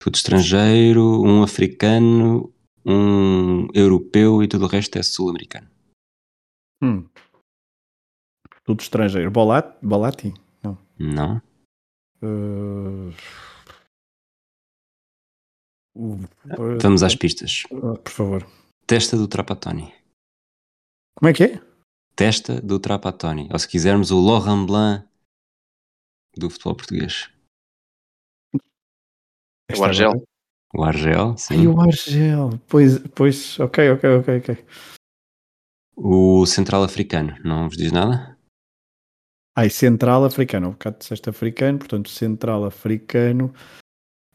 Tudo 0.00 0.16
estrangeiro, 0.16 1.22
um 1.22 1.44
africano, 1.44 2.52
um 2.84 3.68
europeu 3.72 4.42
e 4.42 4.48
tudo 4.48 4.64
o 4.64 4.68
resto 4.68 4.98
é 4.98 5.02
sul-americano. 5.02 5.68
Hum. 6.82 7.08
Tudo 8.64 8.80
estrangeiro. 8.82 9.30
Bolat, 9.30 9.76
Bolatti? 9.82 10.32
Não? 10.98 11.40
Uh, 12.20 13.10
o- 15.94 16.78
Vamos 16.82 17.02
às 17.02 17.14
pistas. 17.14 17.62
uh, 17.70 17.96
por 17.98 18.10
favor. 18.12 18.46
Testa 18.86 19.16
do 19.16 19.28
Trapatoni. 19.28 19.92
Como 21.16 21.28
é 21.30 21.32
que 21.32 21.44
é? 21.44 21.60
Testa 22.16 22.60
do 22.60 22.78
Trapatoni. 22.80 23.48
Ou 23.52 23.58
se 23.58 23.68
quisermos, 23.68 24.10
o 24.10 24.20
Laurent 24.20 24.66
Blanc 24.66 25.08
do 26.36 26.50
futebol 26.50 26.74
português. 26.76 27.30
O 29.76 29.84
Argel. 29.84 30.26
O 30.74 30.82
Argel, 30.82 31.36
sim. 31.36 31.60
Ai, 31.60 31.66
o 31.66 31.80
Argel. 31.80 32.50
Pois, 32.68 32.98
pois, 33.14 33.58
ok, 33.60 33.90
ok, 33.92 34.10
ok, 34.18 34.38
ok. 34.38 34.66
O 36.00 36.46
Central 36.46 36.84
Africano, 36.84 37.36
não 37.44 37.68
vos 37.68 37.76
diz 37.76 37.90
nada? 37.90 38.38
Ai, 39.56 39.68
Central 39.68 40.24
Africano. 40.24 40.68
Um 40.68 40.72
bocado 40.72 40.98
disseste 41.00 41.28
africano, 41.28 41.78
portanto, 41.78 42.08
Central 42.10 42.64
Africano. 42.64 43.52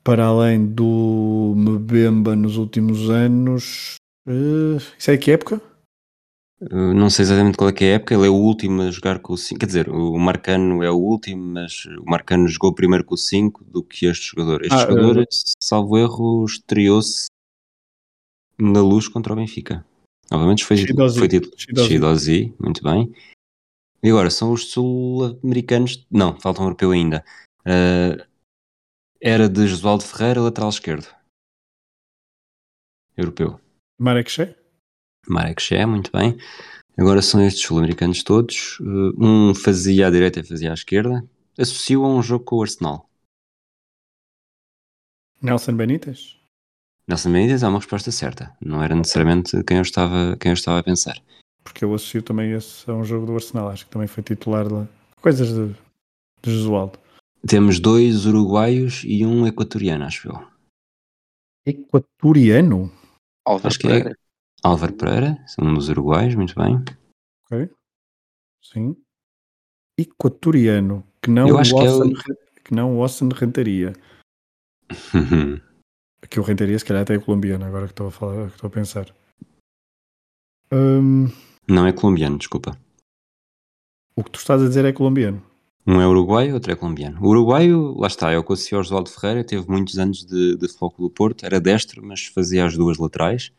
Para 0.04 0.26
além 0.26 0.66
do 0.66 1.54
Mbemba 1.56 2.36
nos 2.36 2.58
últimos 2.58 3.10
anos. 3.10 3.96
eh, 4.28 4.76
isso 5.00 5.12
é 5.12 5.16
de 5.16 5.24
que 5.24 5.32
época? 5.32 5.62
Uh, 6.62 6.94
não 6.94 7.10
sei 7.10 7.24
exatamente 7.24 7.58
qual 7.58 7.70
é 7.70 7.74
que 7.74 7.86
é 7.86 7.94
a 7.94 7.96
época, 7.96 8.14
ele 8.14 8.28
é 8.28 8.30
o 8.30 8.36
último 8.36 8.82
a 8.82 8.92
jogar 8.92 9.20
com 9.20 9.32
o 9.34 9.38
5. 9.38 9.60
Quer 9.60 9.66
dizer, 9.66 9.90
o 9.90 10.18
Marcano 10.18 10.84
é 10.84 10.92
o 10.92 10.98
último, 10.98 11.42
mas 11.42 11.86
o 11.86 12.04
Marcano 12.06 12.48
jogou 12.48 12.74
primeiro 12.74 13.06
com 13.06 13.16
o 13.16 13.18
5 13.18 13.64
do 13.64 13.82
que 13.82 14.06
este 14.06 14.32
jogador. 14.32 14.62
Este 14.62 14.74
Ah, 14.74 14.88
jogador, 14.90 15.26
salvo 15.62 15.98
erro, 15.98 16.46
estreou-se 16.46 17.28
na 18.60 18.82
luz 18.82 19.08
contra 19.08 19.32
o 19.32 19.36
Benfica. 19.38 19.86
Obviamente 20.32 20.66
foi, 20.66 20.78
Shidozi. 20.78 21.20
foi 21.20 21.28
título. 21.28 21.54
Shidozi. 21.58 21.88
Shidozi, 21.88 22.56
muito 22.60 22.84
bem. 22.84 23.14
E 24.02 24.10
agora, 24.10 24.30
são 24.30 24.52
os 24.52 24.72
sul-americanos. 24.72 26.06
Não, 26.12 26.40
falta 26.40 26.62
um 26.62 26.66
europeu 26.66 26.92
ainda. 26.92 27.24
Uh, 27.62 28.22
era 29.22 29.48
de 29.48 29.68
Josualdo 29.68 30.04
Ferreira, 30.04 30.42
lateral 30.42 30.70
esquerdo. 30.70 31.08
Europeu. 33.16 33.60
Marek 34.00 34.30
Shea? 34.30 34.58
Marek 35.28 35.62
Shea, 35.62 35.88
muito 35.88 36.12
bem. 36.12 36.38
Agora 36.98 37.22
são 37.22 37.42
estes 37.46 37.64
sul-americanos 37.64 38.24
todos. 38.24 38.80
Uh, 38.80 39.14
um 39.18 39.56
fazia 39.56 40.08
à 40.08 40.12
direita 40.12 40.40
e 40.40 40.44
fazia 40.44 40.72
à 40.72 40.74
esquerda. 40.74 41.26
Associo 41.58 42.04
a 42.04 42.08
um 42.08 42.22
jogo 42.22 42.44
com 42.44 42.58
o 42.58 42.62
Arsenal. 42.62 43.10
Nelson 45.42 45.76
Benítez? 45.76 46.43
Nelson 47.08 47.32
Benítez 47.32 47.64
é 47.64 47.68
uma 47.68 47.80
resposta 47.80 48.12
certa. 48.12 48.56
Não 48.62 48.82
era 48.82 48.96
necessariamente 48.96 49.62
quem 49.64 49.78
eu 49.78 49.84
estava, 49.84 50.38
quem 50.40 50.50
eu 50.52 50.54
estava 50.54 50.80
a 50.80 50.84
pensar. 50.84 51.18
Porque 51.64 51.84
eu 51.84 51.94
associo 51.94 52.22
também 52.24 52.52
esse 52.52 52.90
a 52.90 52.94
um 52.94 53.04
jogo 53.04 53.26
do 53.26 53.34
Arsenal. 53.36 53.70
Acho 53.70 53.86
que 53.86 53.92
também 53.92 54.08
foi 54.08 54.24
titular 54.24 54.72
lá. 54.72 54.88
Coisas 55.22 55.50
de, 55.50 55.74
de 56.42 56.52
Jesualdo. 56.52 57.00
Temos 57.48 57.80
dois 57.80 58.26
uruguaios 58.26 59.04
e 59.06 59.26
um 59.26 59.46
equatoriano, 59.46 60.06
acho 60.06 60.30
eu. 60.30 60.48
Equatoriano? 61.66 62.92
Álvaro 63.46 63.68
Acho 63.68 63.80
que 63.80 63.88
Pereira. 63.88 64.12
é 64.12 64.14
Álvaro 64.64 64.94
Pereira, 64.94 65.46
um 65.60 65.74
dos 65.74 65.90
uruguaios, 65.90 66.36
muito 66.36 66.56
bem. 66.56 66.76
Ok. 67.52 67.70
Sim. 68.64 68.96
Equatoriano. 70.00 71.06
Que 71.22 71.30
não, 71.30 71.48
Eu 71.50 71.56
o 71.56 71.60
acho 71.60 71.76
que 71.76 71.84
é 71.84 71.88
Austin, 71.88 72.14
o- 72.14 72.62
que 72.64 72.74
não 72.74 72.98
o 72.98 73.02
Austin 73.02 73.30
Rentaria. 73.34 73.94
Que 76.30 76.40
o 76.40 76.44
Rentaria 76.44 76.78
se 76.80 76.86
calhar 76.86 77.04
até 77.04 77.16
é 77.16 77.20
colombiano, 77.20 77.66
agora 77.66 77.86
que 77.86 77.92
estou 77.94 78.08
a 78.08 78.12
falar, 78.12 78.48
que 78.50 78.56
estou 78.56 78.68
a 78.68 78.72
pensar. 78.72 79.14
Hum, 80.72 81.28
Não 81.68 81.86
é 81.86 81.92
colombiano, 81.94 82.38
desculpa. 82.38 82.78
o 84.16 84.24
que 84.24 84.32
tu 84.32 84.40
estás 84.40 84.62
a 84.62 84.68
dizer 84.68 84.86
é 84.86 84.94
colombiano. 84.94 85.42
Um 85.86 86.00
é 86.00 86.08
uruguaio, 86.08 86.54
outro 86.54 86.72
é 86.72 86.76
colombiano. 86.76 87.20
O 87.22 87.28
uruguaio, 87.30 87.94
lá 87.98 88.08
está, 88.08 88.32
é 88.32 88.38
o 88.38 88.44
que 88.44 88.54
ao 88.74 88.80
Oswaldo 88.80 89.10
Ferreira, 89.10 89.44
teve 89.44 89.70
muitos 89.70 90.00
anos 90.00 90.26
de, 90.26 90.56
de 90.56 90.68
Futebol 90.70 90.94
do 90.98 91.10
Porto, 91.10 91.46
era 91.46 91.60
destro, 91.60 92.02
mas 92.04 92.26
fazia 92.28 92.66
as 92.66 92.78
duas 92.78 92.98
laterais. 92.98 93.52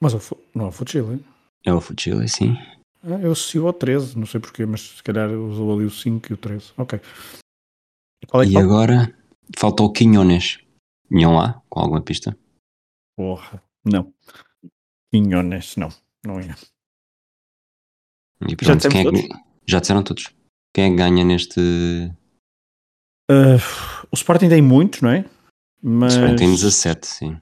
Mas 0.00 0.12
o 0.12 0.18
Fu- 0.18 0.38
não 0.54 0.64
é 0.66 0.68
o 0.68 0.72
Fuchile. 0.72 1.24
É 1.64 1.72
o 1.72 1.80
Fuchile, 1.80 2.28
sim. 2.28 2.56
Ah, 3.04 3.20
eu 3.22 3.30
associo 3.32 3.66
ao 3.66 3.72
13, 3.72 4.18
não 4.18 4.26
sei 4.26 4.40
porquê, 4.40 4.66
mas 4.66 4.80
se 4.96 5.02
calhar 5.02 5.30
usou 5.30 5.72
ali 5.72 5.84
o 5.84 5.90
5 5.90 6.32
e 6.32 6.34
o 6.34 6.36
13. 6.36 6.72
Ok. 6.76 7.00
E 8.22 8.26
qual 8.26 8.42
é 8.42 8.46
que 8.46 8.50
E 8.52 8.54
falta? 8.54 8.66
agora 8.66 9.14
falta 9.56 9.82
o 9.84 9.92
Quinhones. 9.92 10.58
Iam 11.12 11.34
lá, 11.36 11.62
com 11.68 11.80
alguma 11.80 12.02
pista? 12.02 12.36
Porra, 13.16 13.62
não. 13.84 14.12
Quinhones, 15.12 15.76
não. 15.76 15.88
Não 16.24 16.38
é. 16.40 16.54
E 18.42 18.50
Já 18.50 18.76
pronto, 18.76 18.88
quem 18.88 19.06
é 19.06 19.10
que- 19.10 19.28
já 19.66 19.80
disseram 19.80 20.02
todos. 20.02 20.30
Quem 20.74 20.84
é 20.86 20.90
que 20.90 20.96
ganha 20.96 21.24
neste. 21.24 21.60
Ah, 23.30 23.56
o 24.10 24.14
Sporting 24.14 24.48
tem 24.48 24.62
muitos, 24.62 25.00
não 25.02 25.10
é? 25.10 25.24
Mas, 25.82 26.14
Tem 26.14 26.36
17, 26.50 27.06
sim. 27.06 27.40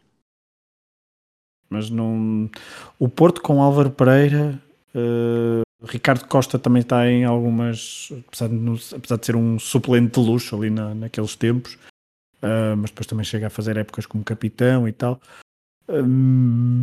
mas 1.68 1.90
não. 1.90 2.50
O 2.98 3.08
Porto 3.08 3.40
com 3.42 3.62
Álvaro 3.62 3.90
Pereira, 3.90 4.60
ah, 4.94 5.62
Ricardo 5.84 6.26
Costa 6.26 6.58
também 6.58 6.80
está 6.82 7.08
em 7.08 7.24
algumas. 7.24 8.08
Apesar 8.26 8.48
de, 8.48 8.94
apesar 8.96 9.16
de 9.16 9.26
ser 9.26 9.36
um 9.36 9.58
suplente 9.58 10.20
de 10.20 10.26
luxo 10.26 10.56
ali 10.56 10.70
na, 10.70 10.94
naqueles 10.94 11.36
tempos, 11.36 11.78
ah, 12.42 12.74
mas 12.76 12.90
depois 12.90 13.06
também 13.06 13.24
chega 13.24 13.46
a 13.46 13.50
fazer 13.50 13.76
épocas 13.76 14.06
como 14.06 14.24
capitão 14.24 14.86
e 14.88 14.92
tal. 14.92 15.20
Hum, 15.88 16.82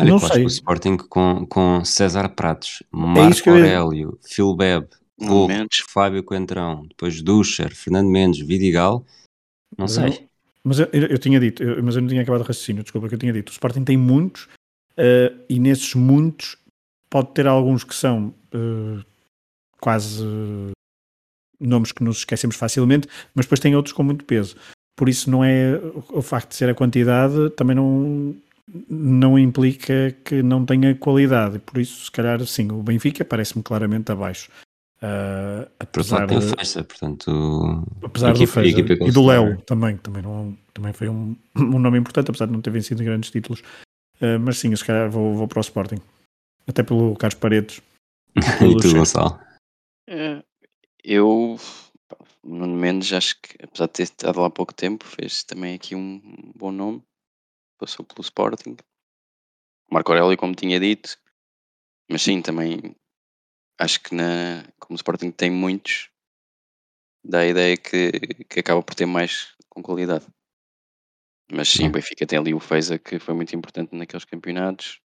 Olha, 0.00 0.10
Não 0.10 0.18
que 0.18 0.24
eu 0.24 0.26
acho 0.26 0.34
sei. 0.34 0.42
que 0.42 0.46
o 0.46 0.48
Sporting 0.48 0.96
com, 0.96 1.46
com 1.46 1.84
César 1.84 2.28
Pratos, 2.30 2.82
É 2.82 2.96
Marco 2.96 3.50
ia- 3.50 3.52
Aurélio, 3.54 4.18
Phil 4.22 4.54
Beb. 4.56 4.88
Fábio 5.88 6.24
Coentrão, 6.24 6.86
depois 6.88 7.20
Ducher, 7.22 7.74
Fernando 7.76 8.08
Mendes, 8.08 8.40
Vidigal. 8.44 9.04
Não 9.76 9.84
Mas 9.84 9.92
sei. 9.92 10.28
Mas 10.64 10.78
eu, 10.78 10.86
eu- 10.92 11.18
tinha 11.18 11.38
dito, 11.38 11.62
eu- 11.62 11.82
mas 11.82 11.94
eu 11.94 12.02
não 12.02 12.08
tinha 12.08 12.22
acabado 12.22 12.40
o 12.40 12.44
raciocínio, 12.44 12.82
desculpa, 12.82 13.08
que 13.08 13.14
eu 13.14 13.18
tinha 13.18 13.32
dito. 13.32 13.50
O 13.50 13.52
Sporting 13.52 13.84
tem 13.84 13.96
muitos, 13.96 14.48
eh, 14.96 15.32
e 15.48 15.58
nesses 15.60 15.94
muitos 15.94 16.56
pode 17.10 17.32
ter 17.34 17.46
alguns 17.46 17.84
que 17.84 17.94
são 17.94 18.34
eh, 18.52 19.04
quase 19.80 20.24
nomes 21.62 21.92
que 21.92 22.02
nos 22.04 22.18
esquecemos 22.18 22.56
facilmente, 22.56 23.08
mas 23.34 23.46
depois 23.46 23.60
tem 23.60 23.74
outros 23.76 23.92
com 23.92 24.02
muito 24.02 24.24
peso. 24.24 24.56
Por 24.96 25.08
isso 25.08 25.30
não 25.30 25.42
é 25.42 25.80
o 26.10 26.20
facto 26.20 26.50
de 26.50 26.56
ser 26.56 26.68
a 26.68 26.74
quantidade 26.74 27.50
também 27.50 27.74
não 27.74 28.34
não 28.88 29.38
implica 29.38 30.14
que 30.24 30.42
não 30.42 30.64
tenha 30.64 30.94
qualidade. 30.94 31.58
Por 31.58 31.80
isso, 31.80 32.04
se 32.04 32.10
calhar, 32.10 32.44
sim, 32.46 32.70
o 32.70 32.82
Benfica 32.82 33.24
parece-me 33.24 33.62
claramente 33.62 34.12
abaixo. 34.12 34.50
Outro 35.02 35.72
apesar 35.80 36.18
lado 36.20 36.28
tem 36.28 36.38
o 36.38 36.40
de- 36.40 36.56
Feixa, 36.56 36.84
portanto. 36.84 37.84
apesar 38.04 38.32
do 38.32 38.46
Feixa 38.46 38.78
e 38.80 39.10
do. 39.10 39.26
Léo 39.26 39.60
também, 39.62 39.96
também, 39.96 40.22
não, 40.22 40.56
também 40.72 40.92
foi 40.92 41.08
um, 41.08 41.36
um 41.56 41.78
nome 41.78 41.98
importante, 41.98 42.30
apesar 42.30 42.46
de 42.46 42.52
não 42.52 42.60
ter 42.60 42.70
vencido 42.70 43.02
grandes 43.02 43.30
títulos. 43.30 43.60
Uh, 44.20 44.38
mas 44.40 44.58
sim, 44.58 44.74
se 44.76 44.84
calhar 44.84 45.10
vou, 45.10 45.34
vou 45.34 45.48
para 45.48 45.58
o 45.58 45.60
Sporting. 45.60 45.98
Até 46.68 46.84
pelo 46.84 47.16
Carlos 47.16 47.34
Paredes. 47.38 47.82
e 48.36 48.76
tu. 48.76 48.94
Gonçalo? 48.94 49.38
É, 50.08 50.40
Eu, 51.04 51.56
pá, 52.08 52.16
Nuno 52.44 52.76
Mendes, 52.76 53.12
acho 53.12 53.40
que 53.40 53.56
apesar 53.62 53.86
de 53.86 53.92
ter 53.92 54.02
estado 54.04 54.40
lá 54.40 54.46
há 54.46 54.50
pouco 54.50 54.72
tempo, 54.72 55.04
fez 55.04 55.42
também 55.42 55.74
aqui 55.74 55.94
um 55.96 56.20
bom 56.54 56.70
nome. 56.70 57.02
Passou 57.78 58.04
pelo 58.04 58.20
Sporting. 58.20 58.76
Marco 59.90 60.12
Aurélio, 60.12 60.38
como 60.38 60.54
tinha 60.54 60.78
dito. 60.78 61.18
Mas 62.08 62.22
sim, 62.22 62.40
também 62.40 62.94
acho 63.78 64.00
que 64.00 64.14
na, 64.14 64.62
como 64.78 64.94
o 64.94 64.96
Sporting 64.96 65.32
tem 65.32 65.50
muitos, 65.50 66.10
dá 67.24 67.40
a 67.40 67.46
ideia 67.46 67.76
que, 67.76 68.12
que 68.44 68.60
acaba 68.60 68.82
por 68.82 68.94
ter 68.94 69.06
mais 69.06 69.56
com 69.68 69.82
qualidade. 69.82 70.26
Mas 71.50 71.68
sim, 71.68 71.88
o 71.88 71.92
Benfica 71.92 72.26
tem 72.26 72.38
ali 72.38 72.54
o 72.54 72.60
Feiza 72.60 72.98
que 72.98 73.18
foi 73.18 73.34
muito 73.34 73.54
importante 73.54 73.94
naqueles 73.94 74.24
campeonatos. 74.24 75.00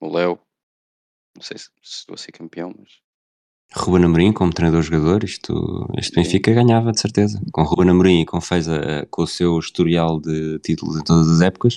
O 0.00 0.14
Léo, 0.14 0.38
não 1.34 1.42
sei 1.42 1.58
se, 1.58 1.70
se 1.82 2.00
estou 2.00 2.14
a 2.14 2.18
ser 2.18 2.32
campeão, 2.32 2.74
mas 2.78 3.00
Ruben 3.74 4.04
Amorim 4.04 4.32
como 4.32 4.52
treinador-jogador, 4.52 5.24
isto, 5.24 5.86
este. 5.98 6.14
Benfica 6.14 6.52
ganhava 6.52 6.92
de 6.92 7.00
certeza. 7.00 7.40
Com 7.52 7.62
Ruben 7.62 7.90
Amorim 7.90 8.20
e 8.20 8.26
com 8.26 8.40
Feiza, 8.40 8.76
eh, 8.76 9.06
com 9.10 9.22
o 9.22 9.26
seu 9.26 9.58
historial 9.58 10.20
de 10.20 10.58
títulos 10.60 10.96
em 10.96 11.04
todas 11.04 11.28
as 11.28 11.40
épocas, 11.40 11.76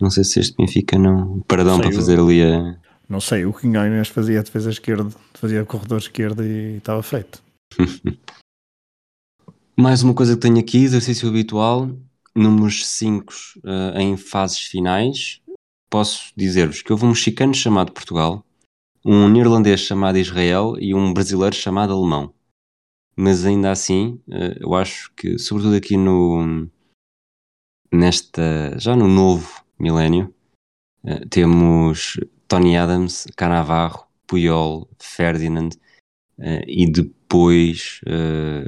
não 0.00 0.10
sei 0.10 0.24
se 0.24 0.40
este 0.40 0.56
Benfica 0.56 0.98
não. 0.98 1.40
Paradão 1.46 1.76
Sei, 1.76 1.84
para 1.84 1.94
fazer 1.94 2.18
ali 2.18 2.42
a. 2.42 2.76
Não 3.08 3.20
sei, 3.20 3.44
o 3.44 3.52
Quinhões 3.52 4.08
fazia 4.08 4.40
a 4.40 4.42
defesa 4.42 4.70
esquerda, 4.70 5.08
fazia 5.34 5.62
o 5.62 5.66
corredor 5.66 5.98
esquerdo 5.98 6.42
e 6.42 6.78
estava 6.78 7.02
feito. 7.02 7.42
Mais 9.76 10.02
uma 10.02 10.14
coisa 10.14 10.34
que 10.34 10.40
tenho 10.40 10.58
aqui, 10.58 10.84
exercício 10.84 11.28
habitual, 11.28 11.90
números 12.34 12.86
5 12.86 13.32
em 13.96 14.16
fases 14.16 14.60
finais. 14.60 15.40
Posso 15.88 16.32
dizer-vos 16.36 16.82
que 16.82 16.92
houve 16.92 17.04
um 17.04 17.10
mexicano 17.10 17.54
chamado 17.54 17.92
Portugal, 17.92 18.44
um 19.04 19.28
neerlandês 19.28 19.80
chamado 19.80 20.18
Israel 20.18 20.76
e 20.78 20.94
um 20.94 21.12
brasileiro 21.12 21.54
chamado 21.54 21.92
Alemão. 21.92 22.32
Mas 23.16 23.44
ainda 23.44 23.70
assim, 23.70 24.20
eh, 24.30 24.56
eu 24.60 24.74
acho 24.74 25.12
que, 25.14 25.38
sobretudo 25.38 25.76
aqui 25.76 25.96
no 25.96 26.68
nesta 27.92 28.78
já 28.78 28.96
no 28.96 29.06
novo 29.06 29.62
milénio, 29.78 30.34
eh, 31.04 31.24
temos 31.28 32.18
Tony 32.48 32.76
Adams, 32.76 33.26
Canavarro, 33.36 34.06
Puyol, 34.26 34.88
Ferdinand 34.98 35.70
eh, 36.38 36.64
e 36.66 36.90
depois, 36.90 38.00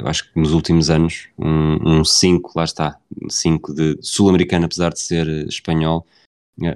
acho 0.05 0.33
que 0.33 0.41
nos 0.41 0.53
últimos 0.53 0.89
anos, 0.89 1.29
um 1.39 2.03
5, 2.03 2.53
lá 2.57 2.65
está, 2.65 2.99
5 3.29 3.75
de 3.75 3.99
sul-americano, 4.01 4.65
apesar 4.65 4.91
de 4.91 5.01
ser 5.01 5.27
espanhol, 5.47 6.07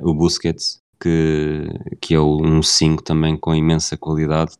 o 0.02 0.12
Busquets, 0.12 0.82
que, 1.00 1.66
que 2.00 2.14
é 2.14 2.20
um 2.20 2.62
5 2.62 3.02
também 3.02 3.36
com 3.36 3.54
imensa 3.54 3.96
qualidade. 3.96 4.52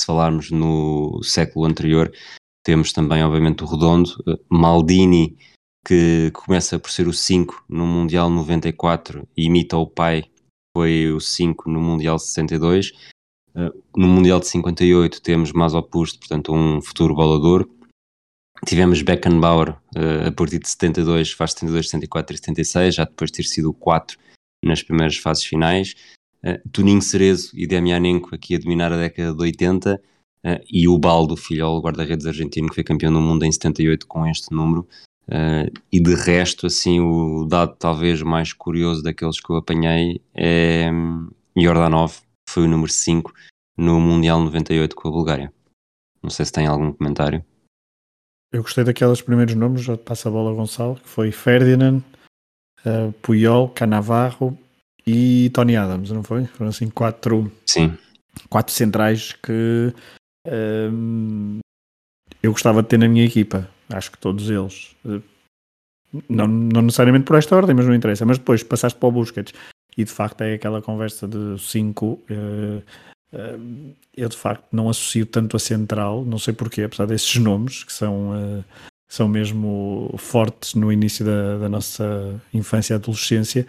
Se 0.00 0.06
falarmos 0.06 0.50
no 0.50 1.22
século 1.22 1.66
anterior, 1.66 2.12
temos 2.64 2.92
também, 2.92 3.22
obviamente, 3.22 3.62
o 3.62 3.66
Redondo, 3.66 4.10
eh, 4.26 4.38
Maldini, 4.50 5.36
que 5.86 6.30
começa 6.32 6.78
por 6.78 6.90
ser 6.90 7.06
o 7.06 7.12
5 7.12 7.64
no 7.68 7.86
Mundial 7.86 8.30
94 8.30 9.28
e 9.36 9.44
imita 9.44 9.76
o 9.76 9.86
pai, 9.86 10.24
foi 10.76 11.12
o 11.12 11.20
5 11.20 11.70
no 11.70 11.80
Mundial 11.80 12.18
62. 12.18 12.92
Uh, 13.54 13.70
no 13.96 14.08
Mundial 14.08 14.40
de 14.40 14.48
58 14.48 15.22
temos 15.22 15.52
Mazopust, 15.52 16.18
portanto 16.18 16.52
um 16.52 16.80
futuro 16.80 17.14
bolador. 17.14 17.68
Tivemos 18.66 19.02
Beckenbauer 19.02 19.70
uh, 19.94 20.28
a 20.28 20.32
partir 20.32 20.58
de 20.58 20.68
72, 20.68 21.32
faz 21.32 21.52
72, 21.52 21.90
74 21.90 22.34
e 22.34 22.38
76, 22.38 22.94
já 22.94 23.04
depois 23.04 23.30
de 23.30 23.36
ter 23.36 23.44
sido 23.44 23.70
o 23.70 23.74
4 23.74 24.18
nas 24.64 24.82
primeiras 24.82 25.16
fases 25.16 25.44
finais. 25.44 25.94
Uh, 26.42 26.68
Tuninho 26.70 27.02
Cerezo 27.02 27.50
e 27.54 27.66
Demianenko 27.66 28.34
aqui 28.34 28.54
a 28.54 28.58
dominar 28.58 28.92
a 28.92 28.96
década 28.96 29.34
de 29.34 29.40
80 29.40 29.94
uh, 29.94 30.48
e 30.70 30.86
o 30.88 30.98
Baldo, 30.98 31.36
filho 31.36 31.78
guarda-redes 31.80 32.26
argentino, 32.26 32.68
que 32.68 32.74
foi 32.74 32.84
campeão 32.84 33.12
do 33.12 33.20
mundo 33.20 33.44
em 33.44 33.52
78 33.52 34.06
com 34.06 34.26
este 34.26 34.52
número. 34.52 34.86
Uh, 35.26 35.72
e 35.90 36.00
de 36.00 36.14
resto, 36.14 36.66
assim, 36.66 37.00
o 37.00 37.46
dado 37.46 37.74
talvez 37.78 38.20
mais 38.22 38.52
curioso 38.52 39.02
daqueles 39.02 39.40
que 39.40 39.50
eu 39.50 39.56
apanhei 39.56 40.20
é 40.34 40.90
hum, 40.92 41.30
Jordanov, 41.56 42.20
foi 42.48 42.64
o 42.64 42.68
número 42.68 42.92
5, 42.92 43.32
no 43.76 43.98
Mundial 43.98 44.40
98 44.40 44.94
com 44.94 45.08
a 45.08 45.10
Bulgária. 45.10 45.52
Não 46.22 46.30
sei 46.30 46.44
se 46.44 46.52
tem 46.52 46.66
algum 46.66 46.92
comentário. 46.92 47.44
Eu 48.52 48.62
gostei 48.62 48.84
daqueles 48.84 49.20
primeiros 49.20 49.54
nomes, 49.54 49.82
já 49.82 49.96
passa 49.96 50.28
a 50.28 50.32
bola 50.32 50.50
a 50.50 50.54
Gonçalo, 50.54 50.96
que 50.96 51.08
foi 51.08 51.32
Ferdinand, 51.32 52.00
uh, 52.84 53.12
Puyol, 53.22 53.68
Canavarro 53.68 54.58
e 55.06 55.50
Tony 55.50 55.76
Adams, 55.76 56.10
não 56.10 56.22
foi? 56.22 56.46
Foram 56.46 56.70
assim 56.70 56.88
quatro, 56.88 57.50
Sim. 57.66 57.96
quatro 58.48 58.72
centrais 58.72 59.32
que 59.32 59.92
um, 60.46 61.58
eu 62.42 62.52
gostava 62.52 62.82
de 62.82 62.88
ter 62.88 62.98
na 62.98 63.08
minha 63.08 63.24
equipa. 63.24 63.68
Acho 63.88 64.10
que 64.10 64.18
todos 64.18 64.48
eles. 64.50 64.94
Não, 66.28 66.46
não 66.46 66.82
necessariamente 66.82 67.24
por 67.24 67.36
esta 67.36 67.56
ordem, 67.56 67.74
mas 67.74 67.86
não 67.86 67.94
interessa. 67.94 68.24
Mas 68.24 68.38
depois 68.38 68.62
passaste 68.62 68.98
para 68.98 69.08
o 69.08 69.12
Busquets 69.12 69.52
e 69.96 70.04
de 70.04 70.10
facto 70.10 70.42
é 70.42 70.54
aquela 70.54 70.80
conversa 70.80 71.26
de 71.26 71.58
5. 71.58 72.06
Uh, 72.06 72.82
uh, 73.32 73.94
eu 74.16 74.28
de 74.28 74.36
facto 74.36 74.64
não 74.72 74.88
associo 74.88 75.26
tanto 75.26 75.56
a 75.56 75.60
central, 75.60 76.24
não 76.24 76.38
sei 76.38 76.54
porquê, 76.54 76.82
apesar 76.82 77.06
desses 77.06 77.36
nomes 77.36 77.84
que 77.84 77.92
são, 77.92 78.64
são 79.14 79.28
mesmo 79.28 80.12
fortes 80.18 80.74
no 80.74 80.92
início 80.92 81.24
da, 81.24 81.58
da 81.58 81.68
nossa 81.68 82.40
infância 82.52 82.94
e 82.94 82.96
adolescência, 82.96 83.66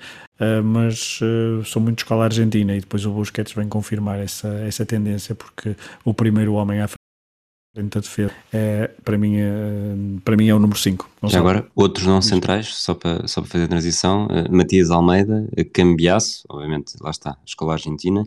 mas 0.63 1.19
sou 1.65 1.81
muito 1.81 1.99
escola 1.99 2.23
argentina 2.23 2.75
e 2.75 2.79
depois 2.79 3.05
o 3.05 3.11
Busquets 3.11 3.53
vem 3.53 3.69
confirmar 3.69 4.19
essa, 4.19 4.47
essa 4.67 4.85
tendência 4.85 5.35
porque 5.35 5.75
o 6.03 6.13
primeiro 6.15 6.53
homem 6.53 6.81
à 6.81 6.87
frente 6.87 7.93
da 7.93 7.99
defesa 7.99 8.33
é, 8.51 8.87
para, 9.03 9.19
mim, 9.19 9.35
é, 9.37 10.19
para 10.23 10.35
mim 10.35 10.47
é 10.47 10.55
o 10.55 10.59
número 10.59 10.79
5. 10.79 11.07
Já 11.25 11.39
agora, 11.39 11.67
outros 11.75 12.07
não 12.07 12.23
centrais, 12.23 12.73
só 12.73 12.95
para, 12.95 13.27
só 13.27 13.41
para 13.41 13.51
fazer 13.51 13.65
a 13.65 13.67
transição, 13.67 14.27
Matias 14.49 14.89
Almeida, 14.89 15.47
Cambiaço, 15.71 16.43
obviamente, 16.49 16.93
lá 16.99 17.11
está, 17.11 17.37
escola 17.45 17.73
argentina, 17.73 18.23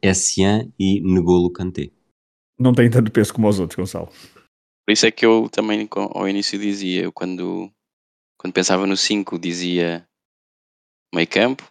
Essian 0.00 0.68
e 0.78 1.00
Negolo 1.00 1.50
Kanté. 1.50 1.90
Não 2.58 2.72
tem 2.72 2.88
tanto 2.88 3.10
peso 3.10 3.34
como 3.34 3.48
os 3.48 3.58
outros, 3.58 3.76
Gonçalo. 3.76 4.08
Por 4.84 4.92
isso 4.92 5.06
é 5.06 5.10
que 5.10 5.24
eu 5.24 5.48
também 5.48 5.88
ao 5.90 6.28
início 6.28 6.58
dizia, 6.58 7.04
eu 7.04 7.12
quando, 7.12 7.72
quando 8.38 8.52
pensava 8.52 8.86
no 8.86 8.96
5 8.96 9.38
dizia 9.38 10.06
meio 11.14 11.28
campo, 11.28 11.62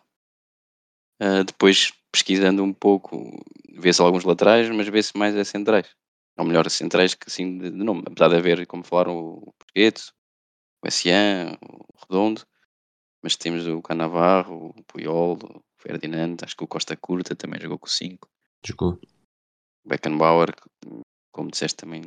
uh, 1.22 1.44
depois 1.44 1.92
pesquisando 2.12 2.64
um 2.64 2.74
pouco 2.74 3.44
vê-se 3.76 4.02
alguns 4.02 4.24
laterais, 4.24 4.70
mas 4.70 4.88
vê-se 4.88 5.18
mais 5.18 5.36
as 5.36 5.48
centrais. 5.48 5.96
Ou 6.38 6.46
melhor, 6.46 6.66
as 6.66 6.74
centrais 6.74 7.14
que 7.14 7.26
assim 7.28 7.58
de, 7.58 7.70
de 7.70 7.78
nome, 7.78 8.04
apesar 8.08 8.30
de 8.30 8.36
haver, 8.36 8.66
como 8.66 8.84
falaram, 8.84 9.16
o 9.18 9.54
Porquete, 9.60 10.12
o 10.84 10.88
Essian, 10.88 11.58
o 11.62 11.86
Redondo, 12.02 12.42
mas 13.22 13.36
temos 13.36 13.68
o 13.68 13.82
Canavarro, 13.82 14.74
o 14.76 14.84
Puyol, 14.84 15.38
o 15.38 15.62
Ferdinand, 15.78 16.38
acho 16.44 16.56
que 16.56 16.64
o 16.64 16.68
Costa 16.68 16.98
Curta 16.98 17.36
também 17.36 17.62
jogou 17.62 17.78
com 17.78 17.86
o 17.86 17.90
5. 17.90 18.28
Jogou. 18.66 19.00
O 19.86 19.90
Beckenbauer, 19.90 20.56
como 21.34 21.52
disseste 21.52 21.78
também, 21.78 22.04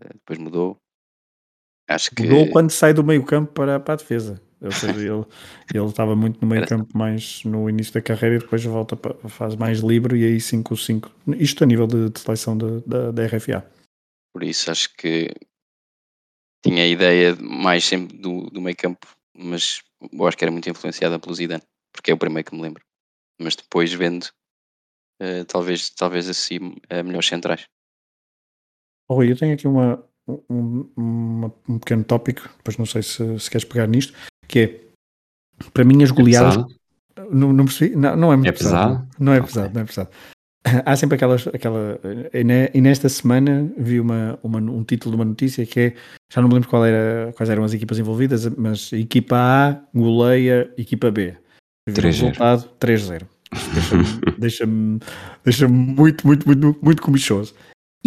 eh, 0.00 0.10
depois 0.14 0.38
mudou. 0.38 0.78
Acho 1.88 2.10
que... 2.10 2.22
Mudou 2.22 2.50
quando 2.50 2.70
sai 2.70 2.92
do 2.92 3.02
meio 3.02 3.24
campo 3.24 3.52
para, 3.52 3.80
para 3.80 3.94
a 3.94 3.96
defesa. 3.96 4.40
Ou 4.60 4.72
seja, 4.72 4.98
ele, 4.98 5.24
ele 5.74 5.86
estava 5.86 6.14
muito 6.14 6.40
no 6.40 6.46
meio 6.48 6.66
campo 6.66 6.96
mais 6.96 7.42
no 7.44 7.68
início 7.68 7.92
da 7.92 8.02
carreira 8.02 8.36
e 8.36 8.38
depois 8.38 8.62
volta 8.64 8.96
para 8.96 9.14
faz 9.28 9.54
mais 9.56 9.80
livre 9.80 10.18
e 10.18 10.24
aí 10.24 10.36
5-5. 10.36 11.10
Isto 11.38 11.64
a 11.64 11.66
nível 11.66 11.86
de, 11.86 12.10
de 12.10 12.20
seleção 12.20 12.56
da, 12.56 13.10
da 13.10 13.26
RFA. 13.26 13.66
Por 14.32 14.42
isso 14.42 14.70
acho 14.70 14.94
que 14.94 15.30
tinha 16.64 16.82
a 16.82 16.88
ideia 16.88 17.36
mais 17.36 17.84
sempre 17.84 18.16
do, 18.16 18.50
do 18.50 18.60
meio 18.60 18.76
campo, 18.76 19.06
mas 19.34 19.82
eu 20.12 20.26
acho 20.26 20.36
que 20.36 20.44
era 20.44 20.52
muito 20.52 20.68
influenciada 20.68 21.18
pelo 21.18 21.34
Zidane, 21.34 21.62
porque 21.92 22.10
é 22.10 22.14
o 22.14 22.18
primeiro 22.18 22.48
que 22.48 22.54
me 22.54 22.62
lembro. 22.62 22.82
Mas 23.40 23.54
depois 23.54 23.92
vendo, 23.92 24.24
uh, 25.22 25.44
talvez, 25.46 25.90
talvez 25.90 26.28
assim, 26.28 26.74
a 26.90 27.02
melhores 27.02 27.28
centrais. 27.28 27.66
Oh, 29.08 29.22
eu 29.22 29.36
tenho 29.36 29.54
aqui 29.54 29.68
uma, 29.68 30.02
um, 30.28 30.88
uma, 30.96 31.52
um 31.68 31.78
pequeno 31.78 32.04
tópico, 32.04 32.48
depois 32.58 32.76
não 32.76 32.86
sei 32.86 33.02
se, 33.02 33.38
se 33.38 33.50
queres 33.50 33.64
pegar 33.64 33.86
nisto, 33.86 34.12
que 34.48 34.58
é 34.58 34.80
para 35.72 35.84
mim 35.84 36.02
as 36.02 36.10
é 36.10 36.12
goleadas. 36.12 36.56
É 36.56 37.24
não, 37.30 37.52
não 37.52 37.64
percebi, 37.64 37.96
não, 37.96 38.16
não 38.16 38.32
é 38.32 38.36
muito 38.36 38.48
é 38.48 38.52
pesado. 38.52 38.94
pesado. 38.96 39.08
Não 39.18 39.32
é 39.32 39.40
pesado, 39.40 39.74
não 39.74 39.80
é 39.80 39.84
pesado. 39.84 40.10
Há 40.84 40.96
sempre 40.96 41.14
aquelas, 41.14 41.46
aquela. 41.46 42.00
E 42.74 42.80
nesta 42.80 43.08
semana 43.08 43.70
vi 43.78 44.00
uma, 44.00 44.38
uma, 44.42 44.58
um 44.58 44.82
título 44.82 45.14
de 45.14 45.22
uma 45.22 45.24
notícia 45.24 45.64
que 45.64 45.80
é. 45.80 45.94
Já 46.32 46.42
não 46.42 46.48
me 46.48 46.54
lembro 46.54 46.68
qual 46.68 46.84
era, 46.84 47.32
quais 47.34 47.48
eram 47.48 47.62
as 47.62 47.72
equipas 47.72 47.98
envolvidas, 48.00 48.46
mas 48.56 48.92
equipa 48.92 49.36
A 49.36 49.80
goleia 49.94 50.72
equipa 50.76 51.10
B. 51.10 51.36
3 51.94 52.04
resultado 52.04 52.68
3-0. 52.80 53.22
Deixa-me 53.72 54.04
deixa 54.38 54.66
deixa 55.44 55.68
muito, 55.68 56.26
muito, 56.26 56.46
muito, 56.46 56.76
muito 56.82 57.00
comichoso. 57.00 57.54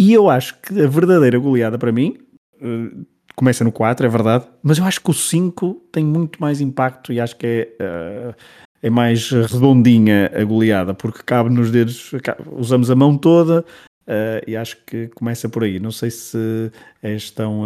E 0.00 0.14
eu 0.14 0.30
acho 0.30 0.58
que 0.62 0.80
a 0.80 0.86
verdadeira 0.86 1.38
goleada 1.38 1.76
para 1.76 1.92
mim 1.92 2.16
uh, 2.62 3.06
começa 3.36 3.62
no 3.62 3.70
4, 3.70 4.06
é 4.06 4.08
verdade, 4.08 4.46
mas 4.62 4.78
eu 4.78 4.84
acho 4.86 4.98
que 4.98 5.10
o 5.10 5.12
5 5.12 5.88
tem 5.92 6.02
muito 6.02 6.40
mais 6.40 6.62
impacto 6.62 7.12
e 7.12 7.20
acho 7.20 7.36
que 7.36 7.46
é, 7.78 8.30
uh, 8.30 8.34
é 8.82 8.88
mais 8.88 9.30
redondinha 9.30 10.32
a 10.34 10.42
goleada, 10.42 10.94
porque 10.94 11.22
cabe 11.22 11.50
nos 11.50 11.70
dedos, 11.70 12.12
usamos 12.52 12.90
a 12.90 12.96
mão 12.96 13.14
toda 13.18 13.60
uh, 13.60 14.42
e 14.46 14.56
acho 14.56 14.78
que 14.86 15.08
começa 15.08 15.50
por 15.50 15.64
aí. 15.64 15.78
Não 15.78 15.92
sei 15.92 16.10
se 16.10 16.72
és 17.02 17.30
tão, 17.30 17.64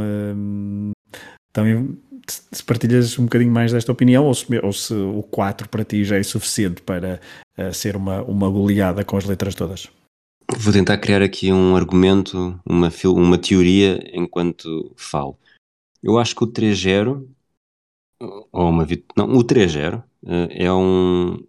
tão 1.53 1.64
se 2.26 2.64
partilhas 2.64 3.16
um 3.16 3.26
bocadinho 3.26 3.53
mais 3.53 3.70
desta 3.70 3.93
opinião 3.93 4.24
ou 4.24 4.35
se, 4.35 4.47
ou 4.61 4.72
se 4.72 4.93
o 4.93 5.22
4 5.22 5.68
para 5.68 5.85
ti 5.85 6.03
já 6.03 6.16
é 6.16 6.22
suficiente 6.24 6.82
para 6.82 7.20
ser 7.72 7.95
uma, 7.95 8.22
uma 8.22 8.51
goleada 8.51 9.05
com 9.05 9.16
as 9.16 9.24
letras 9.24 9.55
todas. 9.55 9.89
Vou 10.59 10.72
tentar 10.72 10.99
criar 10.99 11.22
aqui 11.22 11.53
um 11.53 11.76
argumento, 11.76 12.61
uma, 12.64 12.90
uma 13.07 13.38
teoria 13.38 13.99
enquanto 14.12 14.92
falo. 14.97 15.38
Eu 16.03 16.18
acho 16.18 16.34
que 16.34 16.45
o 16.45 16.47
3-0, 16.47 17.26
ou 18.20 18.68
uma 18.68 18.86
não, 19.16 19.36
o 19.36 19.42
3-0 19.42 20.03
eh, 20.26 20.64
é 20.66 20.72
um 20.72 21.42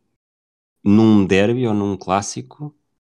num 0.83 1.25
derby 1.25 1.67
ou 1.67 1.73
num 1.73 1.97
clássico 1.97 2.73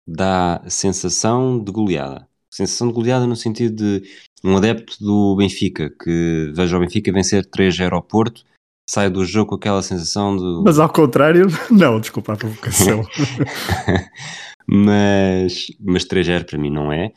dá 0.07 0.63
sensação 0.69 1.61
de 1.61 1.71
goleada. 1.71 2.27
Sensação 2.49 2.87
de 2.87 2.93
goleada 2.93 3.25
no 3.25 3.35
sentido 3.35 3.75
de 3.75 4.09
um 4.43 4.55
adepto 4.55 5.03
do 5.03 5.35
Benfica 5.35 5.89
que 5.89 6.51
veja 6.55 6.77
o 6.77 6.79
Benfica 6.79 7.11
vencer 7.11 7.45
3-0 7.45 7.93
ao 7.93 8.03
Porto, 8.03 8.43
sai 8.89 9.09
do 9.09 9.25
jogo 9.25 9.49
com 9.49 9.55
aquela 9.55 9.81
sensação 9.81 10.37
de. 10.37 10.63
Mas 10.63 10.79
ao 10.79 10.89
contrário, 10.89 11.47
não, 11.69 11.99
desculpa 11.99 12.33
a 12.33 12.37
provocação. 12.37 13.03
mas, 14.67 15.67
mas 15.79 16.05
3-0 16.05 16.45
para 16.45 16.57
mim 16.57 16.69
não 16.69 16.91
é. 16.91 17.07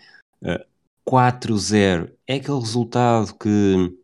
Uh, 0.43 0.49
eh, 0.49 0.67
4-0 1.09 2.13
é 2.27 2.35
aquele 2.35 2.59
resultado 2.59 3.35
que 3.35 3.97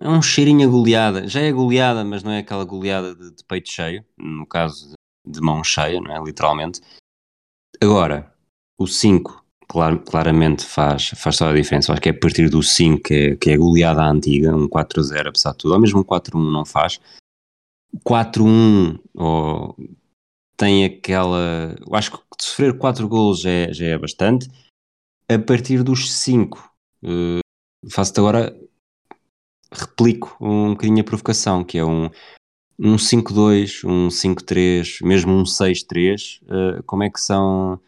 é 0.00 0.08
um 0.08 0.20
cheirinho 0.20 0.68
a 0.68 0.70
goleada. 0.70 1.28
Já 1.28 1.40
é 1.40 1.52
goleada, 1.52 2.04
mas 2.04 2.22
não 2.22 2.32
é 2.32 2.38
aquela 2.38 2.64
goleada 2.64 3.14
de, 3.14 3.34
de 3.34 3.44
peito 3.44 3.70
cheio, 3.70 4.04
no 4.18 4.46
caso 4.46 4.92
de, 5.26 5.40
mão 5.40 5.62
cheia, 5.64 6.00
não 6.00 6.14
é? 6.14 6.22
Literalmente. 6.22 6.80
Agora, 7.80 8.32
o 8.78 8.86
5 8.86 9.44
clar, 9.68 9.98
claramente 9.98 10.64
faz, 10.64 11.10
faz 11.16 11.38
toda 11.38 11.50
a 11.50 11.54
diferença. 11.54 11.92
acho 11.92 12.00
que 12.00 12.08
é 12.08 12.12
a 12.12 12.18
partir 12.18 12.48
do 12.48 12.62
5 12.62 13.02
que 13.02 13.14
é, 13.14 13.36
que 13.36 13.50
é 13.50 13.56
goleada 13.56 14.02
antiga, 14.02 14.54
um 14.54 14.68
4-0 14.68 15.28
apesar 15.28 15.52
de 15.52 15.58
tudo, 15.58 15.74
ou 15.74 15.80
mesmo 15.80 16.00
um 16.00 16.04
4-1 16.04 16.52
não 16.52 16.64
faz. 16.64 17.00
4-1 18.06 18.98
oh, 19.14 19.74
tem 20.56 20.84
aquela. 20.84 21.74
Eu 21.86 21.94
acho 21.94 22.12
que 22.12 22.18
sofrer 22.40 22.76
4 22.76 23.08
golos 23.08 23.40
já 23.40 23.50
é, 23.50 23.72
já 23.72 23.86
é 23.86 23.98
bastante. 23.98 24.48
A 25.28 25.38
partir 25.38 25.82
dos 25.82 26.12
5, 26.12 26.72
uh, 27.04 27.40
faço-te 27.90 28.20
agora. 28.20 28.56
Replico 29.72 30.36
um 30.40 30.70
bocadinho 30.70 31.00
a 31.00 31.04
provocação, 31.04 31.64
que 31.64 31.76
é 31.76 31.84
um, 31.84 32.08
um 32.78 32.96
5-2, 32.96 33.84
um 33.84 34.08
5-3, 34.08 35.04
mesmo 35.04 35.32
um 35.32 35.42
6-3. 35.42 36.40
Uh, 36.42 36.82
como 36.84 37.02
é 37.02 37.10
que 37.10 37.20
são. 37.20 37.80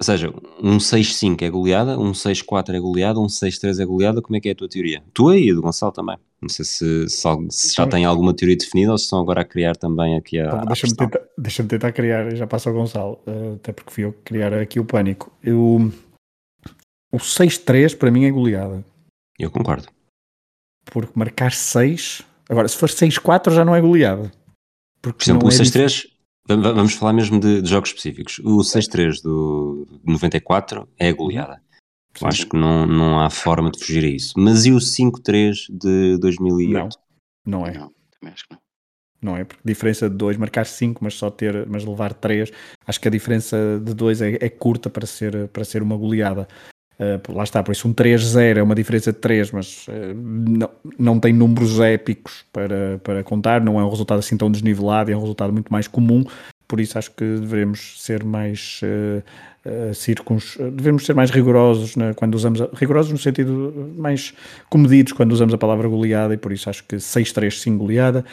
Ou 0.00 0.04
seja, 0.04 0.32
um 0.62 0.78
6-5 0.78 1.42
é 1.42 1.50
goleada, 1.50 1.98
um 1.98 2.12
6-4 2.12 2.74
é 2.74 2.80
goleada, 2.80 3.20
um 3.20 3.26
6-3 3.26 3.82
é 3.82 3.84
goleada. 3.84 4.22
Como 4.22 4.34
é 4.34 4.40
que 4.40 4.48
é 4.48 4.52
a 4.52 4.54
tua 4.54 4.66
teoria? 4.66 5.02
Tua 5.12 5.38
e 5.38 5.50
a 5.50 5.54
do 5.54 5.60
Gonçalo 5.60 5.92
também. 5.92 6.16
Não 6.40 6.48
sei 6.48 6.64
se, 6.64 7.06
se, 7.06 7.18
se 7.50 7.74
já 7.74 7.82
então- 7.82 7.88
tem 7.90 8.06
alguma 8.06 8.32
teoria 8.32 8.56
definida 8.56 8.92
ou 8.92 8.96
se 8.96 9.04
estão 9.04 9.20
agora 9.20 9.42
a 9.42 9.44
criar 9.44 9.76
também 9.76 10.16
aqui 10.16 10.38
a. 10.40 10.46
Então, 10.46 10.64
Deixa-me 10.64 10.96
tentar, 10.96 11.20
deixa 11.36 11.64
tentar, 11.64 11.92
criar, 11.92 12.34
já 12.34 12.46
passa 12.46 12.70
ao 12.70 12.74
Gonçalo, 12.74 13.20
uh, 13.26 13.56
até 13.56 13.74
porque 13.74 13.92
fui 13.92 14.04
eu 14.04 14.12
que 14.14 14.22
criar 14.22 14.54
aqui 14.54 14.80
o 14.80 14.86
pânico. 14.86 15.30
Eu, 15.44 15.92
o 17.12 17.18
6-3 17.18 17.94
para 17.94 18.10
mim 18.10 18.24
é 18.24 18.30
goleada. 18.30 18.82
Eu 19.38 19.50
concordo. 19.50 19.86
Porque 20.86 21.12
marcar 21.14 21.52
6. 21.52 22.22
Agora, 22.48 22.66
se 22.68 22.76
for 22.76 22.88
6-4 22.88 23.52
já 23.52 23.66
não 23.66 23.74
é 23.74 23.80
goleada. 23.82 24.32
Porque 25.02 25.18
Por 25.18 25.30
exemplo, 25.30 25.48
o 25.48 25.50
é 25.50 25.54
6-3, 25.54 26.06
vamos 26.56 26.94
falar 26.94 27.12
mesmo 27.12 27.38
de, 27.38 27.62
de 27.62 27.68
jogos 27.68 27.90
específicos. 27.90 28.38
O 28.40 28.58
6-3 28.58 29.22
do 29.22 29.86
94 30.04 30.88
é 30.98 31.12
goleada. 31.12 31.62
Sim. 32.16 32.26
Acho 32.26 32.46
que 32.48 32.56
não, 32.56 32.86
não 32.86 33.20
há 33.20 33.30
forma 33.30 33.70
de 33.70 33.78
fugir 33.78 34.04
a 34.04 34.08
isso. 34.08 34.34
Mas 34.36 34.66
e 34.66 34.72
o 34.72 34.78
5-3 34.78 35.66
de 35.70 36.18
2008? 36.18 36.72
Não, 36.72 37.60
não 37.60 37.66
é. 37.66 37.72
Não, 37.72 37.92
também 38.18 38.34
acho 38.34 38.48
que 38.48 38.54
não. 38.54 38.60
não 39.22 39.36
é? 39.36 39.44
Porque 39.44 39.62
diferença 39.64 40.10
de 40.10 40.16
2, 40.16 40.36
marcar 40.36 40.66
5, 40.66 41.02
mas 41.02 41.14
só 41.14 41.30
ter, 41.30 41.66
mas 41.68 41.84
levar 41.84 42.12
3, 42.12 42.50
acho 42.86 43.00
que 43.00 43.08
a 43.08 43.10
diferença 43.10 43.80
de 43.82 43.94
2 43.94 44.22
é, 44.22 44.38
é, 44.40 44.48
curta 44.48 44.90
para 44.90 45.06
ser, 45.06 45.48
para 45.48 45.64
ser 45.64 45.82
uma 45.82 45.96
goleada. 45.96 46.48
Uh, 47.00 47.32
lá 47.32 47.44
está, 47.44 47.62
por 47.62 47.72
isso 47.72 47.88
um 47.88 47.94
3-0 47.94 48.58
é 48.58 48.62
uma 48.62 48.74
diferença 48.74 49.10
de 49.10 49.18
3, 49.18 49.52
mas 49.52 49.88
uh, 49.88 50.14
não, 50.14 50.70
não 50.98 51.18
tem 51.18 51.32
números 51.32 51.80
épicos 51.80 52.44
para, 52.52 53.00
para 53.02 53.24
contar, 53.24 53.62
não 53.62 53.80
é 53.80 53.84
um 53.84 53.88
resultado 53.88 54.18
assim 54.18 54.36
tão 54.36 54.50
desnivelado, 54.50 55.10
é 55.10 55.16
um 55.16 55.20
resultado 55.20 55.50
muito 55.50 55.72
mais 55.72 55.88
comum, 55.88 56.22
por 56.68 56.78
isso 56.78 56.98
acho 56.98 57.10
que 57.12 57.24
devemos 57.24 58.02
ser 58.02 58.22
mais 58.22 58.82
uh, 58.82 59.22
uh, 59.66 59.94
circuns, 59.94 60.58
devemos 60.74 61.06
ser 61.06 61.14
mais 61.14 61.30
rigorosos 61.30 61.96
né, 61.96 62.12
quando 62.12 62.34
usamos, 62.34 62.60
a, 62.60 62.68
rigorosos 62.74 63.10
no 63.10 63.18
sentido 63.18 63.94
mais 63.96 64.34
comedidos 64.68 65.14
quando 65.14 65.32
usamos 65.32 65.54
a 65.54 65.58
palavra 65.58 65.88
goleada, 65.88 66.34
e 66.34 66.36
por 66.36 66.52
isso 66.52 66.68
acho 66.68 66.84
que 66.84 66.96
6-3 66.96 67.50
sim 67.62 67.78
goleada. 67.78 68.26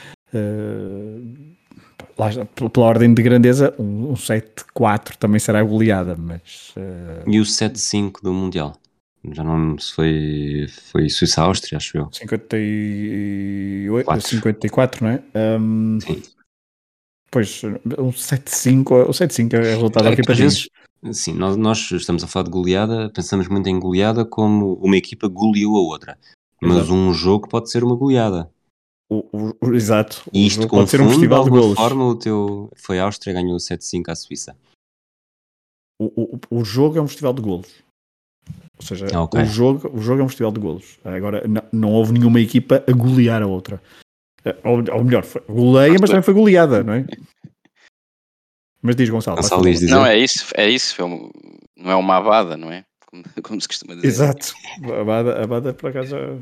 Lá, 2.18 2.30
pela 2.74 2.86
ordem 2.86 3.14
de 3.14 3.22
grandeza, 3.22 3.76
um, 3.78 4.12
um 4.12 4.16
7-4 4.16 5.16
também 5.18 5.40
será 5.40 5.62
goleada, 5.62 6.16
mas... 6.18 6.74
Uh... 6.76 7.30
E 7.30 7.40
o 7.40 7.44
7-5 7.44 8.24
do 8.24 8.34
Mundial? 8.34 8.76
Já 9.32 9.44
não 9.44 9.78
se 9.78 9.94
foi, 9.94 10.68
foi 10.92 11.10
Suíça-Áustria, 11.10 11.78
acho 11.78 11.98
eu. 11.98 12.10
58, 12.12 14.22
54, 14.22 15.06
não 15.06 15.12
é? 15.12 15.22
Um, 15.60 16.00
Sim. 16.00 16.24
Pois, 17.30 17.62
um 17.64 18.12
7-5, 18.12 19.08
o 19.08 19.12
7-5 19.12 19.54
é 19.54 19.74
resultado 19.74 20.08
aqui 20.08 20.24
para 20.24 20.34
vezes. 20.34 20.70
Sim, 21.12 21.34
nós, 21.34 21.56
nós, 21.58 21.92
estamos 21.92 22.24
a 22.24 22.28
falar 22.28 22.46
de 22.46 22.52
goleada, 22.52 23.12
pensamos 23.14 23.48
muito 23.48 23.68
em 23.68 23.80
goleada 23.80 24.26
como 24.26 24.74
uma 24.76 24.98
equipa 24.98 25.28
goleou 25.28 25.76
a 25.76 25.82
outra. 25.82 26.18
Mas 26.62 26.78
exato. 26.78 26.94
um 26.94 27.14
jogo 27.14 27.48
pode 27.48 27.70
ser 27.70 27.84
uma 27.84 27.96
goleada. 27.96 28.50
O, 29.10 29.26
o, 29.32 29.58
o 29.62 29.74
exato. 29.74 30.24
E 30.34 30.46
isto 30.46 30.68
pode 30.68 30.90
ser 30.90 31.02
um 31.02 31.10
festival 31.10 31.44
de, 31.44 31.50
de 31.50 31.58
golos. 31.58 31.78
forma 31.78 32.06
o 32.06 32.16
teu 32.16 32.70
foi 32.76 33.00
a 33.00 33.06
Áustria 33.06 33.34
ganhou 33.34 33.58
7-5 33.58 34.10
à 34.10 34.16
Suíça. 34.16 34.58
O, 36.00 36.40
o, 36.52 36.64
jogo 36.64 36.98
é 36.98 37.02
um 37.02 37.08
festival 37.08 37.34
de 37.34 37.42
golos. 37.42 37.84
Ou 38.78 38.86
seja, 38.86 39.08
ah, 39.14 39.24
okay. 39.24 39.42
o, 39.42 39.46
jogo, 39.46 39.98
o 39.98 40.00
jogo 40.00 40.22
é 40.22 40.24
um 40.24 40.28
festival 40.28 40.52
de 40.52 40.60
golos. 40.60 41.00
Agora, 41.04 41.48
não, 41.48 41.64
não 41.72 41.92
houve 41.94 42.14
nenhuma 42.14 42.40
equipa 42.40 42.84
a 42.88 42.92
golear 42.92 43.42
a 43.42 43.48
outra. 43.48 43.82
Ou, 44.64 44.84
ou 44.94 45.04
melhor, 45.04 45.24
foi, 45.24 45.42
goleia, 45.50 45.98
mas 46.00 46.10
também 46.10 46.24
foi 46.24 46.34
goleada, 46.34 46.84
não 46.84 46.94
é? 46.94 47.06
Mas 48.82 48.96
diz 48.96 49.10
Gonçalo. 49.10 49.38
Gonçalo 49.38 49.64
diz 49.64 49.82
não, 49.90 50.06
é 50.06 50.18
isso, 50.18 50.46
é 50.56 50.70
isso. 50.70 51.04
Um, 51.04 51.32
não 51.76 51.92
é 51.92 51.96
uma 51.96 52.18
abada, 52.18 52.56
não 52.56 52.72
é? 52.72 52.86
Como, 53.08 53.24
como, 53.44 53.60
se 53.60 53.68
costuma 53.68 53.96
dizer. 53.96 54.08
Exato. 54.08 54.54
A 54.84 55.02
abada, 55.02 55.40
a 55.40 55.44
abada 55.44 55.74
por 55.74 55.90
acaso 55.90 56.10
já, 56.10 56.38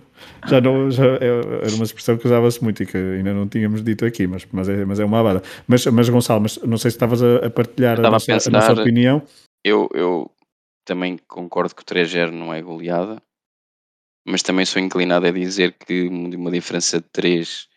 já, 0.47 0.61
não, 0.61 0.91
já 0.91 1.05
é, 1.05 1.28
era 1.63 1.76
uma 1.76 1.84
expressão 1.84 2.18
que 2.18 2.26
usava-se 2.26 2.63
muito 2.63 2.84
e 2.84 2.86
que 2.86 2.97
ainda 2.97 3.34
não 3.34 3.47
tínhamos 3.47 3.84
dito 3.84 4.05
aqui, 4.05 4.28
mas, 4.28 4.45
mas, 4.51 4.68
é, 4.68 4.84
mas 4.84 4.99
é 4.99 5.05
uma 5.05 5.20
abada. 5.20 5.43
Mas, 5.68 5.86
mas 5.86 6.09
Gonçalo, 6.09 6.41
mas 6.41 6.57
não 6.57 6.78
sei 6.78 6.91
se 6.91 6.97
estavas 6.97 7.24
a, 7.24 7.45
a 7.45 7.49
partilhar 7.49 7.99
a 7.99 8.09
nossa, 8.09 8.32
a, 8.32 8.36
pensar, 8.36 8.49
a 8.49 8.51
nossa, 8.51 8.82
opinião. 8.82 9.22
Eu, 9.63 9.89
eu 9.93 10.32
também 10.84 11.18
concordo 11.28 11.74
que 11.74 11.82
o 11.82 11.86
3-0 11.86 12.32
não 12.32 12.53
é 12.53 12.61
goleada, 12.61 13.22
mas 14.28 14.41
também 14.41 14.66
sou 14.66 14.82
inclinado 14.82 15.26
a 15.26 15.32
dizer 15.32 15.74
que 15.74 16.07
uma 16.07 16.51
diferença 16.51 16.99
de 16.99 17.07
3 17.11 17.68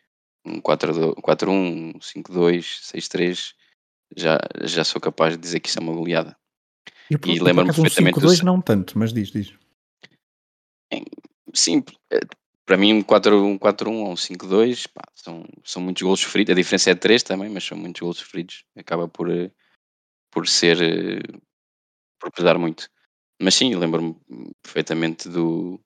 um 0.48 0.60
4-1, 0.60 1.98
5-2, 1.98 2.60
6-3, 2.94 3.54
já, 4.16 4.38
já 4.62 4.84
sou 4.84 5.00
capaz 5.00 5.34
de 5.34 5.38
dizer 5.38 5.60
que 5.60 5.68
isso 5.68 5.78
é 5.78 5.82
uma 5.82 5.92
goleada. 5.92 6.36
Eu, 7.10 7.18
e 7.26 7.38
lembro-me 7.40 7.72
perfeitamente. 7.72 8.18
Um 8.18 8.22
5-2 8.22 8.42
não 8.42 8.60
tanto, 8.60 8.98
mas 8.98 9.12
diz, 9.12 9.30
diz. 9.30 9.54
Sim, 11.54 11.82
é, 12.10 12.20
para 12.68 12.76
mim 12.76 12.92
um 12.92 13.02
4-1 13.02 14.04
ou 14.04 14.10
um 14.12 14.14
5-2 14.14 14.88
são, 15.14 15.44
são 15.64 15.82
muitos 15.82 16.02
gols 16.02 16.20
sofridos. 16.20 16.52
A 16.52 16.56
diferença 16.56 16.90
é 16.90 16.94
3 16.94 17.22
também, 17.22 17.48
mas 17.48 17.64
são 17.64 17.78
muitos 17.78 18.00
gols 18.00 18.18
sofridos. 18.18 18.64
Acaba 18.76 19.08
por, 19.08 19.30
eh, 19.30 19.50
por 20.30 20.46
ser. 20.46 20.80
Eh, 20.82 21.38
por 22.20 22.30
pesar 22.30 22.58
muito. 22.58 22.90
Mas 23.40 23.54
sim, 23.54 23.74
lembro-me 23.74 24.16
perfeitamente 24.62 25.28
do, 25.28 25.80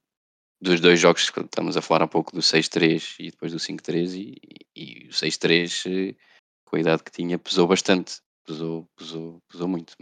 dos 0.60 0.80
dois 0.80 0.98
jogos 0.98 1.30
que 1.30 1.40
estamos 1.40 1.76
a 1.76 1.82
falar 1.82 2.04
há 2.04 2.08
pouco, 2.08 2.32
do 2.32 2.40
6-3 2.40 3.16
e 3.20 3.30
depois 3.30 3.52
do 3.52 3.58
5-3, 3.58 4.14
e, 4.14 4.40
e, 4.74 5.08
o 5.08 5.12
6-3, 5.12 5.86
eh, 5.86 6.16
com 6.64 6.76
a 6.76 6.80
idade 6.80 7.04
que 7.04 7.12
tinha, 7.12 7.38
pesou 7.38 7.68
bastante. 7.68 8.20
Pesou, 8.44 8.88
pesou, 8.96 9.40
pesou 9.48 9.68
muito. 9.68 9.94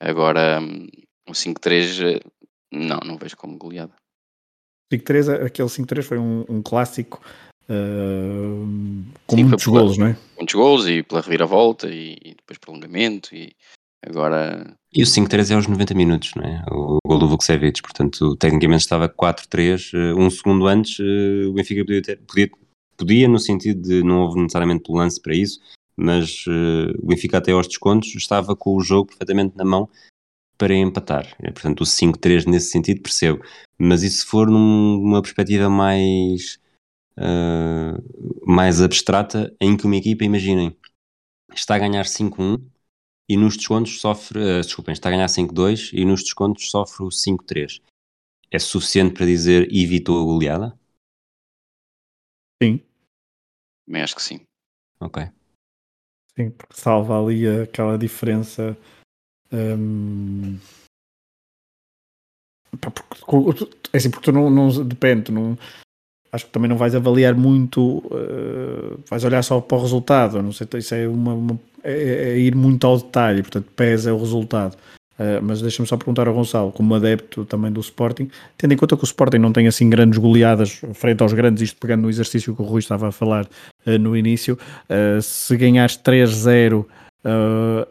Agora, 0.00 0.60
hum, 0.60 0.86
o 1.28 1.32
5-3, 1.32 2.00
eh, 2.02 2.20
não, 2.72 2.98
não 3.04 3.16
vejo 3.16 3.36
como 3.36 3.58
goleada. 3.58 3.94
5-3, 4.92 5.44
aquele 5.44 5.68
5-3 5.68 6.02
foi 6.02 6.18
um, 6.18 6.44
um 6.48 6.62
clássico 6.62 7.20
uh, 7.68 9.04
com 9.26 9.36
Sim, 9.36 9.44
muitos 9.44 9.66
golos, 9.66 9.98
não 9.98 10.06
é? 10.06 10.16
Muitos 10.36 10.54
golos 10.54 10.88
e 10.88 11.02
pela 11.02 11.20
reviravolta 11.20 11.88
e, 11.88 12.16
e 12.24 12.34
depois 12.34 12.58
prolongamento 12.58 13.34
e 13.34 13.52
agora 14.02 14.74
e 14.92 15.02
o 15.02 15.06
5-3 15.06 15.50
é 15.50 15.54
aos 15.54 15.66
90 15.66 15.94
minutos, 15.94 16.32
não 16.34 16.44
é? 16.44 16.64
O 16.70 16.98
gol 17.06 17.18
do 17.18 17.28
Vukcevic, 17.28 17.82
portanto, 17.82 18.34
tecnicamente 18.36 18.82
estava 18.82 19.08
4-3. 19.08 19.92
Eh, 19.92 20.14
um 20.14 20.30
segundo 20.30 20.66
antes, 20.66 20.98
o 20.98 21.52
Benfica 21.52 21.84
podia, 21.84 22.02
ter, 22.02 22.16
podia, 22.26 22.50
podia, 22.96 23.28
no 23.28 23.38
sentido 23.38 23.82
de 23.82 24.02
não 24.02 24.22
houve 24.22 24.40
necessariamente 24.40 24.90
lance 24.90 25.20
para 25.20 25.34
isso, 25.34 25.60
mas 25.98 26.46
uh, 26.46 26.96
o 27.02 27.06
Benfica 27.08 27.38
até 27.38 27.50
aos 27.50 27.66
descontos 27.66 28.14
estava 28.14 28.54
com 28.54 28.76
o 28.76 28.80
jogo 28.80 29.08
perfeitamente 29.08 29.56
na 29.56 29.64
mão 29.64 29.90
para 30.56 30.74
empatar. 30.74 31.36
Portanto, 31.38 31.80
o 31.80 31.84
5-3 31.84 32.46
nesse 32.46 32.70
sentido 32.70 33.02
percebo. 33.02 33.44
Mas 33.76 34.02
e 34.02 34.10
se 34.10 34.24
for 34.24 34.48
numa 34.48 35.20
perspectiva 35.20 35.68
mais, 35.68 36.60
uh, 37.16 38.46
mais 38.46 38.80
abstrata, 38.80 39.54
em 39.60 39.76
que 39.76 39.86
uma 39.86 39.96
equipa, 39.96 40.24
imaginem, 40.24 40.76
está 41.52 41.74
a 41.74 41.78
ganhar 41.78 42.04
5-1 42.04 42.60
e 43.28 43.36
nos 43.36 43.56
descontos 43.56 44.00
sofre, 44.00 44.38
uh, 44.38 44.60
desculpem, 44.60 44.92
está 44.92 45.08
a 45.08 45.12
ganhar 45.12 45.28
5-2 45.28 45.90
e 45.92 46.04
nos 46.04 46.22
descontos 46.22 46.70
sofre 46.70 47.04
o 47.04 47.08
5-3. 47.08 47.80
É 48.50 48.58
suficiente 48.58 49.14
para 49.14 49.26
dizer 49.26 49.68
evitou 49.72 50.20
a 50.20 50.24
goleada? 50.24 50.78
Sim. 52.62 52.80
Também 53.86 54.02
acho 54.02 54.16
que 54.16 54.22
sim. 54.22 54.40
Ok. 55.00 55.37
Sim, 56.38 56.50
porque 56.50 56.80
salva 56.80 57.20
ali 57.20 57.48
aquela 57.48 57.98
diferença. 57.98 58.76
Um... 59.52 60.56
Porque, 62.80 63.64
é 63.92 63.96
assim, 63.96 64.08
porque 64.10 64.26
tu 64.26 64.32
não, 64.32 64.48
não 64.48 64.68
depende, 64.86 65.32
não, 65.32 65.58
acho 66.30 66.46
que 66.46 66.52
também 66.52 66.68
não 66.68 66.76
vais 66.76 66.94
avaliar 66.94 67.34
muito, 67.34 67.98
uh, 68.06 69.02
vais 69.08 69.24
olhar 69.24 69.42
só 69.42 69.60
para 69.60 69.78
o 69.78 69.80
resultado, 69.80 70.40
não 70.42 70.52
sei, 70.52 70.68
isso 70.74 70.94
é, 70.94 71.08
uma, 71.08 71.32
uma 71.34 71.60
é, 71.82 71.92
é, 71.92 72.38
ir 72.38 72.54
muito 72.54 72.86
ao 72.86 72.98
detalhe, 72.98 73.42
portanto 73.42 73.72
pesa 73.74 74.14
o 74.14 74.18
resultado. 74.18 74.76
Uh, 75.18 75.42
mas 75.42 75.60
deixa-me 75.60 75.88
só 75.88 75.96
perguntar 75.96 76.28
ao 76.28 76.34
Gonçalo, 76.34 76.70
como 76.70 76.94
adepto 76.94 77.44
também 77.44 77.72
do 77.72 77.80
Sporting, 77.80 78.30
tendo 78.56 78.74
em 78.74 78.76
conta 78.76 78.96
que 78.96 79.02
o 79.02 79.04
Sporting 79.04 79.38
não 79.38 79.52
tem 79.52 79.66
assim 79.66 79.90
grandes 79.90 80.18
goleadas 80.18 80.80
frente 80.94 81.22
aos 81.22 81.32
grandes, 81.32 81.62
isto 81.62 81.76
pegando 81.80 82.02
no 82.02 82.10
exercício 82.10 82.54
que 82.54 82.62
o 82.62 82.64
Rui 82.64 82.78
estava 82.78 83.08
a 83.08 83.12
falar 83.12 83.44
uh, 83.44 83.98
no 83.98 84.16
início, 84.16 84.58
se 85.22 85.56
ganhares 85.56 85.96
3-0 85.98 86.86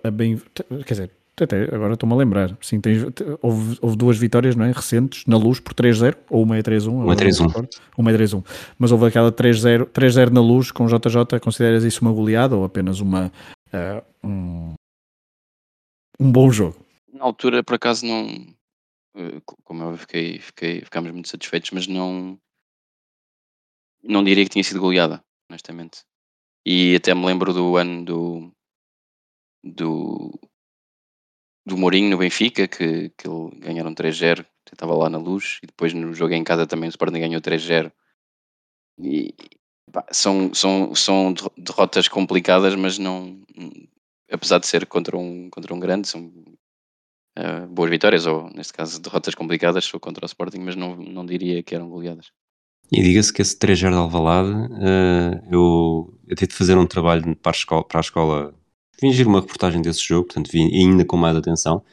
a 0.03 0.09
bem, 0.09 0.41
quer 0.85 0.93
dizer, 0.93 1.11
até 1.43 1.63
agora 1.75 1.93
estou-me 1.93 2.13
a 2.13 2.17
lembrar. 2.17 2.57
Sim, 2.61 2.79
tens, 2.81 3.03
houve, 3.41 3.77
houve, 3.81 3.95
duas 3.95 4.17
vitórias 4.17 4.55
não 4.55 4.65
é? 4.65 4.71
recentes 4.71 5.23
na 5.27 5.37
luz 5.37 5.59
por 5.59 5.73
3-0, 5.73 6.15
ou 6.29 6.43
uma 6.43 6.57
é 6.57 6.63
3-1. 6.63 6.87
Uma 6.89 7.13
é 7.13 7.15
3-1. 7.15 7.69
Uma 7.95 8.11
é 8.11 8.17
3-1. 8.17 8.43
Mas 8.79 8.91
houve 8.91 9.05
aquela 9.05 9.31
3-0 9.31 10.29
na 10.31 10.41
luz 10.41 10.71
com 10.71 10.87
JJ. 10.87 11.39
Consideras 11.39 11.83
isso 11.83 12.01
uma 12.01 12.11
goleada 12.11 12.55
ou 12.55 12.63
apenas 12.63 12.99
uma, 12.99 13.31
uh, 13.67 14.27
um, 14.27 14.73
um 16.19 16.31
bom 16.31 16.49
jogo? 16.51 16.86
Na 17.17 17.23
altura, 17.25 17.63
por 17.63 17.75
acaso, 17.75 18.05
não. 18.05 18.27
Eh, 19.15 19.41
como 19.63 19.83
eu 19.83 19.97
fiquei, 19.97 20.39
fiquei, 20.39 20.81
ficámos 20.81 21.11
muito 21.11 21.29
satisfeitos, 21.29 21.71
mas 21.71 21.87
não. 21.87 22.39
Não 24.03 24.23
diria 24.23 24.43
que 24.43 24.51
tinha 24.51 24.63
sido 24.63 24.79
goleada, 24.79 25.23
honestamente. 25.49 26.03
E 26.65 26.95
até 26.95 27.13
me 27.15 27.25
lembro 27.25 27.53
do 27.53 27.77
ano 27.77 28.05
do. 28.05 28.53
do 29.63 30.31
do 31.65 31.75
Mourinho 31.75 32.09
no 32.11 32.17
Benfica, 32.17 32.65
que, 32.65 33.09
que 33.09 33.27
ele 33.27 33.59
ganharam 33.59 33.93
3-0, 33.93 34.45
estava 34.71 34.95
lá 34.95 35.09
na 35.09 35.17
luz, 35.17 35.59
e 35.61 35.67
depois 35.67 35.93
no 35.93 36.13
jogo 36.13 36.33
em 36.33 36.43
casa 36.43 36.65
também 36.65 36.87
o 36.87 36.91
Sporting 36.91 37.19
ganhou 37.19 37.41
3-0. 37.41 37.91
E 38.99 39.33
pá, 39.91 40.05
são, 40.11 40.53
são, 40.53 40.95
são 40.95 41.33
derrotas 41.57 42.07
complicadas, 42.07 42.73
mas 42.75 42.97
não, 42.97 43.41
apesar 44.31 44.59
de 44.59 44.67
ser 44.67 44.85
contra 44.85 45.17
um, 45.17 45.49
contra 45.49 45.73
um 45.73 45.79
grande, 45.79 46.07
são 46.07 46.31
uh, 47.37 47.67
boas 47.67 47.89
vitórias, 47.89 48.25
ou 48.25 48.49
neste 48.53 48.73
caso 48.73 48.99
derrotas 48.99 49.35
complicadas, 49.35 49.85
sou 49.85 49.99
contra 49.99 50.25
o 50.25 50.27
Sporting, 50.27 50.59
mas 50.59 50.75
não, 50.75 50.95
não 50.95 51.25
diria 51.25 51.61
que 51.61 51.75
eram 51.75 51.89
goleadas. 51.89 52.31
E 52.91 53.01
diga-se 53.01 53.33
que 53.33 53.41
esse 53.41 53.57
3-0 53.57 53.89
de 53.89 53.95
Alvalade, 53.95 54.49
uh, 54.49 55.43
eu, 55.51 56.13
eu 56.27 56.35
de 56.35 56.53
fazer 56.53 56.77
um 56.77 56.87
trabalho 56.87 57.35
para 57.35 57.51
a 57.51 57.55
escola, 57.55 57.83
para 57.83 57.99
a 57.99 58.01
escola 58.01 58.53
fingir 58.99 59.27
uma 59.27 59.41
reportagem 59.41 59.81
desse 59.81 60.03
jogo, 60.03 60.27
portanto 60.27 60.51
vi 60.51 60.61
ainda 60.61 61.05
com 61.05 61.17
mais 61.17 61.35
atenção. 61.35 61.83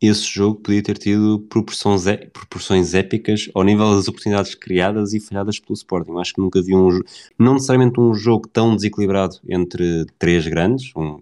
esse 0.00 0.24
jogo 0.24 0.60
podia 0.60 0.82
ter 0.82 0.98
tido 0.98 1.40
proporções, 1.48 2.04
proporções 2.32 2.94
épicas 2.94 3.50
ao 3.54 3.64
nível 3.64 3.96
das 3.96 4.06
oportunidades 4.06 4.54
criadas 4.54 5.14
e 5.14 5.20
falhadas 5.20 5.58
pelo 5.58 5.74
Sporting. 5.74 6.12
Acho 6.18 6.34
que 6.34 6.40
nunca 6.40 6.62
vi 6.62 6.76
um 6.76 7.00
não 7.38 7.54
necessariamente 7.54 7.98
um 7.98 8.14
jogo 8.14 8.46
tão 8.48 8.76
desequilibrado 8.76 9.36
entre 9.48 10.06
três 10.18 10.46
grandes, 10.46 10.92
um, 10.94 11.20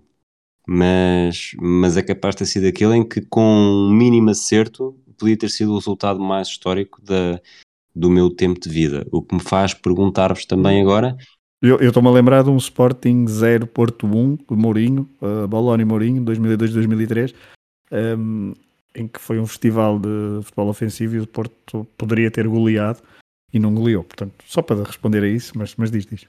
mas, 0.66 1.52
mas 1.60 1.96
é 1.96 2.02
capaz 2.02 2.34
de 2.34 2.40
ter 2.40 2.46
sido 2.46 2.66
aquele 2.66 2.96
em 2.96 3.08
que, 3.08 3.20
com 3.20 3.40
um 3.40 3.90
mínimo 3.90 4.30
acerto, 4.30 4.98
podia 5.16 5.36
ter 5.36 5.48
sido 5.48 5.72
o 5.72 5.78
resultado 5.78 6.20
mais 6.20 6.48
histórico 6.48 7.00
da, 7.02 7.40
do 7.94 8.10
meu 8.10 8.28
tempo 8.30 8.60
de 8.60 8.68
vida. 8.68 9.06
O 9.12 9.22
que 9.22 9.34
me 9.34 9.40
faz 9.40 9.72
perguntar-vos 9.72 10.44
também 10.44 10.80
agora. 10.80 11.16
Eu 11.62 11.80
estou-me 11.80 12.08
a 12.08 12.12
lembrar 12.12 12.42
de 12.42 12.50
um 12.50 12.56
Sporting 12.56 13.26
0 13.26 13.66
Porto 13.66 14.06
1, 14.06 14.38
Mourinho, 14.50 15.08
uh, 15.22 15.48
Boloni 15.48 15.84
Mourinho, 15.84 16.22
2002-2003, 16.22 17.34
um, 18.18 18.52
em 18.94 19.08
que 19.08 19.18
foi 19.18 19.38
um 19.40 19.46
festival 19.46 19.98
de 19.98 20.42
futebol 20.42 20.68
ofensivo 20.68 21.16
e 21.16 21.20
o 21.20 21.26
Porto 21.26 21.86
poderia 21.96 22.30
ter 22.30 22.46
goleado 22.46 23.00
e 23.52 23.58
não 23.58 23.74
goleou. 23.74 24.04
Portanto, 24.04 24.34
só 24.46 24.60
para 24.60 24.84
responder 24.84 25.22
a 25.22 25.28
isso, 25.28 25.52
mas, 25.56 25.74
mas 25.76 25.90
diz, 25.90 26.04
diz. 26.04 26.26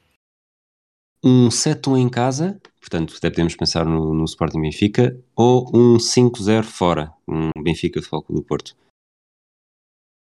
Um 1.24 1.50
7-1 1.50 1.98
em 2.00 2.10
casa, 2.10 2.60
portanto, 2.90 3.16
até 3.18 3.30
podemos 3.30 3.56
pensar 3.56 3.86
no, 3.86 4.14
no 4.14 4.24
Sporting 4.24 4.62
Benfica, 4.62 5.22
ou 5.36 5.70
um 5.76 5.98
5-0 5.98 6.64
fora, 6.64 7.14
um 7.28 7.52
Benfica 7.62 8.02
Futebol 8.02 8.24
Clube 8.24 8.42
do 8.42 8.48
Porto. 8.48 8.78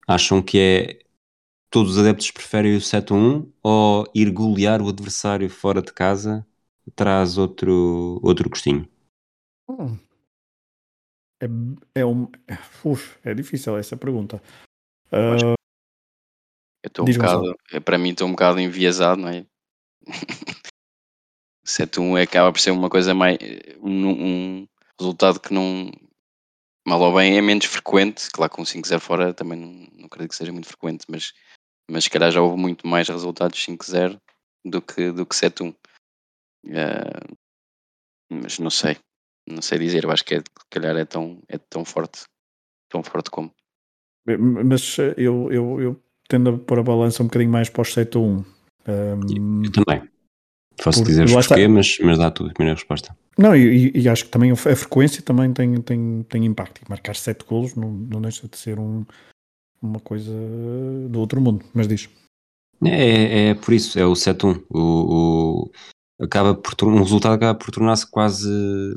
Acham 0.06 0.42
que 0.42 0.58
é 0.58 1.06
todos 1.70 1.92
os 1.92 1.98
adeptos 1.98 2.30
preferem 2.30 2.76
o 2.76 2.80
7-1 2.80 3.50
ou 3.62 4.06
ir 4.14 4.30
golear 4.30 4.82
o 4.82 4.88
adversário 4.88 5.48
fora 5.48 5.80
de 5.80 5.92
casa 5.92 6.46
traz 6.94 7.38
outro, 7.38 8.20
outro 8.22 8.50
gostinho? 8.50 8.88
Hum. 9.68 9.96
É, 11.40 12.00
é, 12.00 12.04
um, 12.04 12.28
uf, 12.84 13.18
é 13.24 13.32
difícil 13.32 13.78
essa 13.78 13.96
pergunta. 13.96 14.42
Uh, 15.06 15.54
eu 16.82 16.86
estou 16.86 17.08
um 17.08 17.12
bocado, 17.12 17.54
é, 17.72 17.80
para 17.80 17.96
mim 17.96 18.10
estou 18.10 18.26
um 18.28 18.32
bocado 18.32 18.60
enviesado, 18.60 19.22
não 19.22 19.28
é? 19.28 19.46
7-1 21.70 22.22
acaba 22.22 22.52
por 22.52 22.60
ser 22.60 22.70
uma 22.70 22.90
coisa 22.90 23.14
mais 23.14 23.38
um, 23.80 24.08
um 24.08 24.68
resultado 24.98 25.40
que 25.40 25.52
não 25.52 25.90
mal 26.86 27.00
ou 27.00 27.14
bem 27.14 27.36
é 27.36 27.40
menos 27.40 27.66
frequente, 27.66 28.28
claro 28.32 28.52
que 28.52 28.60
um 28.60 28.64
5-0 28.64 28.98
fora 29.00 29.34
também 29.34 29.58
não, 29.58 29.88
não 29.98 30.06
acredito 30.06 30.30
que 30.30 30.36
seja 30.36 30.52
muito 30.52 30.68
frequente, 30.68 31.04
mas 31.08 31.32
mas 31.90 32.04
se 32.04 32.10
calhar 32.10 32.30
já 32.30 32.40
houve 32.40 32.56
muito 32.56 32.86
mais 32.86 33.08
resultados 33.08 33.58
5-0 33.66 34.16
do 34.64 34.80
que, 34.80 35.10
do 35.10 35.26
que 35.26 35.34
7-1. 35.34 35.70
Uh, 35.70 35.76
eh, 36.68 37.34
mas 38.30 38.58
não 38.60 38.70
sei, 38.70 38.96
não 39.48 39.60
sei 39.60 39.78
dizer, 39.78 40.04
eu 40.04 40.10
acho 40.10 40.24
que 40.24 40.36
é, 40.36 40.38
se 40.38 40.66
calhar 40.70 40.96
é 40.96 41.04
tão, 41.04 41.42
é 41.48 41.58
tão 41.58 41.84
forte, 41.84 42.22
tão 42.88 43.02
forte 43.02 43.30
como. 43.30 43.52
Mas 44.24 44.98
eu, 45.16 45.50
eu, 45.50 45.80
eu 45.80 46.02
tendo 46.28 46.50
a 46.50 46.58
pôr 46.58 46.78
a 46.78 46.82
balança 46.82 47.22
um 47.22 47.26
bocadinho 47.26 47.50
mais 47.50 47.68
para 47.68 47.82
os 47.82 47.88
7-1. 47.88 48.44
Um, 48.86 49.64
eu 49.64 49.72
também. 49.72 50.08
Posso 50.82 51.04
dizer 51.04 51.28
o 51.28 51.32
porquê, 51.32 51.68
mas, 51.68 51.98
mas 52.00 52.18
dá 52.18 52.30
tudo 52.30 52.50
a 52.50 52.54
primeira 52.54 52.74
resposta. 52.74 53.14
Não, 53.36 53.54
e, 53.54 53.92
e, 53.94 54.08
acho 54.08 54.24
que 54.24 54.30
também 54.30 54.50
a 54.50 54.56
frequência 54.56 55.22
também 55.22 55.52
tem, 55.52 55.80
tem, 55.80 56.24
tem 56.28 56.44
impacto. 56.44 56.80
E 56.82 56.88
marcar 56.88 57.14
7 57.14 57.44
golos 57.44 57.74
não, 57.74 57.90
não 57.90 58.20
deixa 58.20 58.48
de 58.48 58.56
ser 58.56 58.78
um, 58.78 59.04
uma 59.80 60.00
coisa 60.00 60.32
do 61.08 61.20
outro 61.20 61.40
mundo, 61.40 61.64
mas 61.74 61.86
diz. 61.86 62.08
É, 62.84 62.88
é, 62.88 63.48
é 63.48 63.54
por 63.54 63.74
isso, 63.74 63.98
é 63.98 64.06
o 64.06 64.12
7-1. 64.12 64.62
O, 64.70 64.78
o, 64.78 65.70
acaba 66.24 66.54
por, 66.54 66.74
um 66.86 66.98
resultado 66.98 67.34
acaba 67.34 67.58
por 67.58 67.70
tornar-se 67.70 68.10
quase, 68.10 68.48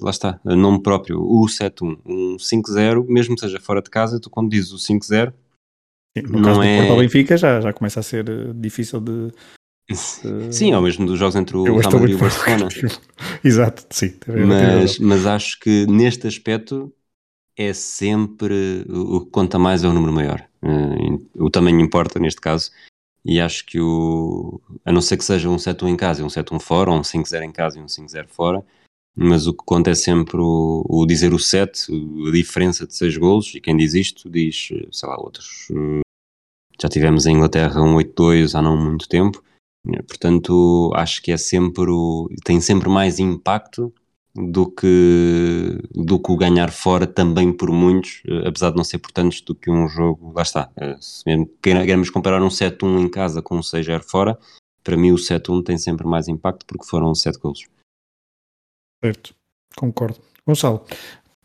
lá 0.01 0.11
está, 0.11 0.39
nome 0.43 0.81
próprio, 0.81 1.21
o 1.21 1.45
7-1. 1.45 1.97
Um 2.05 2.37
5-0, 2.37 3.05
mesmo 3.07 3.35
que 3.35 3.41
seja 3.41 3.59
fora 3.59 3.81
de 3.81 3.89
casa, 3.89 4.19
tu 4.19 4.29
quando 4.29 4.49
dizes 4.49 4.71
o 4.71 4.77
5-0, 4.77 5.33
no 6.23 6.39
não 6.39 6.43
caso 6.43 6.61
é... 6.61 6.75
do 6.75 6.77
Porto 6.79 6.91
ao 6.91 6.99
Benfica 6.99 7.37
já, 7.37 7.59
já 7.59 7.73
começa 7.73 7.99
a 7.99 8.03
ser 8.03 8.29
eh, 8.29 8.53
difícil 8.53 8.99
de... 8.99 9.31
Sim, 10.51 10.71
ao 10.71 10.81
mesmo 10.81 11.05
dos 11.05 11.19
jogos 11.19 11.35
entre 11.35 11.57
o 11.57 11.63
Real 11.63 11.91
Madrid 11.91 12.11
e 12.11 12.15
o 12.15 12.19
Barcelona. 12.19 12.67
Exato, 13.43 13.85
sim. 13.89 14.13
Mas, 14.27 14.97
mas 14.97 15.25
acho 15.25 15.59
que 15.59 15.85
neste 15.87 16.25
aspecto 16.25 16.93
é 17.57 17.73
sempre 17.73 18.85
o 18.89 19.21
que 19.21 19.31
conta 19.31 19.59
mais 19.59 19.83
é 19.83 19.87
o 19.87 19.93
número 19.93 20.13
maior. 20.13 20.43
Uh, 20.61 21.45
o 21.45 21.49
tamanho 21.49 21.79
importa 21.79 22.19
neste 22.19 22.41
caso. 22.41 22.71
E 23.25 23.39
acho 23.39 23.65
que 23.65 23.79
o. 23.79 24.59
A 24.83 24.91
não 24.91 25.01
ser 25.01 25.17
que 25.17 25.23
seja 25.23 25.49
um 25.49 25.55
7-1 25.55 25.89
em 25.89 25.95
casa 25.95 26.21
e 26.21 26.25
um 26.25 26.27
7-1 26.27 26.59
fora, 26.59 26.91
ou 26.91 26.97
um 26.97 27.01
5-0 27.01 27.43
em 27.43 27.51
casa 27.51 27.79
e 27.79 27.81
um 27.81 27.85
5-0 27.85 28.27
fora, 28.27 28.65
mas 29.15 29.47
o 29.47 29.53
que 29.53 29.63
conta 29.65 29.91
é 29.91 29.95
sempre 29.95 30.37
o, 30.37 30.85
o 30.89 31.05
dizer 31.05 31.33
o 31.33 31.39
7, 31.39 31.89
a 32.27 32.31
diferença 32.31 32.85
de 32.85 32.93
6 32.95 33.17
golos. 33.17 33.55
E 33.55 33.61
quem 33.61 33.77
diz 33.77 33.93
isto 33.93 34.29
diz, 34.29 34.69
sei 34.91 35.09
lá, 35.09 35.17
outros. 35.17 35.69
Já 36.81 36.89
tivemos 36.89 37.25
em 37.25 37.35
Inglaterra 37.35 37.81
um 37.81 37.95
8-2 37.95 38.55
há 38.55 38.61
não 38.61 38.75
muito 38.75 39.07
tempo. 39.07 39.41
Portanto, 40.07 40.91
acho 40.95 41.21
que 41.21 41.31
é 41.31 41.37
sempre 41.37 41.89
o, 41.89 42.29
tem 42.45 42.61
sempre 42.61 42.89
mais 42.89 43.19
impacto 43.19 43.93
do 44.35 44.69
que, 44.69 45.79
do 45.93 46.19
que 46.19 46.31
o 46.31 46.37
ganhar 46.37 46.71
fora 46.71 47.05
também 47.05 47.53
por 47.53 47.71
muitos, 47.71 48.21
eh, 48.25 48.47
apesar 48.47 48.71
de 48.71 48.77
não 48.77 48.83
ser 48.83 48.97
portanto 48.97 49.43
do 49.45 49.53
que 49.53 49.69
um 49.69 49.87
jogo, 49.87 50.33
lá 50.33 50.41
está, 50.41 50.71
eh, 50.75 50.97
se 50.99 51.23
queremos 51.61 52.09
comparar 52.09 52.41
um 52.41 52.49
7-1 52.49 52.99
em 52.99 53.09
casa 53.09 53.41
com 53.41 53.57
um 53.57 53.61
6-0 53.61 54.01
fora, 54.03 54.39
para 54.83 54.97
mim 54.97 55.11
o 55.11 55.17
7-1 55.17 55.63
tem 55.63 55.77
sempre 55.77 56.07
mais 56.07 56.27
impacto 56.27 56.65
porque 56.65 56.85
foram 56.85 57.13
7 57.13 57.37
golos. 57.37 57.67
Certo, 59.03 59.35
concordo. 59.75 60.19
Gonçalo, 60.45 60.83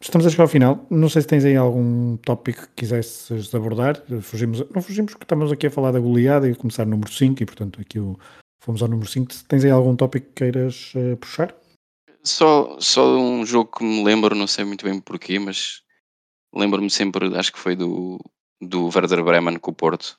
estamos 0.01 0.27
a 0.27 0.31
chegar 0.31 0.45
ao 0.45 0.49
final, 0.49 0.87
não 0.91 1.09
sei 1.09 1.23
se 1.23 1.29
tens 1.29 1.45
aí 1.45 1.57
algum 1.57 2.17
tópico 2.19 2.63
que 2.69 2.75
quisesses 2.77 3.55
abordar, 3.55 4.03
fugimos, 4.23 4.65
não 4.75 4.83
fugimos 4.83 5.13
porque 5.13 5.25
estamos 5.25 5.51
aqui 5.51 5.67
a 5.67 5.71
falar 5.71 5.93
da 5.93 6.01
goleada 6.01 6.49
e 6.49 6.55
começar 6.55 6.85
no 6.85 6.93
número 6.93 7.13
5 7.13 7.43
e 7.43 7.47
portanto 7.47 7.81
aqui 7.81 7.99
o, 7.99 8.19
fomos 8.61 8.83
ao 8.83 8.89
número 8.89 9.09
5, 9.09 9.33
tens 9.49 9.65
aí 9.65 9.71
algum 9.71 9.97
tópico 9.97 10.27
que 10.29 10.33
queiras 10.35 10.93
uh, 10.95 11.17
puxar? 11.17 11.55
Só, 12.23 12.77
só 12.81 13.17
um 13.17 13.45
jogo 13.47 13.71
que 13.79 13.85
me 13.85 14.05
lembro, 14.05 14.35
não 14.35 14.47
sei 14.47 14.65
muito 14.65 14.85
bem 14.85 15.01
porquê, 15.01 15.39
mas 15.39 15.83
lembro-me 16.55 16.91
sempre, 16.91 17.37
acho 17.37 17.53
que 17.53 17.59
foi 17.59 17.75
do, 17.75 18.19
do 18.61 18.87
Werder 18.87 19.23
Bremen 19.25 19.59
com 19.59 19.71
o 19.71 19.75
Porto. 19.75 20.17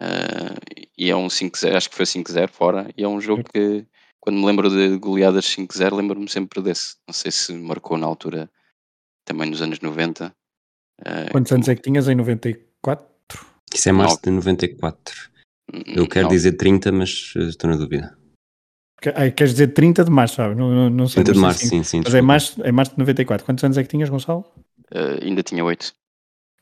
Uh, 0.00 0.56
e 0.96 1.10
é 1.10 1.16
um 1.16 1.26
5-0, 1.26 1.76
acho 1.76 1.90
que 1.90 1.96
foi 1.96 2.06
5-0 2.06 2.48
fora. 2.48 2.90
E 2.96 3.04
é 3.04 3.08
um 3.08 3.20
jogo 3.20 3.44
que, 3.44 3.86
quando 4.18 4.38
me 4.38 4.46
lembro 4.46 4.70
de 4.70 4.96
goleadas 4.96 5.44
5-0, 5.44 5.94
lembro-me 5.94 6.28
sempre 6.28 6.62
desse. 6.62 6.96
Não 7.06 7.12
sei 7.12 7.30
se 7.30 7.52
marcou 7.52 7.98
na 7.98 8.06
altura, 8.06 8.50
também 9.30 9.48
nos 9.48 9.62
anos 9.62 9.78
90. 9.80 10.26
Uh, 10.26 10.32
ah, 11.04 11.30
Quantos 11.30 11.52
anos 11.52 11.68
é 11.68 11.74
que 11.76 11.82
tinhas 11.82 12.08
em 12.08 12.14
94? 12.16 13.06
Isso 13.72 13.88
é 13.88 13.92
março 13.92 14.20
de 14.22 14.30
94. 14.30 15.30
Eu 15.86 16.08
quero 16.08 16.24
não. 16.24 16.30
dizer 16.30 16.52
30, 16.52 16.90
mas 16.90 17.32
estou 17.36 17.70
na 17.70 17.76
dúvida. 17.76 18.18
Ah, 19.14 19.30
queres 19.30 19.52
dizer 19.52 19.68
30 19.68 20.04
de 20.04 20.10
março, 20.10 20.34
sabe? 20.34 20.56
Não, 20.56 20.70
não, 20.70 20.90
não 20.90 21.06
sei. 21.06 21.22
30 21.22 21.32
de 21.32 21.38
março, 21.38 21.66
sim, 21.66 21.82
sim. 21.84 22.02
Mas 22.04 22.14
é 22.14 22.20
março, 22.20 22.60
é 22.62 22.72
março 22.72 22.92
de 22.92 22.98
94. 22.98 23.46
Quantos 23.46 23.62
anos 23.62 23.78
é 23.78 23.82
que 23.82 23.88
tinhas, 23.88 24.08
Gonçalo? 24.08 24.44
Uh, 24.92 25.24
ainda 25.24 25.42
tinha 25.42 25.64
8. 25.64 25.92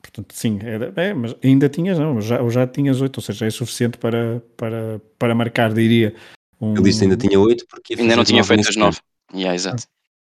Portanto, 0.01 0.33
sim, 0.33 0.59
era, 0.61 0.93
é, 0.95 1.13
mas 1.13 1.35
ainda 1.43 1.67
tinhas, 1.67 1.99
não, 1.99 2.21
já, 2.21 2.47
já 2.49 2.65
tinhas 2.65 3.01
8, 3.01 3.17
ou 3.17 3.23
seja, 3.23 3.47
é 3.47 3.49
suficiente 3.49 3.97
para, 3.97 4.41
para, 4.55 5.01
para 5.17 5.35
marcar, 5.35 5.73
diria. 5.73 6.15
Um... 6.61 6.73
Ele 6.73 6.83
disse 6.83 7.03
ainda 7.03 7.17
tinha 7.17 7.37
8 7.37 7.65
porque 7.67 7.95
ainda 7.95 8.15
não 8.15 8.23
tinha 8.23 8.43
feito 8.43 8.69
as 8.69 8.75
9. 8.75 8.99
Yeah, 9.33 9.53
exato. 9.53 9.83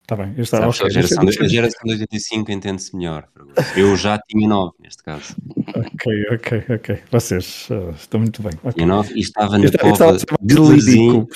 Está 0.09 0.23
bem, 0.23 0.33
eu 0.35 0.41
estava 0.41 0.67
okay. 0.67 0.87
a, 0.87 0.89
geração, 0.89 1.23
a 1.23 1.47
geração 1.47 1.81
de 1.83 1.91
85 1.91 2.51
entende-se 2.51 2.95
melhor. 2.95 3.29
Eu 3.77 3.95
já 3.95 4.17
tinha 4.17 4.49
9 4.49 4.73
neste 4.79 5.03
caso. 5.03 5.35
ok, 5.67 6.25
ok, 6.31 6.65
ok. 6.67 7.03
Vocês 7.11 7.69
uh, 7.69 7.91
estão 7.91 8.19
muito 8.19 8.41
bem. 8.41 8.53
Okay. 8.57 8.71
Tinha 8.71 8.87
9 8.87 9.13
e 9.13 9.19
estava 9.19 9.59
na 9.59 9.69
pova 9.69 10.17
de 10.41 10.55
Varzim. 10.55 11.27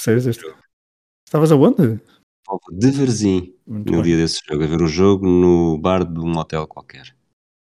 Estavas 1.23 1.51
aonde? 1.51 1.99
Pova 2.43 2.59
de 2.71 2.89
Varzim, 2.89 3.53
no 3.67 3.83
bem. 3.83 4.01
dia 4.01 4.17
desse 4.17 4.39
jogo, 4.49 4.63
a 4.63 4.65
ver 4.65 4.81
o 4.81 4.87
jogo 4.87 5.27
no 5.27 5.77
bar 5.77 6.03
de 6.03 6.19
um 6.19 6.35
hotel 6.35 6.65
qualquer. 6.65 7.15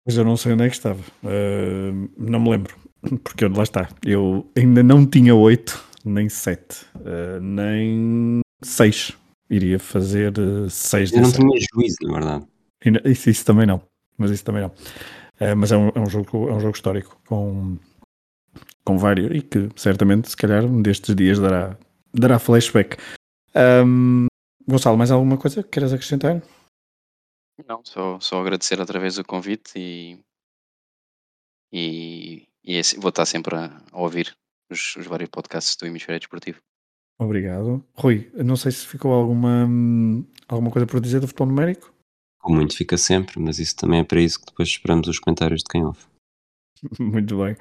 Mas 0.06 0.16
eu 0.16 0.24
não 0.24 0.38
sei 0.38 0.54
onde 0.54 0.66
é 0.66 0.70
que 0.70 0.76
estava. 0.76 1.02
Uh, 1.24 2.08
não 2.16 2.39
me 2.39 2.52
lembro. 2.52 2.76
Porque 3.24 3.48
lá 3.48 3.64
está. 3.64 3.89
Eu 4.06 4.46
ainda 4.56 4.84
não 4.84 5.08
tinha 5.08 5.34
8, 5.34 5.84
nem 6.06 6.30
7, 6.30 6.86
uh, 6.98 7.41
nem 7.41 8.41
6 8.64 9.23
iria 9.50 9.80
fazer 9.80 10.34
6 10.70 11.12
uh, 11.12 11.16
Eu 11.16 11.22
não 11.22 11.32
tinha 11.32 11.60
juízo, 11.74 11.98
na 12.04 12.14
verdade. 12.14 12.48
Isso, 13.06 13.30
isso, 13.30 13.46
também 13.46 13.66
não. 13.66 13.82
Mas 14.18 14.32
isso 14.32 14.44
também 14.44 14.62
não. 14.62 14.70
Uh, 14.70 15.56
mas 15.58 15.72
é 15.72 15.78
um, 15.78 15.89
é, 15.89 16.00
um 16.00 16.10
jogo, 16.10 16.50
é 16.50 16.54
um 16.54 16.60
jogo 16.60 16.76
histórico 16.76 17.20
com, 17.28 17.78
com 18.84 18.98
vários 18.98 19.36
e 19.36 19.41
que 19.41 19.70
certamente, 19.76 20.30
se 20.30 20.38
calhar, 20.38 20.64
um 20.66 20.82
destes 20.82 21.16
dias 21.16 21.39
dará, 21.39 21.78
dará 22.14 22.39
flashback. 22.39 22.98
Um, 23.56 24.28
Gonçalo, 24.68 24.98
mais 24.98 25.12
alguma 25.12 25.38
coisa 25.38 25.62
que 25.62 25.70
queiras 25.70 25.94
acrescentar? 25.94 26.41
Não, 27.68 27.84
só, 27.86 28.20
só 28.20 28.41
agradecer 28.41 28.80
outra 28.80 29.00
vez 29.00 29.18
o 29.18 29.24
convite 29.24 29.74
e, 29.76 30.20
e, 31.72 32.48
e 32.64 32.76
esse, 32.76 33.00
vou 33.00 33.10
estar 33.10 33.26
sempre 33.26 33.56
a, 33.56 33.82
a 33.91 34.02
ouvir 34.02 34.36
os, 34.72 34.96
os, 34.96 35.06
vários 35.06 35.30
podcasts 35.30 35.76
do 35.76 35.86
Hemisfério 35.86 36.20
Desportivo. 36.20 36.60
Obrigado. 37.24 37.84
Rui, 37.96 38.30
não 38.34 38.56
sei 38.56 38.72
se 38.72 38.86
ficou 38.86 39.14
alguma, 39.14 39.68
alguma 40.48 40.72
coisa 40.72 40.86
por 40.86 41.00
dizer 41.00 41.20
do 41.20 41.28
futebol 41.28 41.48
numérico? 41.48 41.94
Com 42.42 42.54
muito 42.54 42.76
fica 42.76 42.98
sempre, 42.98 43.40
mas 43.40 43.60
isso 43.60 43.76
também 43.76 44.02
é 44.02 44.04
para 44.04 44.20
isso 44.20 44.40
que 44.40 44.48
depois 44.48 44.68
esperamos 44.68 45.08
os 45.08 45.20
comentários 45.20 45.62
de 45.62 45.70
quem 45.70 45.86
ouve. 45.86 46.00
Muito 47.00 47.38
bem. 47.38 47.56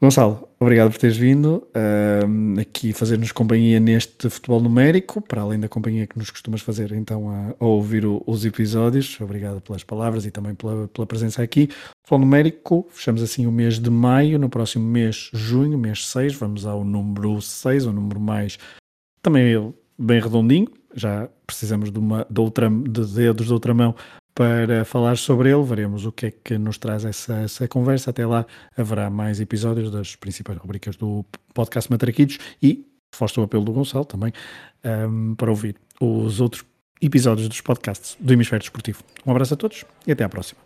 Gonçalo, 0.00 0.48
obrigado 0.60 0.92
por 0.92 0.98
teres 0.98 1.16
vindo 1.16 1.66
uh, 1.74 2.60
aqui 2.60 2.92
fazer-nos 2.92 3.32
companhia 3.32 3.80
neste 3.80 4.30
futebol 4.30 4.60
numérico, 4.60 5.20
para 5.20 5.42
além 5.42 5.58
da 5.58 5.68
companhia 5.68 6.06
que 6.06 6.16
nos 6.16 6.30
costumas 6.30 6.60
fazer 6.60 6.92
então 6.92 7.28
a, 7.28 7.54
a 7.58 7.66
ouvir 7.66 8.06
o, 8.06 8.22
os 8.24 8.44
episódios. 8.44 9.20
Obrigado 9.20 9.60
pelas 9.60 9.82
palavras 9.82 10.24
e 10.24 10.30
também 10.30 10.54
pela, 10.54 10.86
pela, 10.86 11.04
presença 11.04 11.42
aqui. 11.42 11.68
Futebol 12.06 12.20
numérico, 12.20 12.86
fechamos 12.92 13.20
assim 13.20 13.44
o 13.48 13.50
mês 13.50 13.80
de 13.80 13.90
maio, 13.90 14.38
no 14.38 14.48
próximo 14.48 14.84
mês, 14.84 15.30
junho, 15.32 15.76
mês 15.76 16.06
6, 16.06 16.36
vamos 16.36 16.64
ao 16.64 16.84
número 16.84 17.42
6, 17.42 17.86
o 17.86 17.92
número 17.92 18.20
mais 18.20 18.56
também 19.20 19.74
bem 19.98 20.20
redondinho. 20.20 20.68
Já 20.94 21.28
precisamos 21.44 21.90
de, 21.90 21.98
uma, 21.98 22.24
de, 22.30 22.40
outra, 22.40 22.70
de 22.70 23.04
dedos 23.04 23.46
de 23.46 23.52
outra 23.52 23.74
mão 23.74 23.96
para 24.38 24.84
falar 24.84 25.18
sobre 25.18 25.50
ele. 25.50 25.64
Veremos 25.64 26.06
o 26.06 26.12
que 26.12 26.26
é 26.26 26.30
que 26.30 26.56
nos 26.56 26.78
traz 26.78 27.04
essa, 27.04 27.34
essa 27.38 27.66
conversa. 27.66 28.10
Até 28.10 28.24
lá 28.24 28.46
haverá 28.76 29.10
mais 29.10 29.40
episódios 29.40 29.90
das 29.90 30.14
principais 30.14 30.56
rubricas 30.56 30.94
do 30.94 31.24
podcast 31.52 31.90
Matraquitos 31.90 32.38
e 32.62 32.86
reforço 33.12 33.40
o 33.40 33.44
apelo 33.44 33.64
do 33.64 33.72
Gonçalo 33.72 34.04
também 34.04 34.32
um, 34.84 35.34
para 35.34 35.50
ouvir 35.50 35.74
os 36.00 36.40
outros 36.40 36.64
episódios 37.02 37.48
dos 37.48 37.60
podcasts 37.60 38.16
do 38.20 38.32
Hemisfério 38.32 38.62
Desportivo. 38.62 39.02
Um 39.26 39.32
abraço 39.32 39.54
a 39.54 39.56
todos 39.56 39.84
e 40.06 40.12
até 40.12 40.22
à 40.22 40.28
próxima. 40.28 40.60